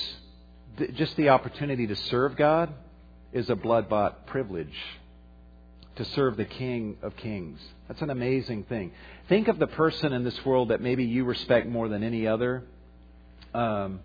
just 0.94 1.16
the 1.18 1.30
opportunity 1.30 1.88
to 1.88 1.96
serve 1.96 2.38
God 2.38 2.74
is 3.34 3.50
a 3.50 3.56
blood 3.56 3.90
bought 3.90 4.26
privilege 4.28 4.74
to 5.96 6.06
serve 6.06 6.38
the 6.38 6.46
King 6.46 6.98
of 7.02 7.16
Kings. 7.18 7.60
That's 7.88 8.02
an 8.02 8.10
amazing 8.10 8.64
thing. 8.64 8.92
Think 9.28 9.48
of 9.48 9.60
the 9.60 9.68
person 9.68 10.14
in 10.14 10.24
this 10.24 10.46
world 10.46 10.70
that 10.70 10.80
maybe 10.80 11.04
you 11.04 11.26
respect 11.26 11.68
more 11.68 11.90
than 11.90 12.04
any 12.04 12.26
other. 12.26 12.64
Um, 13.54 14.00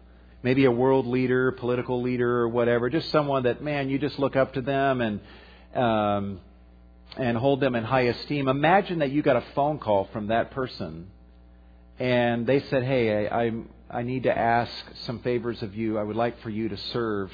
maybe 0.45 0.66
a 0.66 0.70
world 0.70 1.07
leader, 1.07 1.51
political 1.51 2.03
leader, 2.03 2.42
or 2.42 2.49
whatever. 2.49 2.88
Just 2.90 3.11
someone 3.11 3.45
that, 3.45 3.64
man, 3.64 3.88
you 3.88 3.99
just 3.99 4.18
look 4.18 4.36
up 4.36 4.53
to 4.53 4.61
them 4.61 5.01
and 5.01 5.20
um, 5.74 6.40
and 7.16 7.36
hold 7.36 7.61
them 7.61 7.74
in 7.74 7.82
high 7.82 8.03
esteem. 8.03 8.47
Imagine 8.47 9.01
that 9.01 9.11
you 9.11 9.22
got 9.22 9.36
a 9.36 9.45
phone 9.57 9.78
call 9.78 10.09
from 10.12 10.28
that 10.28 10.53
person, 10.53 11.09
and 11.99 12.47
they 12.47 12.61
said, 12.61 12.84
"Hey, 12.84 13.26
I, 13.26 13.45
I 13.47 13.53
I 13.90 14.03
need 14.03 14.24
to 14.24 14.38
ask 14.38 14.70
some 15.07 15.18
favors 15.20 15.62
of 15.62 15.74
you. 15.74 15.99
I 15.99 16.03
would 16.05 16.16
like 16.16 16.40
for 16.42 16.51
you 16.51 16.68
to 16.68 16.76
serve." 16.76 17.32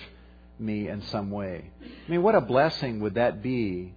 me 0.60 0.88
in 0.88 1.00
some 1.04 1.30
way. 1.30 1.70
I 1.82 2.10
mean, 2.10 2.22
what 2.22 2.34
a 2.34 2.40
blessing 2.42 3.00
would 3.00 3.14
that 3.14 3.42
be 3.42 3.94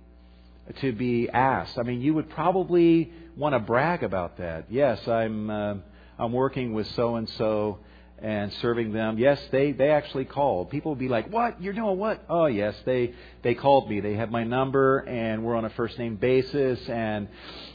to 0.79 0.93
be 0.93 1.29
asked. 1.29 1.77
I 1.77 1.83
mean, 1.83 1.99
you 1.99 2.13
would 2.13 2.29
probably 2.29 3.11
want 3.35 3.53
to 3.53 3.59
brag 3.59 4.01
about 4.01 4.37
that. 4.37 4.67
Yes, 4.71 5.05
I'm 5.05 5.49
uh, 5.49 5.75
I'm 6.17 6.31
working 6.31 6.73
with 6.73 6.87
so 6.91 7.15
and 7.15 7.27
so 7.31 7.79
and 8.23 8.53
serving 8.53 8.93
them. 8.93 9.17
Yes, 9.19 9.39
they 9.51 9.73
they 9.73 9.89
actually 9.91 10.23
called. 10.23 10.69
People 10.69 10.91
would 10.93 10.99
be 10.99 11.09
like, 11.09 11.29
"What? 11.29 11.61
You're 11.61 11.73
doing 11.73 11.97
what?" 11.99 12.23
Oh, 12.29 12.45
yes, 12.45 12.73
they 12.85 13.13
they 13.43 13.53
called 13.53 13.89
me. 13.89 13.99
They 13.99 14.13
have 14.13 14.31
my 14.31 14.45
number 14.45 14.99
and 14.99 15.43
we're 15.43 15.55
on 15.55 15.65
a 15.65 15.69
first 15.71 15.99
name 15.99 16.15
basis 16.15 16.79
and 16.87 17.27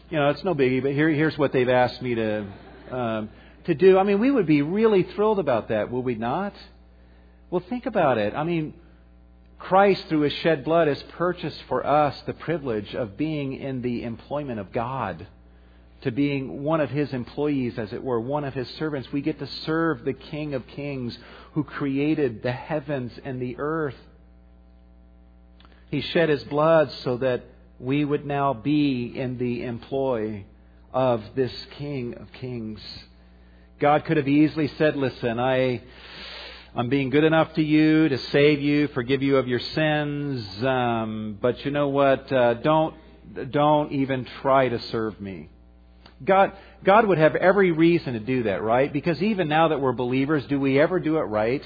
you 0.09 0.19
know, 0.19 0.31
it's 0.31 0.43
no 0.43 0.55
biggie, 0.55 0.83
but 0.83 0.93
here 0.93 1.11
here's 1.11 1.37
what 1.37 1.53
they've 1.53 1.69
asked 1.69 2.01
me 2.01 2.15
to 2.15 2.47
um 2.91 3.29
to 3.67 3.75
do. 3.75 3.99
I 3.99 4.03
mean, 4.05 4.19
we 4.21 4.31
would 4.31 4.47
be 4.47 4.63
really 4.63 5.03
thrilled 5.03 5.39
about 5.39 5.69
that, 5.69 5.91
would 5.91 6.05
we 6.05 6.15
not? 6.15 6.55
Well, 7.51 7.63
think 7.69 7.85
about 7.85 8.17
it. 8.17 8.35
I 8.35 8.43
mean, 8.45 8.73
Christ, 9.59 10.07
through 10.09 10.21
his 10.21 10.33
shed 10.35 10.65
blood, 10.65 10.89
has 10.89 11.03
purchased 11.11 11.63
for 11.69 11.85
us 11.85 12.19
the 12.23 12.33
privilege 12.33 12.95
of 12.95 13.19
being 13.19 13.55
in 13.55 13.83
the 13.83 14.05
employment 14.05 14.61
of 14.61 14.73
God, 14.73 15.27
to 16.03 16.13
being 16.13 16.63
one 16.63 16.81
of 16.81 16.91
his 16.91 17.13
employees, 17.13 17.79
as 17.79 17.93
it 17.93 18.03
were, 18.03 18.21
one 18.21 18.45
of 18.45 18.55
his 18.55 18.69
servants. 18.79 19.09
We 19.13 19.21
get 19.21 19.39
to 19.41 19.47
serve 19.47 20.05
the 20.05 20.13
King 20.13 20.55
of 20.55 20.67
Kings 20.69 21.19
who 21.53 21.65
created 21.65 22.43
the 22.43 22.53
heavens 22.53 23.13
and 23.25 23.43
the 23.43 23.57
earth. 23.59 23.97
He 25.91 26.01
shed 26.01 26.29
his 26.29 26.45
blood 26.45 26.93
so 27.03 27.17
that 27.19 27.45
we 27.81 28.05
would 28.05 28.27
now 28.27 28.55
be 28.55 29.07
in 29.17 29.39
the 29.39 29.65
employ 29.65 30.45
of 30.93 31.23
this 31.35 31.53
King 31.79 32.15
of 32.15 32.33
Kings. 32.33 32.81
God 33.81 34.05
could 34.05 34.17
have 34.17 34.29
easily 34.29 34.69
said, 34.79 34.97
Listen, 34.97 35.39
I 35.39 35.83
I'm 36.75 36.89
being 36.89 37.11
good 37.11 37.25
enough 37.25 37.55
to 37.55 37.63
you 37.63 38.09
to 38.09 38.19
save 38.19 38.61
you, 38.61 38.89
forgive 38.89 39.23
you 39.23 39.37
of 39.39 39.49
your 39.49 39.59
sins. 39.59 40.65
Um, 40.65 41.39
but 41.41 41.65
you 41.65 41.71
know 41.71 41.89
what? 41.89 42.31
Uh, 42.31 42.55
don't 42.55 42.95
don't 43.51 43.93
even 43.93 44.27
try 44.43 44.69
to 44.69 44.79
serve 44.79 45.21
me. 45.21 45.49
God 46.25 46.53
God 46.85 47.07
would 47.07 47.19
have 47.19 47.37
every 47.37 47.73
reason 47.73 48.15
to 48.15 48.21
do 48.21 48.45
that, 48.45 48.63
right? 48.63 48.93
Because 48.93 49.23
even 49.23 49.49
now 49.49 49.69
that 49.69 49.81
we're 49.81 49.93
believers, 49.93 50.47
do 50.47 50.59
we 50.61 50.81
ever 50.81 51.01
do 51.01 51.19
it 51.19 51.23
right? 51.23 51.63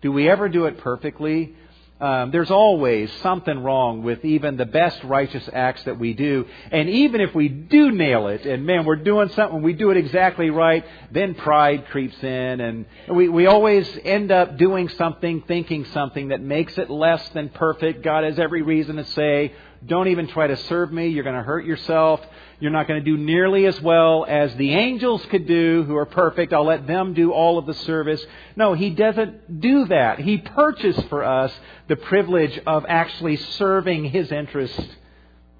Do 0.00 0.12
we 0.12 0.28
ever 0.28 0.48
do 0.48 0.66
it 0.66 0.78
perfectly? 0.78 1.54
Um, 2.02 2.32
there's 2.32 2.50
always 2.50 3.12
something 3.22 3.62
wrong 3.62 4.02
with 4.02 4.24
even 4.24 4.56
the 4.56 4.66
best 4.66 5.04
righteous 5.04 5.48
acts 5.52 5.84
that 5.84 6.00
we 6.00 6.14
do. 6.14 6.46
And 6.72 6.88
even 6.88 7.20
if 7.20 7.32
we 7.32 7.48
do 7.48 7.92
nail 7.92 8.26
it, 8.26 8.44
and 8.44 8.66
man, 8.66 8.84
we're 8.84 8.96
doing 8.96 9.28
something, 9.28 9.62
we 9.62 9.72
do 9.72 9.90
it 9.90 9.96
exactly 9.96 10.50
right, 10.50 10.84
then 11.12 11.36
pride 11.36 11.86
creeps 11.90 12.20
in, 12.20 12.60
and 12.60 12.86
we, 13.08 13.28
we 13.28 13.46
always 13.46 13.88
end 14.02 14.32
up 14.32 14.56
doing 14.56 14.88
something, 14.88 15.44
thinking 15.46 15.84
something 15.92 16.28
that 16.28 16.40
makes 16.40 16.76
it 16.76 16.90
less 16.90 17.26
than 17.28 17.50
perfect. 17.50 18.02
God 18.02 18.24
has 18.24 18.36
every 18.36 18.62
reason 18.62 18.96
to 18.96 19.04
say, 19.04 19.52
don't 19.84 20.08
even 20.08 20.28
try 20.28 20.46
to 20.46 20.56
serve 20.56 20.92
me, 20.92 21.08
you're 21.08 21.24
going 21.24 21.36
to 21.36 21.42
hurt 21.42 21.64
yourself. 21.64 22.20
You're 22.60 22.70
not 22.70 22.86
going 22.86 23.04
to 23.04 23.04
do 23.04 23.16
nearly 23.16 23.66
as 23.66 23.80
well 23.80 24.24
as 24.28 24.54
the 24.54 24.74
angels 24.74 25.24
could 25.26 25.48
do 25.48 25.82
who 25.82 25.96
are 25.96 26.06
perfect. 26.06 26.52
I'll 26.52 26.64
let 26.64 26.86
them 26.86 27.14
do 27.14 27.32
all 27.32 27.58
of 27.58 27.66
the 27.66 27.74
service. 27.74 28.24
No, 28.54 28.74
he 28.74 28.90
doesn't 28.90 29.60
do 29.60 29.86
that. 29.86 30.20
He 30.20 30.38
purchased 30.38 31.08
for 31.08 31.24
us 31.24 31.52
the 31.88 31.96
privilege 31.96 32.60
of 32.64 32.86
actually 32.88 33.36
serving 33.36 34.04
his 34.04 34.30
interest 34.30 34.80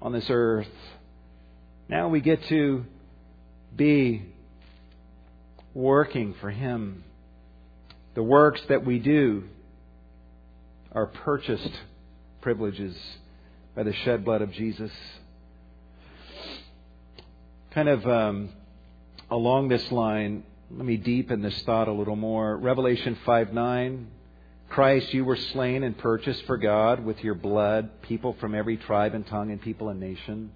on 0.01 0.13
this 0.13 0.27
earth. 0.29 0.67
Now 1.89 2.07
we 2.07 2.21
get 2.21 2.45
to 2.47 2.85
be 3.75 4.23
working 5.73 6.35
for 6.39 6.49
him. 6.49 7.03
The 8.15 8.23
works 8.23 8.61
that 8.69 8.85
we 8.85 8.99
do 8.99 9.43
are 10.93 11.07
purchased 11.07 11.71
privileges 12.41 12.95
by 13.75 13.83
the 13.83 13.93
shed 13.93 14.23
blood 14.23 14.41
of 14.41 14.51
Jesus 14.51 14.91
kind 17.73 17.89
of 17.89 18.05
um, 18.07 18.49
along 19.31 19.67
this 19.67 19.91
line, 19.91 20.43
let 20.69 20.85
me 20.85 20.97
deepen 20.97 21.41
this 21.41 21.59
thought 21.63 21.87
a 21.87 21.91
little 21.91 22.15
more. 22.15 22.55
Revelation 22.57 23.17
5 23.25 23.53
9. 23.53 24.07
Christ, 24.69 25.13
you 25.13 25.23
were 25.25 25.35
slain 25.35 25.83
and 25.83 25.95
purchased 25.97 26.45
for 26.45 26.57
God 26.57 27.03
with 27.03 27.23
your 27.23 27.35
blood, 27.35 28.01
people 28.03 28.35
from 28.39 28.55
every 28.55 28.77
tribe 28.77 29.13
and 29.13 29.25
tongue 29.25 29.51
and 29.51 29.61
people 29.61 29.89
and 29.89 29.99
nation. 29.99 30.51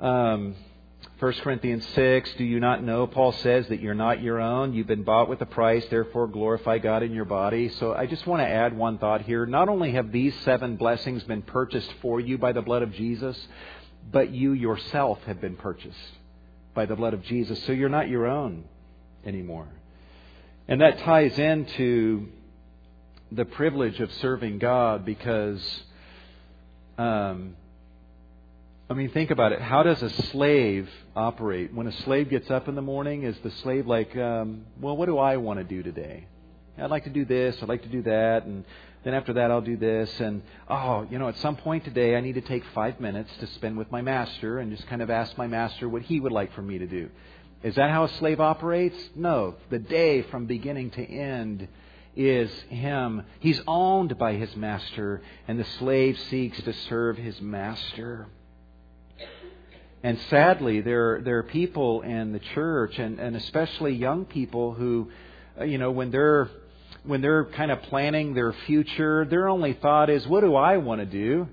Um, 0.00 0.54
1 1.20 1.32
Corinthians 1.42 1.86
6, 1.94 2.34
do 2.38 2.44
you 2.44 2.58
not 2.58 2.82
know? 2.82 3.06
Paul 3.06 3.30
says 3.30 3.68
that 3.68 3.80
you're 3.80 3.94
not 3.94 4.20
your 4.20 4.40
own. 4.40 4.74
You've 4.74 4.88
been 4.88 5.04
bought 5.04 5.28
with 5.28 5.40
a 5.42 5.46
price, 5.46 5.86
therefore 5.88 6.26
glorify 6.26 6.78
God 6.78 7.04
in 7.04 7.12
your 7.12 7.24
body. 7.24 7.68
So 7.68 7.94
I 7.94 8.06
just 8.06 8.26
want 8.26 8.42
to 8.42 8.48
add 8.48 8.76
one 8.76 8.98
thought 8.98 9.22
here. 9.22 9.46
Not 9.46 9.68
only 9.68 9.92
have 9.92 10.10
these 10.10 10.34
seven 10.40 10.74
blessings 10.74 11.22
been 11.22 11.42
purchased 11.42 11.92
for 12.02 12.18
you 12.18 12.36
by 12.36 12.50
the 12.50 12.62
blood 12.62 12.82
of 12.82 12.92
Jesus, 12.92 13.38
but 14.10 14.30
you 14.30 14.54
yourself 14.54 15.20
have 15.26 15.40
been 15.40 15.54
purchased 15.54 15.96
by 16.74 16.84
the 16.84 16.96
blood 16.96 17.14
of 17.14 17.22
Jesus. 17.22 17.62
So 17.64 17.70
you're 17.70 17.88
not 17.88 18.08
your 18.08 18.26
own 18.26 18.64
anymore. 19.24 19.68
And 20.66 20.80
that 20.80 20.98
ties 20.98 21.38
into 21.38 22.28
the 23.30 23.44
privilege 23.44 24.00
of 24.00 24.12
serving 24.14 24.58
God 24.58 25.04
because, 25.04 25.62
um, 26.98 27.54
I 28.94 28.96
mean, 28.96 29.10
think 29.10 29.32
about 29.32 29.50
it. 29.50 29.60
How 29.60 29.82
does 29.82 30.00
a 30.04 30.22
slave 30.30 30.88
operate? 31.16 31.74
When 31.74 31.88
a 31.88 32.02
slave 32.04 32.30
gets 32.30 32.48
up 32.48 32.68
in 32.68 32.76
the 32.76 32.80
morning, 32.80 33.24
is 33.24 33.36
the 33.42 33.50
slave 33.50 33.88
like, 33.88 34.16
um, 34.16 34.66
well, 34.80 34.96
what 34.96 35.06
do 35.06 35.18
I 35.18 35.36
want 35.36 35.58
to 35.58 35.64
do 35.64 35.82
today? 35.82 36.28
I'd 36.78 36.90
like 36.92 37.02
to 37.02 37.10
do 37.10 37.24
this, 37.24 37.56
I'd 37.60 37.68
like 37.68 37.82
to 37.82 37.88
do 37.88 38.02
that, 38.02 38.44
and 38.44 38.64
then 39.02 39.14
after 39.14 39.32
that 39.32 39.50
I'll 39.50 39.62
do 39.62 39.76
this, 39.76 40.08
and 40.20 40.44
oh, 40.70 41.08
you 41.10 41.18
know, 41.18 41.26
at 41.26 41.36
some 41.38 41.56
point 41.56 41.84
today 41.84 42.14
I 42.14 42.20
need 42.20 42.34
to 42.34 42.40
take 42.40 42.62
five 42.72 43.00
minutes 43.00 43.32
to 43.40 43.48
spend 43.48 43.76
with 43.76 43.90
my 43.90 44.00
master 44.00 44.60
and 44.60 44.70
just 44.70 44.86
kind 44.86 45.02
of 45.02 45.10
ask 45.10 45.36
my 45.36 45.48
master 45.48 45.88
what 45.88 46.02
he 46.02 46.20
would 46.20 46.30
like 46.30 46.54
for 46.54 46.62
me 46.62 46.78
to 46.78 46.86
do. 46.86 47.10
Is 47.64 47.74
that 47.74 47.90
how 47.90 48.04
a 48.04 48.08
slave 48.20 48.38
operates? 48.38 48.96
No. 49.16 49.56
The 49.70 49.80
day 49.80 50.22
from 50.22 50.46
beginning 50.46 50.92
to 50.92 51.04
end 51.04 51.66
is 52.14 52.48
him. 52.68 53.24
He's 53.40 53.60
owned 53.66 54.16
by 54.18 54.34
his 54.34 54.54
master, 54.54 55.20
and 55.48 55.58
the 55.58 55.66
slave 55.80 56.16
seeks 56.30 56.62
to 56.62 56.72
serve 56.72 57.16
his 57.16 57.40
master. 57.40 58.28
And 60.04 60.18
sadly, 60.28 60.82
there, 60.82 61.22
there 61.24 61.38
are 61.38 61.44
people 61.44 62.02
in 62.02 62.34
the 62.34 62.38
church, 62.38 62.98
and, 62.98 63.18
and 63.18 63.34
especially 63.36 63.94
young 63.94 64.26
people, 64.26 64.74
who, 64.74 65.10
uh, 65.58 65.64
you 65.64 65.78
know, 65.78 65.90
when 65.92 66.10
they're 66.10 66.50
when 67.04 67.22
they're 67.22 67.46
kind 67.46 67.70
of 67.70 67.80
planning 67.82 68.34
their 68.34 68.52
future, 68.66 69.24
their 69.24 69.48
only 69.48 69.72
thought 69.72 70.10
is, 70.10 70.26
what 70.26 70.42
do 70.42 70.54
I 70.54 70.76
want 70.76 71.00
to 71.00 71.06
do? 71.06 71.48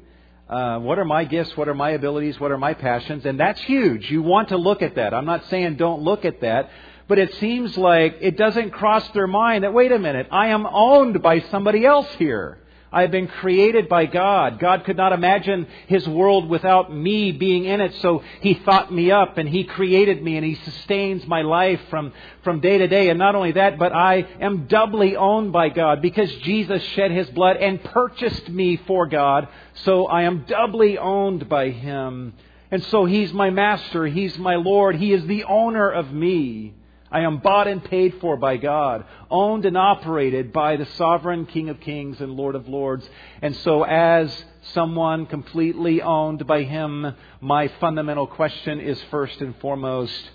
Uh, 0.50 0.80
what 0.80 1.00
are 1.00 1.06
my 1.06 1.24
gifts? 1.24 1.56
What 1.56 1.70
are 1.70 1.74
my 1.74 1.92
abilities? 1.92 2.40
What 2.42 2.52
are 2.52 2.58
my 2.58 2.74
passions? 2.74 3.26
And 3.26 3.40
that's 3.40 3.62
huge. 3.62 4.12
You 4.12 4.22
want 4.22 4.50
to 4.50 4.58
look 4.58 4.82
at 4.82 4.96
that. 4.96 5.14
I'm 5.14 5.26
not 5.26 5.46
saying 5.50 5.78
don't 5.78 6.02
look 6.02 6.26
at 6.26 6.42
that. 6.42 6.70
But 7.08 7.20
it 7.20 7.34
seems 7.36 7.78
like 7.78 8.18
it 8.20 8.38
doesn't 8.38 8.72
cross 8.72 9.08
their 9.10 9.28
mind 9.28 9.64
that, 9.64 9.74
wait 9.74 9.94
a 9.94 10.00
minute, 10.00 10.28
I 10.30 10.48
am 10.48 10.66
owned 10.66 11.22
by 11.22 11.40
somebody 11.52 11.86
else 11.86 12.08
here. 12.18 12.61
I 12.94 13.04
have 13.04 13.12
been 13.12 13.28
created 13.28 13.88
by 13.88 14.06
God. 14.06 14.60
God 14.60 14.84
could 14.84 14.98
not 14.98 15.14
imagine 15.14 15.66
His 15.88 16.06
world 16.06 16.50
without 16.50 16.94
me 16.94 17.32
being 17.32 17.64
in 17.64 17.80
it, 17.80 17.94
so 18.02 18.22
He 18.42 18.54
thought 18.54 18.92
me 18.92 19.12
up 19.12 19.38
and 19.38 19.48
He 19.48 19.64
created 19.64 20.22
me 20.22 20.36
and 20.36 20.46
He 20.46 20.56
sustains 20.56 21.26
my 21.26 21.42
life 21.42 21.80
from, 21.90 22.12
from 22.44 22.60
day 22.60 22.80
to 22.80 22.88
day. 22.90 23.08
And 23.08 23.18
not 23.18 23.36
only 23.36 23.54
that, 23.54 23.80
but 23.80 23.96
I 23.96 24.28
am 24.42 24.68
doubly 24.68 25.16
owned 25.16 25.54
by 25.54 25.70
God 25.70 26.02
because 26.02 26.34
Jesus 26.38 26.84
shed 26.84 27.12
His 27.12 27.30
blood 27.30 27.56
and 27.58 27.82
purchased 27.82 28.50
me 28.50 28.76
for 28.76 29.08
God, 29.08 29.48
so 29.86 30.08
I 30.08 30.24
am 30.24 30.44
doubly 30.44 30.98
owned 30.98 31.48
by 31.48 31.70
Him. 31.70 32.34
And 32.72 32.84
so 32.84 33.06
He's 33.06 33.32
my 33.32 33.52
Master, 33.52 34.06
He's 34.06 34.38
my 34.38 34.56
Lord, 34.56 34.98
He 34.98 35.14
is 35.14 35.26
the 35.28 35.46
owner 35.46 35.90
of 35.90 36.12
me. 36.12 36.74
I 37.12 37.22
am 37.22 37.40
bought 37.40 37.68
and 37.68 37.84
paid 37.84 38.16
for 38.22 38.38
by 38.38 38.56
God, 38.56 39.06
owned 39.30 39.66
and 39.66 39.78
operated 39.78 40.54
by 40.54 40.78
the 40.78 40.86
sovereign 40.86 41.46
King 41.46 41.68
of 41.68 41.82
Kings 41.82 42.22
and 42.22 42.34
Lord 42.34 42.56
of 42.56 42.70
Lords. 42.70 43.08
And 43.42 43.54
so, 43.58 43.84
as 43.84 44.46
someone 44.74 45.26
completely 45.26 46.02
owned 46.02 46.48
by 46.48 46.64
Him, 46.64 47.14
my 47.42 47.68
fundamental 47.82 48.28
question 48.28 48.80
is 48.80 49.02
first 49.12 49.42
and 49.42 49.56
foremost 49.58 50.32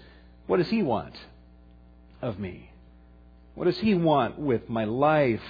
what 0.46 0.58
does 0.58 0.68
He 0.68 0.82
want 0.82 1.14
of 2.20 2.38
me? 2.38 2.70
What 3.54 3.64
does 3.64 3.78
He 3.78 3.94
want 3.94 4.38
with 4.38 4.68
my 4.68 4.84
life? 4.84 5.40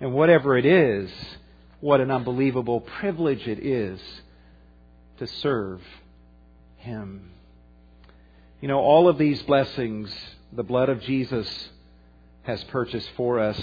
And 0.00 0.12
whatever 0.12 0.58
it 0.58 0.66
is, 0.66 1.10
what 1.80 2.00
an 2.00 2.10
unbelievable 2.10 2.80
privilege 2.80 3.48
it 3.48 3.64
is 3.64 4.00
to 5.18 5.26
serve 5.26 5.80
Him. 6.76 7.30
You 8.60 8.66
know, 8.66 8.80
all 8.80 9.08
of 9.08 9.18
these 9.18 9.40
blessings 9.44 10.12
the 10.52 10.64
blood 10.64 10.88
of 10.88 11.00
Jesus 11.02 11.68
has 12.42 12.64
purchased 12.64 13.08
for 13.16 13.38
us. 13.38 13.60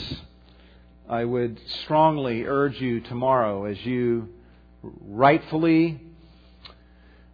I 1.10 1.26
would 1.26 1.60
strongly 1.84 2.46
urge 2.46 2.80
you 2.80 3.02
tomorrow 3.02 3.66
as 3.66 3.78
you 3.86 4.30
rightfully 4.82 6.00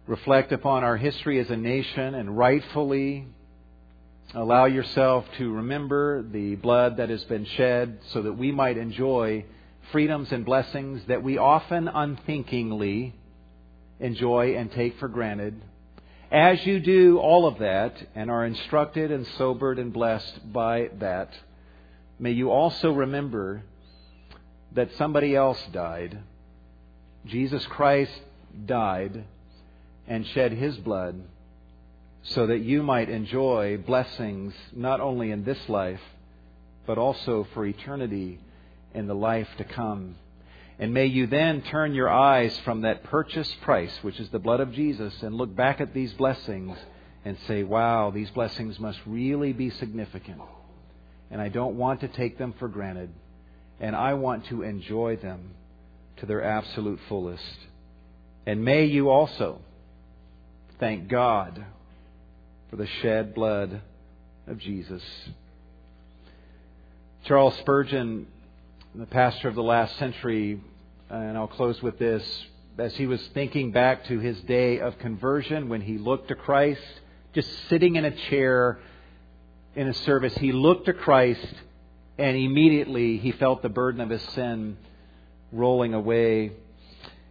reflect 0.08 0.50
upon 0.50 0.82
our 0.82 0.96
history 0.96 1.38
as 1.38 1.50
a 1.50 1.56
nation 1.56 2.16
and 2.16 2.36
rightfully 2.36 3.26
allow 4.34 4.64
yourself 4.64 5.24
to 5.38 5.52
remember 5.52 6.20
the 6.22 6.56
blood 6.56 6.96
that 6.96 7.10
has 7.10 7.22
been 7.24 7.44
shed 7.44 8.00
so 8.08 8.22
that 8.22 8.32
we 8.32 8.50
might 8.50 8.76
enjoy 8.76 9.44
freedoms 9.92 10.32
and 10.32 10.44
blessings 10.44 11.00
that 11.06 11.22
we 11.22 11.38
often 11.38 11.86
unthinkingly 11.86 13.14
enjoy 14.00 14.56
and 14.56 14.72
take 14.72 14.98
for 14.98 15.06
granted 15.06 15.62
as 16.32 16.64
you 16.64 16.80
do 16.80 17.18
all 17.18 17.46
of 17.46 17.58
that 17.58 17.94
and 18.14 18.30
are 18.30 18.46
instructed 18.46 19.12
and 19.12 19.26
sobered 19.36 19.78
and 19.78 19.92
blessed 19.92 20.50
by 20.50 20.88
that, 20.98 21.28
may 22.18 22.30
you 22.30 22.50
also 22.50 22.90
remember 22.90 23.62
that 24.72 24.88
somebody 24.96 25.36
else 25.36 25.62
died. 25.72 26.18
Jesus 27.26 27.64
Christ 27.66 28.18
died 28.64 29.24
and 30.08 30.26
shed 30.28 30.52
his 30.52 30.74
blood 30.78 31.22
so 32.22 32.46
that 32.46 32.60
you 32.60 32.82
might 32.82 33.10
enjoy 33.10 33.76
blessings 33.76 34.54
not 34.74 35.00
only 35.00 35.30
in 35.30 35.44
this 35.44 35.68
life, 35.68 36.00
but 36.86 36.96
also 36.96 37.46
for 37.52 37.66
eternity 37.66 38.40
in 38.94 39.06
the 39.06 39.14
life 39.14 39.48
to 39.58 39.64
come. 39.64 40.14
And 40.82 40.92
may 40.92 41.06
you 41.06 41.28
then 41.28 41.62
turn 41.62 41.94
your 41.94 42.10
eyes 42.10 42.58
from 42.64 42.80
that 42.80 43.04
purchase 43.04 43.48
price, 43.60 43.96
which 44.02 44.18
is 44.18 44.28
the 44.30 44.40
blood 44.40 44.58
of 44.58 44.72
Jesus, 44.72 45.14
and 45.22 45.32
look 45.32 45.54
back 45.54 45.80
at 45.80 45.94
these 45.94 46.12
blessings 46.14 46.76
and 47.24 47.38
say, 47.46 47.62
wow, 47.62 48.10
these 48.10 48.28
blessings 48.30 48.80
must 48.80 48.98
really 49.06 49.52
be 49.52 49.70
significant. 49.70 50.40
And 51.30 51.40
I 51.40 51.50
don't 51.50 51.76
want 51.76 52.00
to 52.00 52.08
take 52.08 52.36
them 52.36 52.52
for 52.58 52.66
granted. 52.66 53.10
And 53.78 53.94
I 53.94 54.14
want 54.14 54.46
to 54.46 54.62
enjoy 54.62 55.18
them 55.18 55.52
to 56.16 56.26
their 56.26 56.42
absolute 56.42 56.98
fullest. 57.08 57.58
And 58.44 58.64
may 58.64 58.86
you 58.86 59.08
also 59.08 59.60
thank 60.80 61.06
God 61.06 61.64
for 62.70 62.74
the 62.74 62.88
shed 63.02 63.36
blood 63.36 63.82
of 64.48 64.58
Jesus. 64.58 65.04
Charles 67.24 67.56
Spurgeon, 67.58 68.26
the 68.96 69.06
pastor 69.06 69.46
of 69.46 69.54
the 69.54 69.62
last 69.62 69.96
century, 69.96 70.60
Uh, 71.12 71.16
and 71.16 71.36
I'll 71.36 71.46
close 71.46 71.82
with 71.82 71.98
this. 71.98 72.24
As 72.78 72.94
he 72.96 73.06
was 73.06 73.20
thinking 73.34 73.70
back 73.70 74.06
to 74.06 74.18
his 74.18 74.40
day 74.42 74.80
of 74.80 74.98
conversion 74.98 75.68
when 75.68 75.82
he 75.82 75.98
looked 75.98 76.28
to 76.28 76.34
Christ, 76.34 76.80
just 77.34 77.50
sitting 77.68 77.96
in 77.96 78.06
a 78.06 78.10
chair 78.30 78.78
in 79.76 79.88
a 79.88 79.92
service, 79.92 80.34
he 80.38 80.52
looked 80.52 80.86
to 80.86 80.94
Christ 80.94 81.52
and 82.16 82.34
immediately 82.34 83.18
he 83.18 83.30
felt 83.32 83.60
the 83.60 83.68
burden 83.68 84.00
of 84.00 84.08
his 84.08 84.22
sin 84.30 84.78
rolling 85.52 85.92
away. 85.92 86.52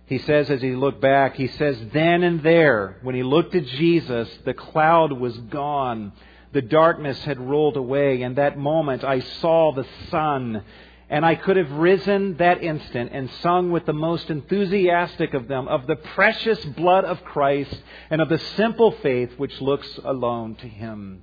He 0.05 0.19
says, 0.19 0.51
as 0.51 0.61
he 0.61 0.75
looked 0.75 1.01
back, 1.01 1.35
he 1.35 1.47
says, 1.47 1.75
then 1.91 2.21
and 2.21 2.43
there, 2.43 2.99
when 3.01 3.15
he 3.15 3.23
looked 3.23 3.55
at 3.55 3.65
Jesus, 3.65 4.29
the 4.45 4.53
cloud 4.53 5.11
was 5.11 5.35
gone. 5.35 6.11
The 6.51 6.61
darkness 6.61 7.19
had 7.23 7.39
rolled 7.39 7.77
away. 7.77 8.21
And 8.21 8.35
that 8.35 8.59
moment, 8.59 9.03
I 9.03 9.21
saw 9.21 9.71
the 9.73 9.87
sun 10.11 10.63
and 11.11 11.25
I 11.25 11.35
could 11.35 11.57
have 11.57 11.69
risen 11.73 12.37
that 12.37 12.63
instant 12.63 13.11
and 13.13 13.29
sung 13.41 13.69
with 13.69 13.85
the 13.85 13.91
most 13.91 14.29
enthusiastic 14.29 15.33
of 15.33 15.49
them 15.49 15.67
of 15.67 15.85
the 15.85 15.97
precious 15.97 16.63
blood 16.63 17.03
of 17.03 17.21
Christ 17.25 17.75
and 18.09 18.21
of 18.21 18.29
the 18.29 18.39
simple 18.55 18.91
faith 19.03 19.31
which 19.35 19.59
looks 19.59 19.99
alone 20.05 20.55
to 20.55 20.67
Him. 20.69 21.21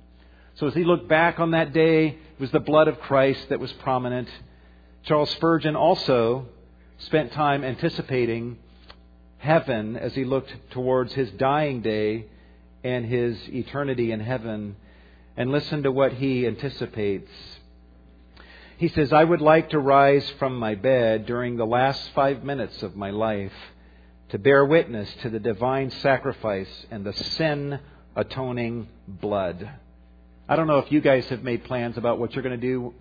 So 0.53 0.67
as 0.67 0.75
he 0.75 0.83
looked 0.83 1.07
back 1.09 1.39
on 1.39 1.51
that 1.51 1.73
day, 1.73 2.07
it 2.09 2.39
was 2.39 2.51
the 2.51 2.59
blood 2.59 2.87
of 2.87 2.99
Christ 2.99 3.49
that 3.49 3.59
was 3.59 3.71
prominent. 3.73 4.29
Charles 5.03 5.31
Spurgeon 5.31 5.75
also 5.75 6.45
spent 6.99 7.31
time 7.31 7.63
anticipating 7.63 8.59
heaven 9.39 9.97
as 9.97 10.13
he 10.13 10.23
looked 10.23 10.53
towards 10.69 11.13
his 11.13 11.31
dying 11.31 11.81
day 11.81 12.27
and 12.83 13.07
his 13.07 13.39
eternity 13.47 14.11
in 14.11 14.19
heaven. 14.19 14.75
And 15.35 15.51
listen 15.51 15.81
to 15.81 15.91
what 15.91 16.13
he 16.13 16.45
anticipates. 16.45 17.31
He 18.79 18.87
says, 18.87 19.11
I 19.11 19.25
would 19.25 19.41
like 19.41 19.71
to 19.71 19.77
rise 19.77 20.27
from 20.39 20.55
my 20.55 20.73
bed 20.73 21.25
during 21.25 21.57
the 21.57 21.65
last 21.65 22.11
five 22.15 22.45
minutes 22.45 22.81
of 22.81 22.95
my 22.95 23.09
life 23.09 23.51
to 24.29 24.39
bear 24.39 24.63
witness 24.63 25.13
to 25.21 25.29
the 25.29 25.37
divine 25.37 25.91
sacrifice 25.91 26.85
and 26.89 27.05
the 27.05 27.11
sin 27.11 27.81
atoning 28.15 28.87
blood. 29.05 29.69
I 30.47 30.55
don't 30.55 30.67
know 30.67 30.77
if 30.77 30.93
you 30.93 31.01
guys 31.01 31.27
have 31.27 31.43
made 31.43 31.65
plans 31.65 31.97
about 31.97 32.19
what 32.19 32.33
you're 32.33 32.41
going 32.41 32.57
to 32.57 32.67
do 32.67 32.93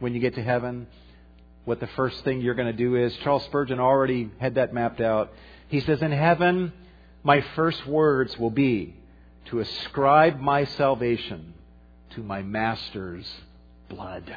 when 0.00 0.12
you 0.12 0.20
get 0.20 0.34
to 0.34 0.42
heaven, 0.42 0.86
what 1.64 1.80
the 1.80 1.86
first 1.86 2.22
thing 2.22 2.42
you're 2.42 2.54
going 2.54 2.70
to 2.70 2.74
do 2.74 2.96
is. 2.96 3.16
Charles 3.24 3.44
Spurgeon 3.44 3.80
already 3.80 4.30
had 4.38 4.56
that 4.56 4.74
mapped 4.74 5.00
out. 5.00 5.32
He 5.68 5.80
says, 5.80 6.02
In 6.02 6.12
heaven, 6.12 6.74
my 7.24 7.40
first 7.54 7.86
words 7.86 8.36
will 8.36 8.50
be 8.50 8.94
to 9.46 9.60
ascribe 9.60 10.38
my 10.40 10.66
salvation 10.66 11.54
to 12.10 12.22
my 12.22 12.42
Master's 12.42 13.26
blood. 13.88 14.36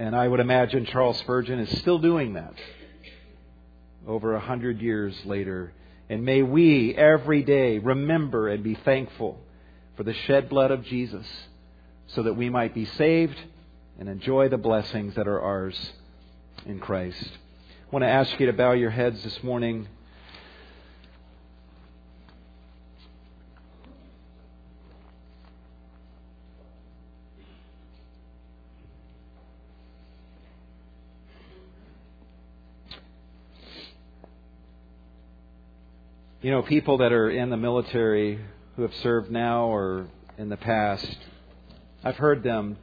And 0.00 0.16
I 0.16 0.26
would 0.26 0.40
imagine 0.40 0.86
Charles 0.86 1.18
Spurgeon 1.18 1.58
is 1.58 1.78
still 1.80 1.98
doing 1.98 2.32
that 2.32 2.54
over 4.08 4.34
a 4.34 4.40
hundred 4.40 4.80
years 4.80 5.14
later. 5.26 5.74
And 6.08 6.24
may 6.24 6.40
we 6.40 6.94
every 6.94 7.42
day 7.42 7.76
remember 7.76 8.48
and 8.48 8.64
be 8.64 8.76
thankful 8.76 9.38
for 9.98 10.02
the 10.02 10.14
shed 10.14 10.48
blood 10.48 10.70
of 10.70 10.86
Jesus 10.86 11.26
so 12.06 12.22
that 12.22 12.32
we 12.32 12.48
might 12.48 12.72
be 12.72 12.86
saved 12.86 13.38
and 13.98 14.08
enjoy 14.08 14.48
the 14.48 14.56
blessings 14.56 15.16
that 15.16 15.28
are 15.28 15.38
ours 15.38 15.92
in 16.64 16.78
Christ. 16.78 17.22
I 17.22 17.90
want 17.90 18.02
to 18.02 18.08
ask 18.08 18.40
you 18.40 18.46
to 18.46 18.54
bow 18.54 18.72
your 18.72 18.88
heads 18.88 19.22
this 19.22 19.42
morning. 19.42 19.86
You 36.42 36.50
know, 36.50 36.62
people 36.62 36.98
that 36.98 37.12
are 37.12 37.28
in 37.28 37.50
the 37.50 37.58
military 37.58 38.40
who 38.74 38.80
have 38.80 38.94
served 39.02 39.30
now 39.30 39.66
or 39.66 40.06
in 40.38 40.48
the 40.48 40.56
past, 40.56 41.18
I've 42.02 42.16
heard 42.16 42.42
them 42.42 42.78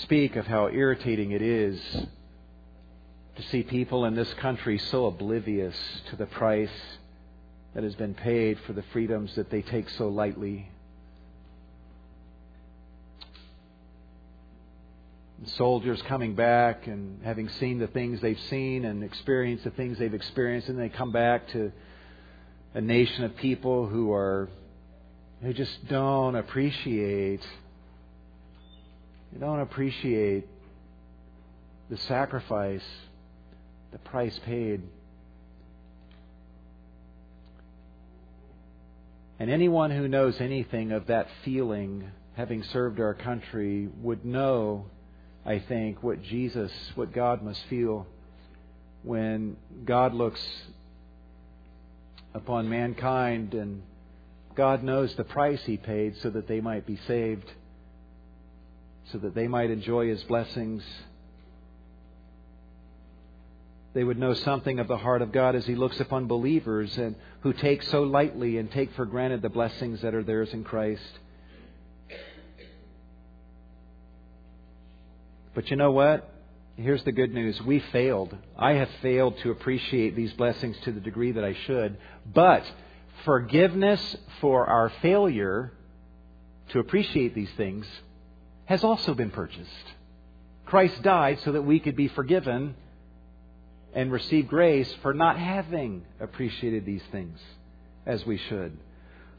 speak 0.00 0.36
of 0.36 0.46
how 0.46 0.68
irritating 0.68 1.32
it 1.32 1.42
is 1.42 1.78
to 3.36 3.42
see 3.50 3.62
people 3.62 4.06
in 4.06 4.14
this 4.14 4.32
country 4.34 4.78
so 4.78 5.04
oblivious 5.04 5.76
to 6.08 6.16
the 6.16 6.24
price 6.24 6.70
that 7.74 7.84
has 7.84 7.94
been 7.94 8.14
paid 8.14 8.58
for 8.60 8.72
the 8.72 8.84
freedoms 8.90 9.34
that 9.34 9.50
they 9.50 9.60
take 9.60 9.90
so 9.90 10.08
lightly. 10.08 10.70
soldiers 15.44 16.02
coming 16.08 16.34
back 16.34 16.88
and 16.88 17.22
having 17.22 17.48
seen 17.48 17.78
the 17.78 17.86
things 17.86 18.20
they've 18.20 18.40
seen 18.48 18.84
and 18.84 19.04
experienced 19.04 19.62
the 19.62 19.70
things 19.70 19.96
they've 19.98 20.14
experienced, 20.14 20.68
and 20.68 20.78
they 20.78 20.88
come 20.88 21.12
back 21.12 21.46
to 21.48 21.70
a 22.76 22.80
nation 22.82 23.24
of 23.24 23.34
people 23.36 23.86
who 23.86 24.12
are 24.12 24.50
who 25.42 25.50
just 25.54 25.88
don't 25.88 26.36
appreciate 26.36 27.40
they 29.32 29.38
don't 29.40 29.60
appreciate 29.60 30.46
the 31.88 31.96
sacrifice, 31.96 32.84
the 33.92 33.98
price 33.98 34.38
paid. 34.44 34.82
And 39.38 39.50
anyone 39.50 39.90
who 39.90 40.06
knows 40.06 40.38
anything 40.38 40.92
of 40.92 41.06
that 41.06 41.28
feeling, 41.46 42.10
having 42.34 42.62
served 42.62 43.00
our 43.00 43.14
country, 43.14 43.88
would 44.02 44.24
know, 44.26 44.84
I 45.46 45.60
think, 45.60 46.02
what 46.02 46.22
Jesus, 46.22 46.72
what 46.94 47.14
God 47.14 47.42
must 47.42 47.62
feel 47.70 48.06
when 49.02 49.56
God 49.86 50.12
looks 50.12 50.40
upon 52.36 52.68
mankind, 52.68 53.54
and 53.54 53.82
God 54.54 54.82
knows 54.82 55.14
the 55.16 55.24
price 55.24 55.62
He 55.64 55.78
paid 55.78 56.16
so 56.18 56.30
that 56.30 56.46
they 56.46 56.60
might 56.60 56.86
be 56.86 56.98
saved, 57.08 57.50
so 59.10 59.18
that 59.18 59.34
they 59.34 59.48
might 59.48 59.70
enjoy 59.70 60.08
His 60.08 60.22
blessings. 60.24 60.84
They 63.94 64.04
would 64.04 64.18
know 64.18 64.34
something 64.34 64.78
of 64.78 64.88
the 64.88 64.98
heart 64.98 65.22
of 65.22 65.32
God 65.32 65.56
as 65.56 65.66
He 65.66 65.74
looks 65.74 65.98
upon 65.98 66.26
believers 66.26 66.98
and 66.98 67.16
who 67.40 67.54
take 67.54 67.82
so 67.82 68.02
lightly 68.02 68.58
and 68.58 68.70
take 68.70 68.92
for 68.92 69.06
granted 69.06 69.40
the 69.40 69.48
blessings 69.48 70.02
that 70.02 70.14
are 70.14 70.22
theirs 70.22 70.52
in 70.52 70.62
Christ. 70.62 71.02
But 75.54 75.70
you 75.70 75.76
know 75.76 75.92
what? 75.92 76.35
Here's 76.76 77.02
the 77.04 77.12
good 77.12 77.32
news. 77.32 77.60
We 77.62 77.80
failed. 77.92 78.36
I 78.58 78.72
have 78.74 78.90
failed 79.02 79.38
to 79.38 79.50
appreciate 79.50 80.14
these 80.14 80.32
blessings 80.34 80.76
to 80.84 80.92
the 80.92 81.00
degree 81.00 81.32
that 81.32 81.44
I 81.44 81.54
should. 81.66 81.96
But 82.32 82.64
forgiveness 83.24 84.16
for 84.40 84.66
our 84.66 84.90
failure 85.02 85.72
to 86.70 86.78
appreciate 86.78 87.34
these 87.34 87.50
things 87.56 87.86
has 88.66 88.84
also 88.84 89.14
been 89.14 89.30
purchased. 89.30 89.70
Christ 90.66 91.00
died 91.02 91.38
so 91.44 91.52
that 91.52 91.62
we 91.62 91.80
could 91.80 91.96
be 91.96 92.08
forgiven 92.08 92.74
and 93.94 94.12
receive 94.12 94.48
grace 94.48 94.92
for 95.00 95.14
not 95.14 95.38
having 95.38 96.04
appreciated 96.20 96.84
these 96.84 97.02
things 97.12 97.38
as 98.04 98.26
we 98.26 98.36
should. 98.36 98.76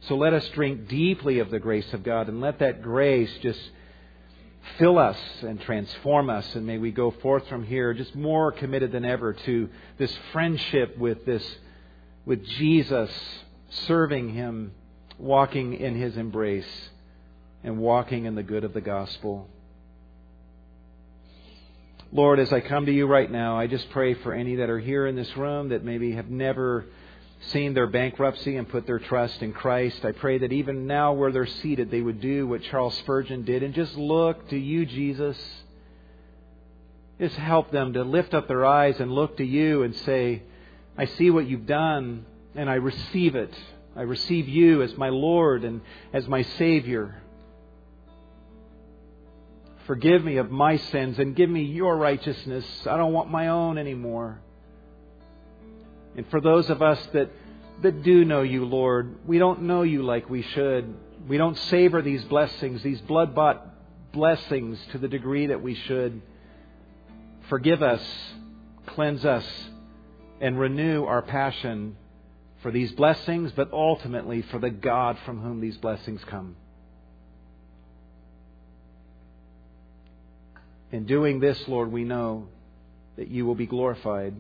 So 0.02 0.16
let 0.16 0.34
us 0.34 0.48
drink 0.50 0.88
deeply 0.88 1.40
of 1.40 1.52
the 1.52 1.60
grace 1.60 1.92
of 1.94 2.04
God 2.04 2.28
and 2.30 2.42
let 2.42 2.60
that 2.60 2.82
grace 2.82 3.32
just 3.42 3.60
fill 4.78 4.98
us 4.98 5.18
and 5.42 5.60
transform 5.62 6.30
us. 6.30 6.56
And 6.56 6.66
may 6.66 6.78
we 6.78 6.92
go 6.92 7.12
forth 7.12 7.48
from 7.48 7.64
here 7.64 7.94
just 7.94 8.16
more 8.16 8.52
committed 8.52 8.92
than 8.92 9.06
ever 9.06 9.34
to 9.34 9.70
this 9.98 10.16
friendship 10.32 10.98
with 10.98 11.26
this, 11.26 11.44
with 12.26 12.46
Jesus, 12.46 13.10
serving 13.86 14.34
Him, 14.34 14.72
walking 15.18 15.74
in 15.74 15.96
His 15.96 16.18
embrace, 16.18 16.90
and 17.64 17.78
walking 17.78 18.26
in 18.26 18.36
the 18.36 18.44
good 18.44 18.64
of 18.64 18.74
the 18.74 18.82
gospel. 18.82 19.48
Lord, 22.12 22.40
as 22.40 22.54
I 22.54 22.62
come 22.62 22.86
to 22.86 22.92
you 22.92 23.06
right 23.06 23.30
now, 23.30 23.60
I 23.60 23.68
just 23.68 23.90
pray 23.90 24.14
for 24.14 24.34
any 24.34 24.56
that 24.56 24.70
are 24.70 24.80
here 24.80 25.08
in 25.08 25.16
this 25.16 25.36
room 25.36 25.70
that 25.70 25.84
maybe 25.84 26.14
have 26.14 26.30
never 26.30 26.86
seen 27.40 27.74
their 27.74 27.88
bankruptcy 27.88 28.56
and 28.56 28.68
put 28.68 28.86
their 28.86 29.00
trust 29.00 29.42
in 29.42 29.54
Christ. 29.54 30.04
I 30.04 30.12
pray 30.12 30.40
that 30.40 30.52
even 30.52 30.88
now 30.88 31.14
where 31.14 31.32
they're 31.32 31.46
seated, 31.46 31.92
they 31.92 32.02
would 32.02 32.20
do 32.20 32.48
what 32.48 32.64
Charles 32.64 32.98
Spurgeon 32.98 33.44
did 33.44 33.64
and 33.64 33.74
just 33.74 33.96
look 33.96 34.50
to 34.50 34.58
you, 34.58 34.86
Jesus. 34.86 35.38
Just 37.20 37.36
help 37.36 37.72
them 37.72 37.94
to 37.94 38.04
lift 38.04 38.34
up 38.34 38.48
their 38.48 38.66
eyes 38.66 39.00
and 39.00 39.12
look 39.12 39.38
to 39.38 39.46
you 39.46 39.84
and 39.84 39.96
say, 39.98 40.44
I 40.98 41.06
see 41.06 41.30
what 41.30 41.48
you've 41.48 41.66
done 41.66 42.26
and 42.56 42.70
I 42.70 42.76
receive 42.76 43.36
it. 43.36 43.54
I 43.96 44.02
receive 44.02 44.48
you 44.48 44.82
as 44.82 44.96
my 44.98 45.10
Lord 45.10 45.64
and 45.64 45.82
as 46.14 46.28
my 46.28 46.44
Savior. 46.44 47.22
Forgive 49.86 50.24
me 50.24 50.38
of 50.38 50.52
my 50.52 50.78
sins 50.78 51.18
and 51.18 51.36
give 51.36 51.50
me 51.50 51.64
your 51.64 51.96
righteousness. 51.96 52.66
I 52.86 52.98
don't 52.98 53.14
want 53.14 53.32
my 53.32 53.48
own 53.48 53.78
anymore. 53.78 54.42
And 56.18 56.28
for 56.30 56.42
those 56.42 56.70
of 56.70 56.82
us 56.82 57.00
that, 57.14 57.32
that 57.84 58.04
do 58.04 58.26
know 58.26 58.42
you, 58.42 58.66
Lord, 58.66 59.20
we 59.28 59.38
don't 59.38 59.62
know 59.62 59.84
you 59.84 60.02
like 60.02 60.30
we 60.30 60.42
should. 60.42 60.96
We 61.28 61.38
don't 61.38 61.58
savor 61.58 62.02
these 62.02 62.24
blessings, 62.26 62.82
these 62.84 63.02
blood 63.02 63.36
bought 63.36 63.64
blessings 64.12 64.80
to 64.92 64.98
the 64.98 65.08
degree 65.08 65.48
that 65.48 65.62
we 65.62 65.76
should. 65.76 66.22
Forgive 67.50 67.84
us, 67.84 68.02
cleanse 68.88 69.26
us, 69.26 69.46
and 70.42 70.60
renew 70.60 71.06
our 71.06 71.22
passion 71.22 71.98
for 72.62 72.72
these 72.72 72.92
blessings, 72.94 73.52
but 73.52 73.72
ultimately 73.72 74.42
for 74.42 74.58
the 74.58 74.70
God 74.70 75.18
from 75.26 75.42
whom 75.42 75.62
these 75.62 75.78
blessings 75.78 76.24
come. 76.24 76.56
In 80.92 81.06
doing 81.06 81.40
this, 81.40 81.68
Lord, 81.68 81.92
we 81.92 82.06
know 82.06 82.48
that 83.18 83.28
you 83.28 83.46
will 83.46 83.56
be 83.56 83.68
glorified 83.68 84.34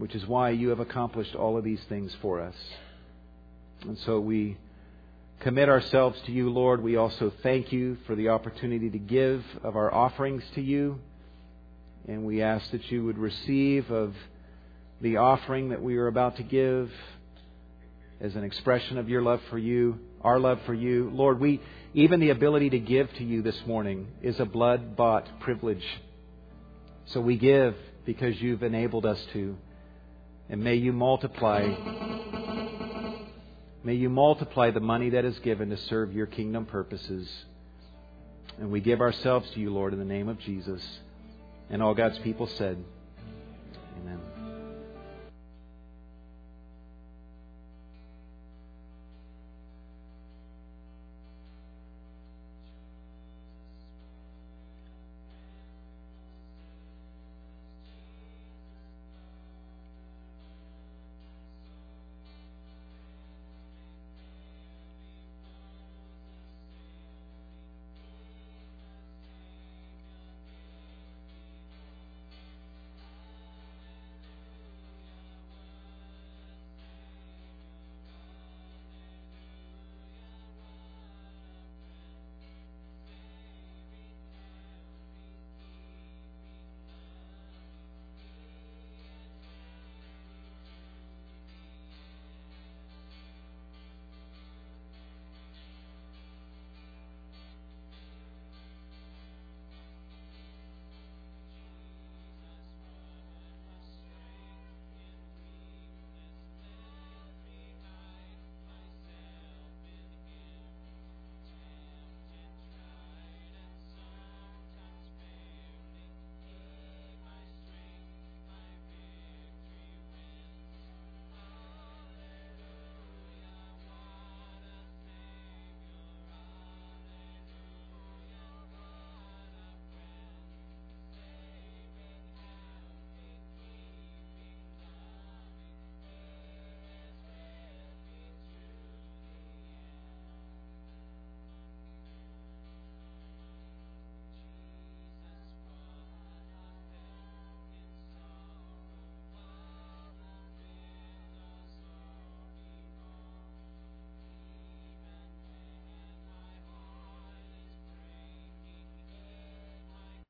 which 0.00 0.14
is 0.14 0.26
why 0.26 0.48
you 0.48 0.70
have 0.70 0.80
accomplished 0.80 1.34
all 1.34 1.58
of 1.58 1.64
these 1.64 1.82
things 1.88 2.10
for 2.22 2.40
us. 2.40 2.54
And 3.82 3.98
so 3.98 4.18
we 4.18 4.56
commit 5.40 5.68
ourselves 5.68 6.18
to 6.24 6.32
you, 6.32 6.50
Lord. 6.50 6.82
We 6.82 6.96
also 6.96 7.30
thank 7.42 7.70
you 7.70 7.98
for 8.06 8.14
the 8.14 8.30
opportunity 8.30 8.88
to 8.88 8.98
give 8.98 9.44
of 9.62 9.76
our 9.76 9.92
offerings 9.92 10.42
to 10.54 10.62
you. 10.62 10.98
And 12.08 12.24
we 12.24 12.40
ask 12.40 12.70
that 12.70 12.90
you 12.90 13.04
would 13.04 13.18
receive 13.18 13.90
of 13.90 14.14
the 15.02 15.18
offering 15.18 15.68
that 15.68 15.82
we 15.82 15.98
are 15.98 16.06
about 16.06 16.36
to 16.36 16.42
give 16.44 16.90
as 18.22 18.34
an 18.36 18.44
expression 18.44 18.96
of 18.96 19.10
your 19.10 19.20
love 19.20 19.40
for 19.50 19.58
you, 19.58 19.98
our 20.22 20.38
love 20.38 20.60
for 20.64 20.74
you. 20.74 21.10
Lord, 21.12 21.40
we 21.40 21.60
even 21.92 22.20
the 22.20 22.30
ability 22.30 22.70
to 22.70 22.78
give 22.78 23.12
to 23.14 23.24
you 23.24 23.42
this 23.42 23.60
morning 23.66 24.06
is 24.22 24.40
a 24.40 24.46
blood 24.46 24.96
bought 24.96 25.40
privilege. 25.40 25.84
So 27.06 27.20
we 27.20 27.36
give 27.36 27.74
because 28.06 28.40
you've 28.40 28.62
enabled 28.62 29.04
us 29.04 29.22
to. 29.34 29.56
And 30.50 30.62
may 30.62 30.74
you 30.74 30.92
multiply 30.92 31.74
may 33.82 33.94
you 33.94 34.10
multiply 34.10 34.70
the 34.70 34.80
money 34.80 35.10
that 35.10 35.24
is 35.24 35.38
given 35.38 35.70
to 35.70 35.76
serve 35.76 36.12
your 36.12 36.26
kingdom 36.26 36.66
purposes. 36.66 37.28
And 38.58 38.70
we 38.70 38.80
give 38.80 39.00
ourselves 39.00 39.48
to 39.52 39.60
you, 39.60 39.72
Lord, 39.72 39.92
in 39.92 39.98
the 39.98 40.04
name 40.04 40.28
of 40.28 40.38
Jesus. 40.40 40.82
And 41.70 41.82
all 41.82 41.94
God's 41.94 42.18
people 42.18 42.46
said, 42.46 42.84
Amen. 44.02 44.18